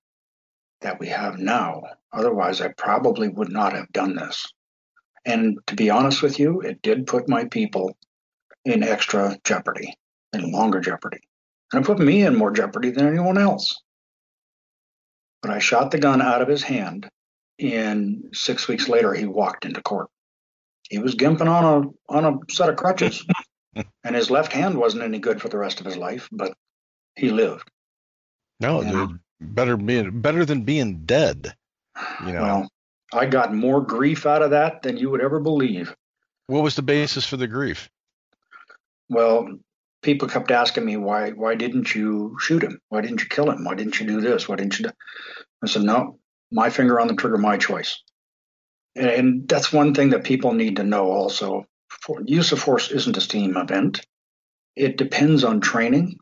that 0.80 0.98
we 0.98 1.08
have 1.08 1.38
now. 1.38 1.82
Otherwise, 2.12 2.60
I 2.60 2.68
probably 2.76 3.28
would 3.28 3.50
not 3.50 3.72
have 3.72 3.88
done 3.92 4.16
this. 4.16 4.46
And 5.24 5.58
to 5.66 5.76
be 5.76 5.90
honest 5.90 6.22
with 6.22 6.38
you, 6.38 6.60
it 6.60 6.82
did 6.82 7.06
put 7.06 7.28
my 7.28 7.44
people 7.46 7.96
in 8.64 8.82
extra 8.82 9.36
jeopardy, 9.44 9.94
in 10.32 10.52
longer 10.52 10.80
jeopardy. 10.80 11.20
And 11.72 11.82
it 11.82 11.86
put 11.86 11.98
me 11.98 12.22
in 12.22 12.36
more 12.36 12.50
jeopardy 12.50 12.90
than 12.90 13.06
anyone 13.06 13.38
else. 13.38 13.80
But 15.42 15.50
I 15.52 15.58
shot 15.58 15.90
the 15.90 15.98
gun 15.98 16.20
out 16.20 16.42
of 16.42 16.48
his 16.48 16.62
hand, 16.62 17.08
and 17.58 18.24
six 18.32 18.66
weeks 18.66 18.88
later, 18.88 19.14
he 19.14 19.26
walked 19.26 19.64
into 19.64 19.82
court. 19.82 20.08
He 20.90 20.98
was 20.98 21.14
gimping 21.14 21.48
on 21.48 21.64
a 21.64 22.12
on 22.12 22.24
a 22.24 22.52
set 22.52 22.70
of 22.70 22.76
crutches, 22.76 23.24
and 24.04 24.16
his 24.16 24.30
left 24.30 24.52
hand 24.52 24.76
wasn't 24.76 25.04
any 25.04 25.18
good 25.18 25.40
for 25.40 25.48
the 25.48 25.58
rest 25.58 25.80
of 25.80 25.86
his 25.86 25.96
life, 25.96 26.28
but 26.32 26.54
he 27.14 27.30
lived. 27.30 27.70
No, 28.60 28.82
yeah. 28.82 29.06
better 29.40 29.76
being 29.76 30.20
better 30.20 30.44
than 30.44 30.62
being 30.62 31.04
dead. 31.04 31.54
You 32.26 32.32
know. 32.32 32.42
Well, 32.42 32.70
I 33.12 33.26
got 33.26 33.54
more 33.54 33.80
grief 33.80 34.26
out 34.26 34.42
of 34.42 34.50
that 34.50 34.82
than 34.82 34.96
you 34.96 35.10
would 35.10 35.22
ever 35.22 35.40
believe. 35.40 35.94
What 36.46 36.62
was 36.62 36.76
the 36.76 36.82
basis 36.82 37.26
for 37.26 37.36
the 37.36 37.46
grief? 37.46 37.88
Well, 39.08 39.48
people 40.02 40.28
kept 40.28 40.50
asking 40.50 40.84
me 40.84 40.96
why 40.96 41.30
why 41.30 41.54
didn't 41.54 41.94
you 41.94 42.36
shoot 42.40 42.62
him? 42.62 42.80
Why 42.88 43.00
didn't 43.00 43.22
you 43.22 43.28
kill 43.28 43.50
him? 43.50 43.64
Why 43.64 43.74
didn't 43.74 43.98
you 44.00 44.06
do 44.06 44.20
this? 44.20 44.48
Why 44.48 44.56
didn't 44.56 44.78
you 44.78 44.86
do 44.86 44.92
I 45.62 45.66
said, 45.66 45.82
No, 45.82 46.18
my 46.50 46.70
finger 46.70 47.00
on 47.00 47.08
the 47.08 47.14
trigger, 47.14 47.38
my 47.38 47.56
choice. 47.56 48.02
And 48.94 49.48
that's 49.48 49.72
one 49.72 49.94
thing 49.94 50.10
that 50.10 50.24
people 50.24 50.52
need 50.52 50.76
to 50.76 50.84
know 50.84 51.10
also. 51.10 51.64
For, 51.88 52.20
use 52.24 52.52
of 52.52 52.60
force 52.60 52.90
isn't 52.90 53.16
a 53.16 53.20
steam 53.20 53.56
event. 53.56 54.04
It 54.76 54.96
depends 54.96 55.44
on 55.44 55.60
training. 55.60 56.18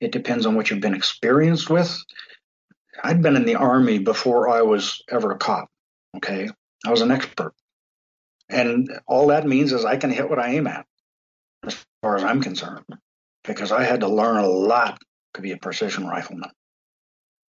It 0.00 0.12
depends 0.12 0.46
on 0.46 0.54
what 0.54 0.70
you've 0.70 0.80
been 0.80 0.94
experienced 0.94 1.70
with. 1.70 1.96
I'd 3.02 3.22
been 3.22 3.36
in 3.36 3.44
the 3.44 3.56
army 3.56 3.98
before 3.98 4.48
I 4.48 4.62
was 4.62 5.02
ever 5.10 5.32
a 5.32 5.38
cop. 5.38 5.68
Okay. 6.16 6.48
I 6.84 6.90
was 6.90 7.00
an 7.00 7.10
expert. 7.10 7.52
And 8.48 8.88
all 9.06 9.28
that 9.28 9.46
means 9.46 9.72
is 9.72 9.84
I 9.84 9.96
can 9.96 10.10
hit 10.10 10.28
what 10.30 10.38
I 10.38 10.50
aim 10.50 10.66
at, 10.66 10.86
as 11.64 11.84
far 12.00 12.16
as 12.16 12.24
I'm 12.24 12.40
concerned, 12.40 12.84
because 13.44 13.72
I 13.72 13.84
had 13.84 14.00
to 14.00 14.08
learn 14.08 14.36
a 14.36 14.46
lot 14.46 15.00
to 15.34 15.40
be 15.40 15.52
a 15.52 15.56
precision 15.56 16.06
rifleman. 16.06 16.50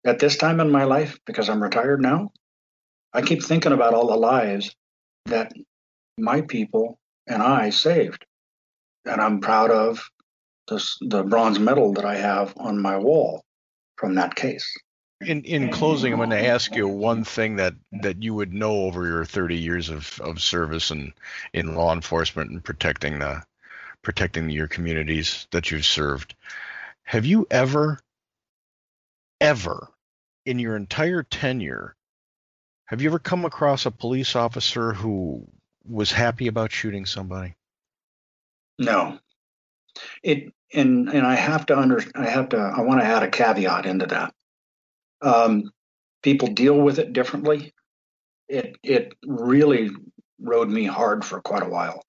At 0.06 0.20
this 0.20 0.36
time 0.38 0.60
in 0.60 0.70
my 0.70 0.84
life, 0.84 1.18
because 1.26 1.50
I'm 1.50 1.64
retired 1.64 2.02
now, 2.02 2.32
I 3.14 3.22
keep 3.22 3.44
thinking 3.44 3.72
about 3.72 3.94
all 3.94 4.08
the 4.08 4.18
lives 4.18 4.76
that 5.26 5.54
my 6.18 6.42
people 6.42 7.00
and 7.28 7.42
I 7.42 7.70
saved. 7.70 8.26
And 9.06 9.22
I'm 9.22 9.40
proud 9.40 9.72
of 9.72 10.04
this, 10.68 10.98
the 11.02 11.24
bronze 11.24 11.60
medal 11.60 11.94
that 11.94 12.06
I 12.06 12.16
have 12.16 12.54
on 12.58 12.82
my 12.82 12.98
wall 12.98 13.44
from 13.98 14.16
that 14.16 14.36
case. 14.36 14.70
In 15.22 15.44
in 15.44 15.70
closing, 15.72 16.14
I'm 16.14 16.20
going 16.20 16.32
to 16.32 16.48
ask 16.48 16.76
you 16.76 16.88
one 16.88 17.24
thing 17.24 17.58
that, 17.58 17.76
that 18.02 18.24
you 18.24 18.34
would 18.34 18.54
know 18.54 18.86
over 18.86 19.08
your 19.08 19.24
30 19.26 19.56
years 19.56 19.90
of, 19.90 20.20
of 20.22 20.42
service 20.42 20.90
and 20.92 21.14
in 21.54 21.76
law 21.76 21.94
enforcement 21.94 22.50
and 22.50 22.64
protecting 22.64 23.20
the 23.20 23.44
protecting 24.02 24.50
your 24.50 24.68
communities 24.68 25.48
that 25.52 25.70
you've 25.70 25.86
served. 25.86 26.34
Have 27.04 27.26
you 27.26 27.46
ever, 27.52 28.00
ever, 29.40 29.90
in 30.46 30.60
your 30.60 30.76
entire 30.76 31.24
tenure, 31.24 31.96
have 32.86 33.02
you 33.02 33.10
ever 33.10 33.20
come 33.20 33.46
across 33.46 33.86
a 33.86 33.92
police 33.92 34.36
officer 34.36 34.94
who 34.94 35.48
was 35.86 36.12
happy 36.12 36.48
about 36.48 36.72
shooting 36.72 37.06
somebody? 37.06 37.56
No. 38.80 39.20
It 40.24 40.54
and 40.74 41.10
and 41.10 41.26
I 41.26 41.36
have 41.36 41.66
to 41.68 41.78
under 41.78 42.02
I 42.16 42.28
have 42.28 42.50
to 42.50 42.58
I 42.58 42.82
want 42.82 43.02
to 43.02 43.06
add 43.06 43.24
a 43.24 43.30
caveat 43.30 43.86
into 43.86 44.08
that. 44.08 44.34
Um, 45.22 45.72
people 46.24 46.48
deal 46.50 46.80
with 46.80 47.00
it 47.00 47.14
differently. 47.14 47.74
It 48.48 48.76
it 48.84 49.14
really 49.26 49.90
rode 50.40 50.70
me 50.70 50.86
hard 50.86 51.24
for 51.24 51.42
quite 51.42 51.64
a 51.64 51.70
while, 51.70 52.04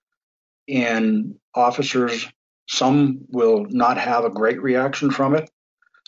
and 0.69 1.37
officers 1.55 2.27
some 2.69 3.27
will 3.29 3.67
not 3.69 3.99
have 3.99 4.25
a 4.25 4.31
great 4.31 4.63
reaction 4.63 5.11
from 5.11 5.35
it, 5.35 5.51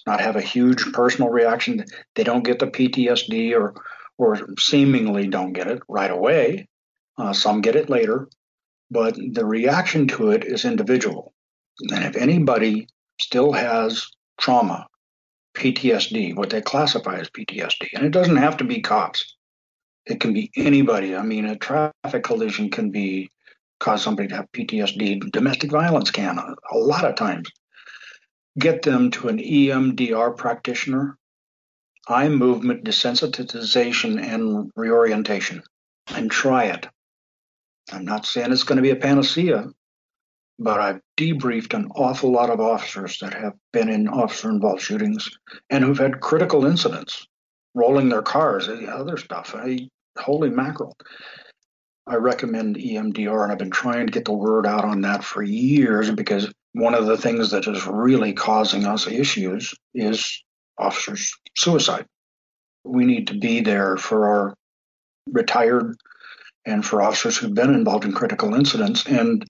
not 0.06 0.20
have 0.20 0.36
a 0.36 0.40
huge 0.40 0.92
personal 0.92 1.30
reaction. 1.30 1.84
They 2.14 2.24
don't 2.24 2.44
get 2.44 2.58
the 2.58 2.66
PTSD 2.66 3.54
or 3.54 3.74
or 4.16 4.54
seemingly 4.58 5.26
don't 5.26 5.52
get 5.52 5.66
it 5.66 5.82
right 5.88 6.10
away. 6.10 6.68
Uh, 7.16 7.32
some 7.32 7.60
get 7.60 7.76
it 7.76 7.90
later, 7.90 8.28
but 8.90 9.16
the 9.16 9.44
reaction 9.44 10.08
to 10.08 10.30
it 10.30 10.44
is 10.44 10.64
individual. 10.64 11.32
And 11.90 12.04
if 12.04 12.16
anybody 12.16 12.88
still 13.20 13.52
has 13.52 14.08
trauma, 14.40 14.86
PTSD, 15.54 16.34
what 16.34 16.50
they 16.50 16.60
classify 16.60 17.16
as 17.16 17.30
PTSD, 17.30 17.88
and 17.94 18.04
it 18.04 18.10
doesn't 18.10 18.36
have 18.36 18.56
to 18.58 18.64
be 18.64 18.80
cops, 18.80 19.36
it 20.06 20.20
can 20.20 20.32
be 20.34 20.50
anybody. 20.56 21.16
I 21.16 21.22
mean, 21.22 21.46
a 21.46 21.56
traffic 21.56 22.24
collision 22.24 22.70
can 22.70 22.90
be 22.90 23.30
cause 23.80 24.02
somebody 24.02 24.28
to 24.28 24.36
have 24.36 24.52
PTSD. 24.52 25.30
Domestic 25.30 25.70
violence 25.70 26.10
can 26.10 26.38
a, 26.38 26.54
a 26.72 26.78
lot 26.78 27.04
of 27.04 27.14
times. 27.14 27.48
Get 28.58 28.82
them 28.82 29.10
to 29.12 29.28
an 29.28 29.38
EMDR 29.38 30.36
practitioner 30.36 31.18
eye 32.06 32.28
movement 32.28 32.84
desensitization 32.84 34.22
and 34.22 34.70
reorientation 34.76 35.62
and 36.08 36.30
try 36.30 36.64
it. 36.64 36.86
I'm 37.92 38.04
not 38.04 38.26
saying 38.26 38.52
it's 38.52 38.64
going 38.64 38.76
to 38.76 38.82
be 38.82 38.90
a 38.90 38.96
panacea, 38.96 39.66
but 40.58 40.80
I've 40.80 41.00
debriefed 41.16 41.74
an 41.74 41.88
awful 41.94 42.30
lot 42.30 42.50
of 42.50 42.60
officers 42.60 43.18
that 43.20 43.34
have 43.34 43.54
been 43.72 43.88
in 43.88 44.08
officer 44.08 44.48
involved 44.48 44.82
shootings 44.82 45.28
and 45.70 45.84
who've 45.84 45.98
had 45.98 46.20
critical 46.20 46.64
incidents, 46.64 47.26
rolling 47.74 48.08
their 48.08 48.22
cars, 48.22 48.68
eh, 48.68 48.86
other 48.86 49.16
stuff. 49.16 49.54
I, 49.56 49.88
holy 50.18 50.50
mackerel. 50.50 50.96
I 52.06 52.16
recommend 52.16 52.76
EMDR, 52.76 53.42
and 53.42 53.52
I've 53.52 53.58
been 53.58 53.70
trying 53.70 54.06
to 54.06 54.12
get 54.12 54.26
the 54.26 54.32
word 54.32 54.66
out 54.66 54.84
on 54.84 55.00
that 55.02 55.24
for 55.24 55.42
years 55.42 56.10
because 56.10 56.52
one 56.72 56.94
of 56.94 57.06
the 57.06 57.16
things 57.16 57.50
that 57.52 57.66
is 57.66 57.86
really 57.86 58.34
causing 58.34 58.84
us 58.84 59.06
issues 59.06 59.74
is 59.94 60.44
officers' 60.76 61.34
suicide. 61.56 62.04
We 62.84 63.06
need 63.06 63.28
to 63.28 63.38
be 63.38 63.60
there 63.60 63.96
for 63.96 64.26
our 64.28 64.54
retired 65.30 65.96
and 66.66 66.84
for 66.84 67.02
officers 67.02 67.36
who've 67.36 67.54
been 67.54 67.72
involved 67.72 68.04
in 68.04 68.12
critical 68.12 68.54
incidents. 68.54 69.06
And 69.06 69.44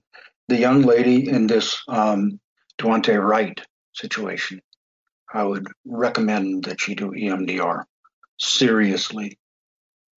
the 0.47 0.57
young 0.57 0.81
lady 0.81 1.29
in 1.29 1.47
this 1.47 1.81
um, 1.87 2.39
Daunte 2.77 3.21
Wright 3.21 3.59
situation, 3.93 4.61
I 5.33 5.43
would 5.43 5.67
recommend 5.85 6.65
that 6.65 6.79
she 6.79 6.95
do 6.95 7.11
EMDR 7.11 7.85
seriously 8.37 9.37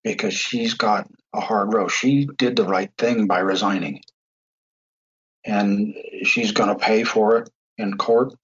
because 0.05 0.35
she's 0.35 0.75
got 0.75 1.09
a 1.35 1.41
hard 1.41 1.73
row. 1.73 1.89
She 1.89 2.27
did 2.37 2.57
the 2.57 2.65
right 2.65 2.91
thing 2.99 3.27
by 3.27 3.41
resigning. 3.41 4.03
And 5.45 5.95
she's 6.25 6.53
going 6.53 6.69
to 6.69 6.85
pay 6.85 7.05
for 7.05 7.39
it 7.39 7.51
in 7.79 7.97
court 7.97 8.35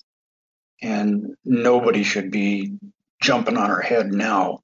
and 0.82 1.34
nobody 1.44 2.02
should 2.02 2.30
be 2.30 2.78
jumping 3.20 3.56
on 3.56 3.70
her 3.70 3.80
head 3.80 4.12
now. 4.12 4.60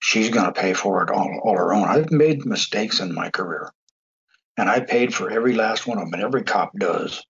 She's 0.00 0.30
going 0.30 0.46
to 0.46 0.60
pay 0.60 0.72
for 0.72 1.02
it 1.02 1.10
all, 1.10 1.40
all 1.42 1.56
her 1.56 1.74
own. 1.74 1.88
I've 1.88 2.12
made 2.12 2.46
mistakes 2.46 3.00
in 3.00 3.12
my 3.12 3.30
career, 3.30 3.72
and 4.58 4.68
I 4.68 4.80
paid 4.80 5.14
for 5.14 5.30
every 5.30 5.54
last 5.54 5.86
one 5.86 5.98
of 5.98 6.04
them, 6.04 6.14
and 6.14 6.22
every 6.22 6.42
cop 6.42 6.72
does. 6.76 7.24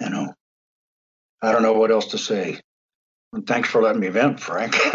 You 0.00 0.10
know, 0.10 0.34
I 1.40 1.52
don't 1.52 1.62
know 1.62 1.74
what 1.74 1.92
else 1.92 2.08
to 2.08 2.18
say. 2.18 2.60
Thanks 3.46 3.68
for 3.68 3.80
letting 3.80 4.00
me 4.00 4.08
vent, 4.08 4.40
Frank. 4.40 4.72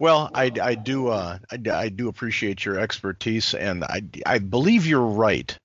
well, 0.00 0.28
I, 0.34 0.50
I 0.60 0.74
do 0.74 1.06
uh, 1.06 1.38
I, 1.50 1.58
I, 1.70 1.88
do 1.88 2.08
appreciate 2.08 2.64
your 2.64 2.80
expertise, 2.80 3.54
and 3.54 3.84
I, 3.84 4.02
I 4.26 4.38
believe 4.38 4.86
you're 4.86 5.00
right. 5.00 5.56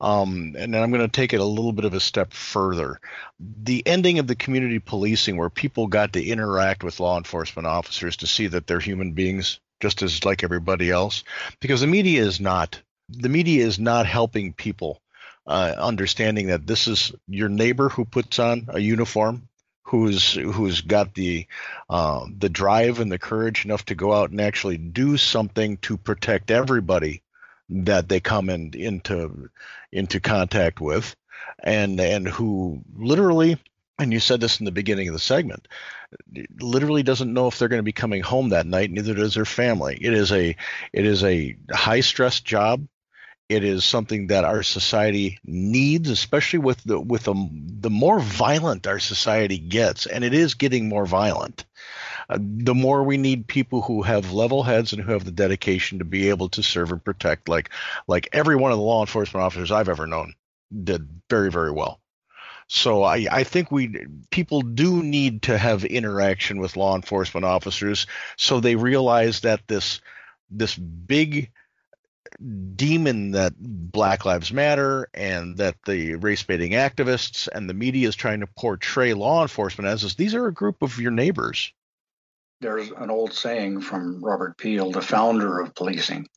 Um, 0.00 0.54
and 0.58 0.76
I'm 0.76 0.90
going 0.90 1.00
to 1.00 1.08
take 1.08 1.32
it 1.32 1.40
a 1.40 1.44
little 1.44 1.72
bit 1.72 1.86
of 1.86 1.94
a 1.94 2.00
step 2.00 2.34
further. 2.34 3.00
The 3.40 3.82
ending 3.86 4.18
of 4.18 4.26
the 4.26 4.36
community 4.36 4.78
policing, 4.78 5.38
where 5.38 5.48
people 5.48 5.86
got 5.86 6.12
to 6.12 6.22
interact 6.24 6.84
with 6.84 7.00
law 7.00 7.16
enforcement 7.16 7.66
officers 7.66 8.18
to 8.18 8.26
see 8.26 8.46
that 8.48 8.66
they're 8.66 8.80
human 8.80 9.12
beings 9.12 9.58
just 9.80 10.02
as 10.02 10.24
like 10.24 10.44
everybody 10.44 10.90
else, 10.90 11.24
because 11.60 11.80
the 11.80 11.86
media 11.86 12.22
is 12.22 12.40
not. 12.40 12.82
The 13.10 13.28
media 13.28 13.66
is 13.66 13.78
not 13.78 14.06
helping 14.06 14.52
people 14.52 15.00
uh, 15.46 15.74
understanding 15.78 16.48
that 16.48 16.66
this 16.66 16.86
is 16.88 17.12
your 17.26 17.48
neighbor 17.48 17.88
who 17.88 18.04
puts 18.04 18.38
on 18.38 18.66
a 18.68 18.78
uniform 18.78 19.48
who's 19.88 20.34
who's 20.34 20.82
got 20.82 21.14
the 21.14 21.46
uh, 21.88 22.26
the 22.38 22.50
drive 22.50 23.00
and 23.00 23.10
the 23.10 23.18
courage 23.18 23.64
enough 23.64 23.84
to 23.86 23.94
go 23.94 24.12
out 24.12 24.30
and 24.30 24.40
actually 24.40 24.76
do 24.76 25.16
something 25.16 25.78
to 25.78 25.96
protect 25.96 26.50
everybody 26.50 27.22
that 27.70 28.08
they 28.08 28.20
come 28.20 28.50
in, 28.50 28.72
into 28.74 29.48
into 29.90 30.20
contact 30.20 30.80
with, 30.80 31.16
and 31.60 31.98
and 32.00 32.28
who 32.28 32.82
literally, 32.96 33.56
and 33.98 34.12
you 34.12 34.20
said 34.20 34.40
this 34.40 34.60
in 34.60 34.66
the 34.66 34.72
beginning 34.72 35.08
of 35.08 35.14
the 35.14 35.20
segment, 35.20 35.66
literally 36.60 37.02
doesn't 37.02 37.32
know 37.32 37.48
if 37.48 37.58
they're 37.58 37.68
going 37.68 37.78
to 37.78 37.82
be 37.82 37.92
coming 37.92 38.22
home 38.22 38.50
that 38.50 38.66
night. 38.66 38.90
Neither 38.90 39.14
does 39.14 39.34
their 39.34 39.46
family. 39.46 39.98
It 40.00 40.12
is 40.12 40.32
a 40.32 40.54
it 40.92 41.06
is 41.06 41.24
a 41.24 41.56
high 41.72 42.00
stress 42.00 42.40
job. 42.40 42.86
It 43.48 43.64
is 43.64 43.84
something 43.84 44.26
that 44.26 44.44
our 44.44 44.62
society 44.62 45.38
needs, 45.44 46.10
especially 46.10 46.58
with 46.58 46.82
the 46.84 47.00
with 47.00 47.24
the, 47.24 47.48
the 47.80 47.90
more 47.90 48.20
violent 48.20 48.86
our 48.86 48.98
society 48.98 49.58
gets, 49.58 50.06
and 50.06 50.22
it 50.22 50.34
is 50.34 50.54
getting 50.54 50.88
more 50.88 51.06
violent 51.06 51.64
uh, 52.28 52.38
the 52.40 52.74
more 52.74 53.02
we 53.02 53.16
need 53.16 53.46
people 53.46 53.80
who 53.82 54.02
have 54.02 54.32
level 54.32 54.62
heads 54.62 54.92
and 54.92 55.02
who 55.02 55.12
have 55.12 55.24
the 55.24 55.30
dedication 55.30 55.98
to 55.98 56.04
be 56.04 56.28
able 56.28 56.48
to 56.50 56.62
serve 56.62 56.92
and 56.92 57.02
protect, 57.02 57.48
like 57.48 57.70
like 58.06 58.28
every 58.32 58.56
one 58.56 58.70
of 58.70 58.78
the 58.78 58.84
law 58.84 59.00
enforcement 59.00 59.42
officers 59.42 59.70
I've 59.70 59.88
ever 59.88 60.06
known 60.06 60.34
did 60.84 61.08
very 61.30 61.50
very 61.50 61.70
well. 61.70 62.00
So 62.70 63.02
I, 63.02 63.26
I 63.30 63.44
think 63.44 63.70
we 63.70 64.06
people 64.30 64.60
do 64.60 65.02
need 65.02 65.42
to 65.42 65.56
have 65.56 65.84
interaction 65.86 66.58
with 66.58 66.76
law 66.76 66.94
enforcement 66.96 67.46
officers 67.46 68.06
so 68.36 68.60
they 68.60 68.76
realize 68.76 69.40
that 69.40 69.66
this 69.66 70.00
this 70.50 70.76
big 70.76 71.50
demon 72.76 73.32
that 73.32 73.54
Black 73.58 74.24
Lives 74.24 74.52
Matter 74.52 75.08
and 75.14 75.56
that 75.56 75.76
the 75.86 76.14
race 76.16 76.42
baiting 76.42 76.72
activists 76.72 77.48
and 77.52 77.68
the 77.68 77.74
media 77.74 78.08
is 78.08 78.16
trying 78.16 78.40
to 78.40 78.46
portray 78.46 79.14
law 79.14 79.42
enforcement 79.42 79.88
as 79.88 80.04
is 80.04 80.14
these 80.14 80.34
are 80.34 80.46
a 80.46 80.52
group 80.52 80.82
of 80.82 80.98
your 80.98 81.10
neighbors. 81.10 81.72
There's 82.60 82.90
an 82.90 83.10
old 83.10 83.32
saying 83.32 83.82
from 83.82 84.22
Robert 84.22 84.58
Peel, 84.58 84.90
the 84.90 85.00
founder 85.00 85.60
of 85.60 85.74
policing. 85.74 86.28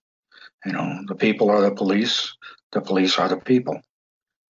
You 0.66 0.74
know, 0.74 1.02
the 1.08 1.16
people 1.16 1.50
are 1.50 1.62
the 1.62 1.72
police, 1.72 2.36
the 2.72 2.82
police 2.82 3.18
are 3.18 3.28
the 3.28 3.38
people. 3.38 3.82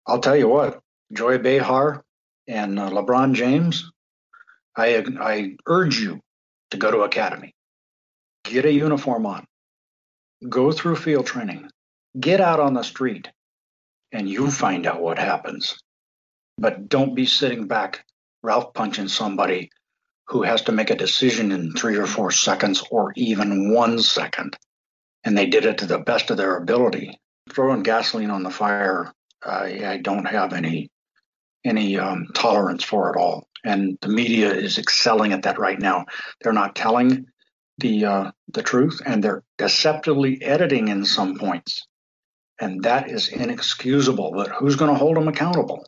I'll 0.07 0.21
tell 0.21 0.37
you 0.37 0.49
what, 0.49 0.81
Joy 1.13 1.39
Behar 1.39 2.03
and 2.47 2.79
uh, 2.79 2.89
LeBron 2.89 3.35
James, 3.35 3.91
I, 4.75 5.05
I 5.21 5.57
urge 5.67 6.01
you 6.01 6.21
to 6.71 6.79
go 6.79 6.91
to 6.91 7.01
academy. 7.01 7.55
Get 8.45 8.65
a 8.65 8.73
uniform 8.73 9.27
on 9.27 9.47
go 10.47 10.73
through 10.73 10.97
field 10.97 11.27
training, 11.27 11.71
get 12.19 12.41
out 12.41 12.61
on 12.61 12.75
the 12.75 12.83
street, 12.83 13.29
and 14.13 14.29
you 14.29 14.51
find 14.51 14.87
out 14.87 15.03
what 15.03 15.19
happens. 15.19 15.79
But 16.59 16.89
don't 16.89 17.15
be 17.15 17.27
sitting 17.27 17.67
back, 17.67 18.05
Ralph 18.43 18.75
punching 18.75 19.09
somebody 19.09 19.71
who 20.27 20.43
has 20.43 20.63
to 20.63 20.73
make 20.73 20.91
a 20.91 20.97
decision 20.97 21.53
in 21.53 21.73
three 21.73 21.97
or 21.97 22.07
four 22.07 22.31
seconds 22.31 22.83
or 22.91 23.13
even 23.17 23.73
one 23.73 23.99
second. 23.99 24.57
And 25.25 25.37
they 25.37 25.47
did 25.47 25.65
it 25.65 25.79
to 25.79 25.87
the 25.87 25.99
best 25.99 26.31
of 26.31 26.37
their 26.37 26.57
ability. 26.57 27.19
Throwing 27.51 27.83
gasoline 27.83 28.31
on 28.31 28.43
the 28.43 28.51
fire, 28.51 29.13
I, 29.45 29.87
I 29.87 29.97
don't 29.99 30.27
have 30.27 30.53
any 30.53 30.91
any 31.65 31.99
um, 31.99 32.29
tolerance 32.35 32.85
for 32.85 33.11
it 33.11 33.19
all. 33.19 33.49
And 33.65 33.99
the 34.01 34.09
media 34.09 34.53
is 34.53 34.79
excelling 34.79 35.33
at 35.33 35.43
that 35.43 35.59
right 35.59 35.79
now. 35.79 36.07
They're 36.41 36.53
not 36.53 36.77
telling 36.77 37.27
the 37.79 38.05
uh, 38.05 38.31
the 38.49 38.63
truth, 38.63 39.01
and 39.05 39.23
they're 39.23 39.43
deceptively 39.57 40.43
editing 40.43 40.89
in 40.89 41.05
some 41.05 41.39
points, 41.39 41.87
and 42.61 42.83
that 42.85 43.11
is 43.11 43.29
inexcusable. 43.29 44.33
But 44.33 44.49
who's 44.49 44.77
going 44.77 44.93
to 44.93 44.99
hold 44.99 45.17
them 45.17 45.29
accountable? 45.29 45.87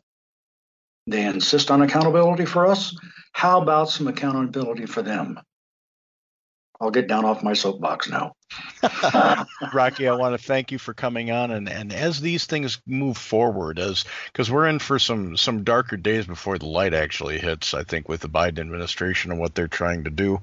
They 1.07 1.25
insist 1.25 1.71
on 1.71 1.81
accountability 1.81 2.45
for 2.45 2.67
us. 2.67 2.95
How 3.33 3.61
about 3.61 3.89
some 3.89 4.07
accountability 4.07 4.85
for 4.85 5.01
them? 5.01 5.39
I'll 6.81 6.89
get 6.89 7.07
down 7.07 7.25
off 7.25 7.43
my 7.43 7.53
soapbox 7.53 8.09
now. 8.09 8.35
Rocky, 9.73 10.07
I 10.07 10.15
want 10.15 10.37
to 10.37 10.43
thank 10.43 10.71
you 10.71 10.79
for 10.79 10.95
coming 10.95 11.29
on, 11.29 11.51
and, 11.51 11.69
and 11.69 11.93
as 11.93 12.19
these 12.19 12.47
things 12.47 12.81
move 12.87 13.17
forward, 13.17 13.77
as 13.77 14.03
because 14.25 14.49
we're 14.49 14.67
in 14.67 14.79
for 14.79 14.97
some 14.97 15.37
some 15.37 15.63
darker 15.63 15.95
days 15.95 16.25
before 16.25 16.57
the 16.57 16.65
light 16.65 16.95
actually 16.95 17.37
hits. 17.37 17.75
I 17.75 17.83
think 17.83 18.09
with 18.09 18.21
the 18.21 18.29
Biden 18.29 18.59
administration 18.59 19.29
and 19.29 19.39
what 19.39 19.53
they're 19.53 19.67
trying 19.67 20.05
to 20.05 20.09
do, 20.09 20.41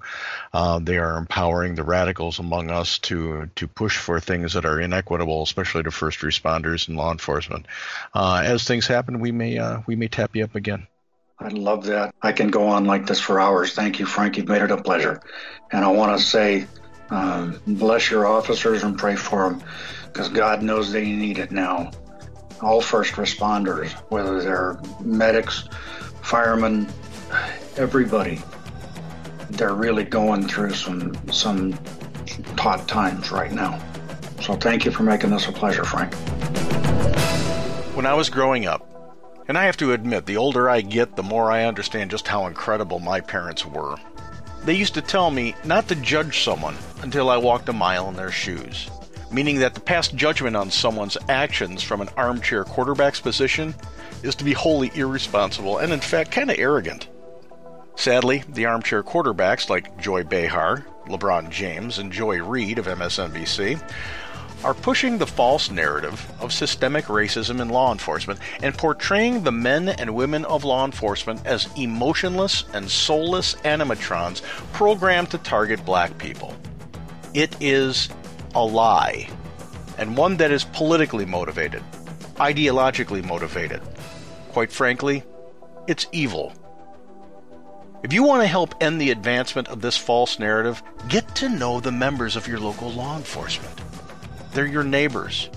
uh, 0.52 0.78
they 0.78 0.98
are 0.98 1.18
empowering 1.18 1.74
the 1.74 1.82
radicals 1.82 2.38
among 2.38 2.70
us 2.70 3.00
to 3.00 3.50
to 3.56 3.66
push 3.66 3.98
for 3.98 4.20
things 4.20 4.52
that 4.52 4.64
are 4.64 4.80
inequitable, 4.80 5.42
especially 5.42 5.82
to 5.82 5.90
first 5.90 6.20
responders 6.20 6.86
and 6.86 6.96
law 6.96 7.10
enforcement. 7.10 7.66
Uh, 8.14 8.42
as 8.44 8.62
things 8.62 8.86
happen, 8.86 9.18
we 9.18 9.32
may 9.32 9.58
uh, 9.58 9.80
we 9.88 9.96
may 9.96 10.06
tap 10.06 10.36
you 10.36 10.44
up 10.44 10.54
again. 10.54 10.86
I 11.40 11.48
love 11.48 11.84
that. 11.86 12.14
I 12.20 12.32
can 12.32 12.48
go 12.48 12.66
on 12.66 12.84
like 12.84 13.06
this 13.06 13.20
for 13.20 13.40
hours. 13.40 13.72
Thank 13.72 14.00
you, 14.00 14.06
Frank. 14.06 14.36
You've 14.36 14.48
made 14.48 14.62
it 14.62 14.72
a 14.72 14.82
pleasure. 14.82 15.20
And 15.70 15.84
I 15.84 15.88
want 15.88 16.18
to 16.18 16.24
say, 16.24 16.66
um, 17.10 17.60
bless 17.66 18.10
your 18.10 18.26
officers 18.26 18.82
and 18.82 18.98
pray 18.98 19.14
for 19.14 19.48
them 19.48 19.62
because 20.06 20.28
God 20.28 20.62
knows 20.62 20.90
they 20.90 21.04
need 21.04 21.38
it 21.38 21.52
now. 21.52 21.92
All 22.60 22.80
first 22.80 23.14
responders, 23.14 23.92
whether 24.10 24.42
they're 24.42 24.80
medics, 25.00 25.68
firemen, 26.22 26.88
everybody, 27.76 28.42
they're 29.50 29.74
really 29.74 30.04
going 30.04 30.48
through 30.48 30.74
some 30.74 31.14
some 31.30 31.78
taut 32.56 32.86
times 32.88 33.30
right 33.30 33.52
now. 33.52 33.80
So 34.40 34.56
thank 34.56 34.84
you 34.84 34.90
for 34.90 35.04
making 35.04 35.30
this 35.30 35.46
a 35.46 35.52
pleasure, 35.52 35.84
Frank. 35.84 36.14
When 37.94 38.06
I 38.06 38.14
was 38.14 38.28
growing 38.28 38.66
up, 38.66 38.97
and 39.48 39.56
I 39.56 39.64
have 39.64 39.78
to 39.78 39.92
admit, 39.92 40.26
the 40.26 40.36
older 40.36 40.68
I 40.68 40.82
get, 40.82 41.16
the 41.16 41.22
more 41.22 41.50
I 41.50 41.64
understand 41.64 42.10
just 42.10 42.28
how 42.28 42.46
incredible 42.46 43.00
my 43.00 43.20
parents 43.20 43.64
were. 43.64 43.96
They 44.64 44.74
used 44.74 44.94
to 44.94 45.02
tell 45.02 45.30
me 45.30 45.54
not 45.64 45.88
to 45.88 45.94
judge 45.94 46.44
someone 46.44 46.76
until 47.02 47.30
I 47.30 47.38
walked 47.38 47.70
a 47.70 47.72
mile 47.72 48.08
in 48.10 48.16
their 48.16 48.30
shoes, 48.30 48.90
meaning 49.32 49.58
that 49.60 49.74
to 49.74 49.80
pass 49.80 50.08
judgment 50.08 50.54
on 50.54 50.70
someone's 50.70 51.16
actions 51.30 51.82
from 51.82 52.02
an 52.02 52.10
armchair 52.16 52.64
quarterback's 52.64 53.20
position 53.20 53.74
is 54.22 54.34
to 54.34 54.44
be 54.44 54.52
wholly 54.52 54.90
irresponsible 54.94 55.78
and, 55.78 55.92
in 55.92 56.00
fact, 56.00 56.30
kind 56.30 56.50
of 56.50 56.58
arrogant. 56.58 57.08
Sadly, 57.96 58.44
the 58.50 58.66
armchair 58.66 59.02
quarterbacks 59.02 59.70
like 59.70 59.98
Joy 59.98 60.24
Behar, 60.24 60.86
LeBron 61.06 61.50
James, 61.50 61.98
and 61.98 62.12
Joy 62.12 62.42
Reid 62.42 62.78
of 62.78 62.86
MSNBC 62.86 63.80
are 64.64 64.74
pushing 64.74 65.18
the 65.18 65.26
false 65.26 65.70
narrative 65.70 66.30
of 66.40 66.52
systemic 66.52 67.06
racism 67.06 67.60
in 67.60 67.68
law 67.68 67.92
enforcement 67.92 68.40
and 68.62 68.76
portraying 68.76 69.42
the 69.42 69.52
men 69.52 69.88
and 69.88 70.14
women 70.14 70.44
of 70.46 70.64
law 70.64 70.84
enforcement 70.84 71.44
as 71.46 71.68
emotionless 71.76 72.64
and 72.72 72.90
soulless 72.90 73.54
animatrons 73.56 74.42
programmed 74.72 75.30
to 75.30 75.38
target 75.38 75.84
black 75.84 76.16
people. 76.18 76.54
It 77.34 77.56
is 77.60 78.08
a 78.54 78.64
lie, 78.64 79.28
and 79.98 80.16
one 80.16 80.36
that 80.38 80.50
is 80.50 80.64
politically 80.64 81.24
motivated, 81.24 81.82
ideologically 82.36 83.24
motivated. 83.24 83.80
Quite 84.50 84.72
frankly, 84.72 85.22
it's 85.86 86.06
evil. 86.10 86.52
If 88.02 88.12
you 88.12 88.22
want 88.22 88.42
to 88.42 88.46
help 88.46 88.74
end 88.80 89.00
the 89.00 89.10
advancement 89.10 89.68
of 89.68 89.80
this 89.80 89.96
false 89.96 90.38
narrative, 90.38 90.82
get 91.08 91.34
to 91.36 91.48
know 91.48 91.80
the 91.80 91.92
members 91.92 92.36
of 92.36 92.46
your 92.46 92.60
local 92.60 92.90
law 92.90 93.16
enforcement. 93.16 93.80
They're 94.52 94.66
your 94.66 94.84
neighbors. 94.84 95.48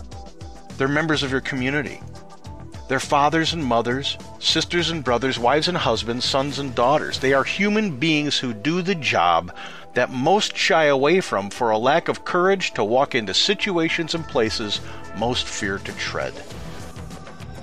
They're 0.78 0.88
members 0.88 1.24
of 1.24 1.32
your 1.32 1.42
community. 1.42 2.02
They're 2.88 3.00
fathers 3.00 3.54
and 3.54 3.64
mothers, 3.64 4.18
sisters 4.39 4.89
and 4.89 5.04
brothers, 5.04 5.39
wives 5.39 5.70
and 5.70 5.78
husbands, 5.78 6.26
sons 6.26 6.60
and 6.60 6.76
daughters. 6.76 7.20
They 7.20 7.34
are 7.34 7.44
human 7.44 7.98
beings 7.98 8.38
who 8.38 8.54
do 8.54 8.82
the 8.82 8.96
job 8.96 9.56
that 9.94 10.12
most 10.12 10.58
shy 10.58 10.86
away 10.86 11.22
from 11.22 11.50
for 11.50 11.70
a 11.70 11.78
lack 11.78 12.08
of 12.08 12.26
courage 12.26 12.74
to 12.74 12.84
walk 12.84 13.16
into 13.16 13.34
situations 13.34 14.14
and 14.14 14.26
places 14.26 14.82
most 15.18 15.46
fear 15.46 15.78
to 15.78 15.92
tread. 15.94 16.34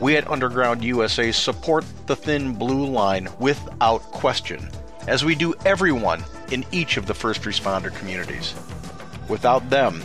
We 0.01 0.17
at 0.17 0.31
Underground 0.31 0.85
USA 0.85 1.33
support 1.33 1.85
the 2.07 2.17
thin 2.17 2.55
blue 2.55 2.87
line 2.87 3.29
without 3.39 4.01
question, 4.03 4.69
as 5.07 5.25
we 5.25 5.35
do 5.35 5.55
everyone 5.65 6.25
in 6.53 6.65
each 6.71 6.97
of 6.97 7.07
the 7.07 7.15
first 7.15 7.43
responder 7.43 7.95
communities. 7.99 8.55
Without 9.29 9.69
them, 9.69 10.05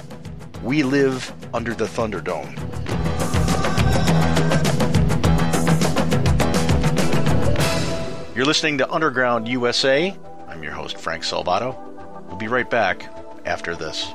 we 0.64 0.82
live 0.82 1.32
under 1.54 1.74
the 1.74 1.86
Thunderdome. 1.86 2.58
You're 8.34 8.46
listening 8.46 8.78
to 8.78 8.90
Underground 8.90 9.48
USA. 9.50 10.18
I'm 10.48 10.64
your 10.64 10.72
host, 10.72 10.98
Frank 10.98 11.24
Salvato. 11.24 11.78
We'll 12.28 12.38
be 12.38 12.48
right 12.48 12.70
back 12.70 13.14
after 13.46 13.76
this. 13.76 14.14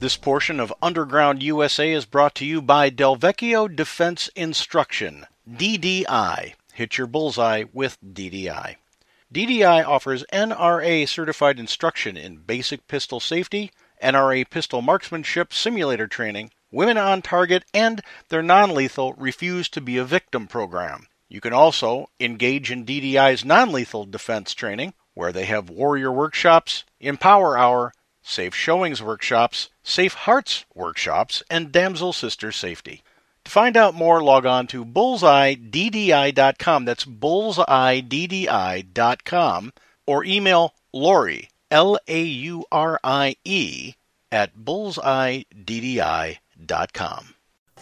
This 0.00 0.16
portion 0.16 0.58
of 0.58 0.72
Underground 0.82 1.42
USA 1.42 1.92
is 1.92 2.04
brought 2.04 2.34
to 2.36 2.46
you 2.46 2.62
by 2.62 2.90
Delvecchio 2.90 3.74
Defense 3.74 4.28
Instruction, 4.34 5.26
DDI. 5.48 6.54
Hit 6.72 6.98
your 6.98 7.06
bullseye 7.06 7.64
with 7.72 7.98
DDI. 8.02 8.76
DDI 9.34 9.84
offers 9.84 10.24
NRA 10.32 11.08
certified 11.08 11.58
instruction 11.58 12.16
in 12.16 12.36
basic 12.36 12.86
pistol 12.86 13.18
safety, 13.18 13.72
NRA 14.00 14.48
pistol 14.48 14.80
marksmanship 14.80 15.52
simulator 15.52 16.06
training, 16.06 16.52
women 16.70 16.96
on 16.96 17.20
target, 17.20 17.64
and 17.74 18.00
their 18.28 18.44
non 18.44 18.72
lethal 18.72 19.12
Refuse 19.14 19.68
to 19.70 19.80
Be 19.80 19.96
a 19.96 20.04
Victim 20.04 20.46
program. 20.46 21.08
You 21.28 21.40
can 21.40 21.52
also 21.52 22.10
engage 22.20 22.70
in 22.70 22.86
DDI's 22.86 23.44
non 23.44 23.72
lethal 23.72 24.04
defense 24.04 24.54
training, 24.54 24.94
where 25.14 25.32
they 25.32 25.46
have 25.46 25.68
warrior 25.68 26.12
workshops, 26.12 26.84
Empower 27.00 27.58
Hour, 27.58 27.92
Safe 28.22 28.54
Showings 28.54 29.02
workshops, 29.02 29.68
Safe 29.82 30.14
Hearts 30.14 30.64
workshops, 30.74 31.42
and 31.50 31.72
Damsel 31.72 32.12
Sister 32.12 32.52
Safety. 32.52 33.02
To 33.44 33.50
find 33.50 33.76
out 33.76 33.94
more, 33.94 34.22
log 34.22 34.46
on 34.46 34.66
to 34.68 34.84
bullseyeddi.com. 34.84 36.84
That's 36.84 37.04
bullseyeddi.com. 37.04 39.72
Or 40.06 40.22
email 40.24 40.74
Laurie, 40.92 41.48
L 41.70 41.98
A 42.08 42.22
U 42.22 42.64
R 42.70 43.00
I 43.02 43.36
E, 43.44 43.94
at 44.30 44.54
bullseyeddi.com. 44.56 47.33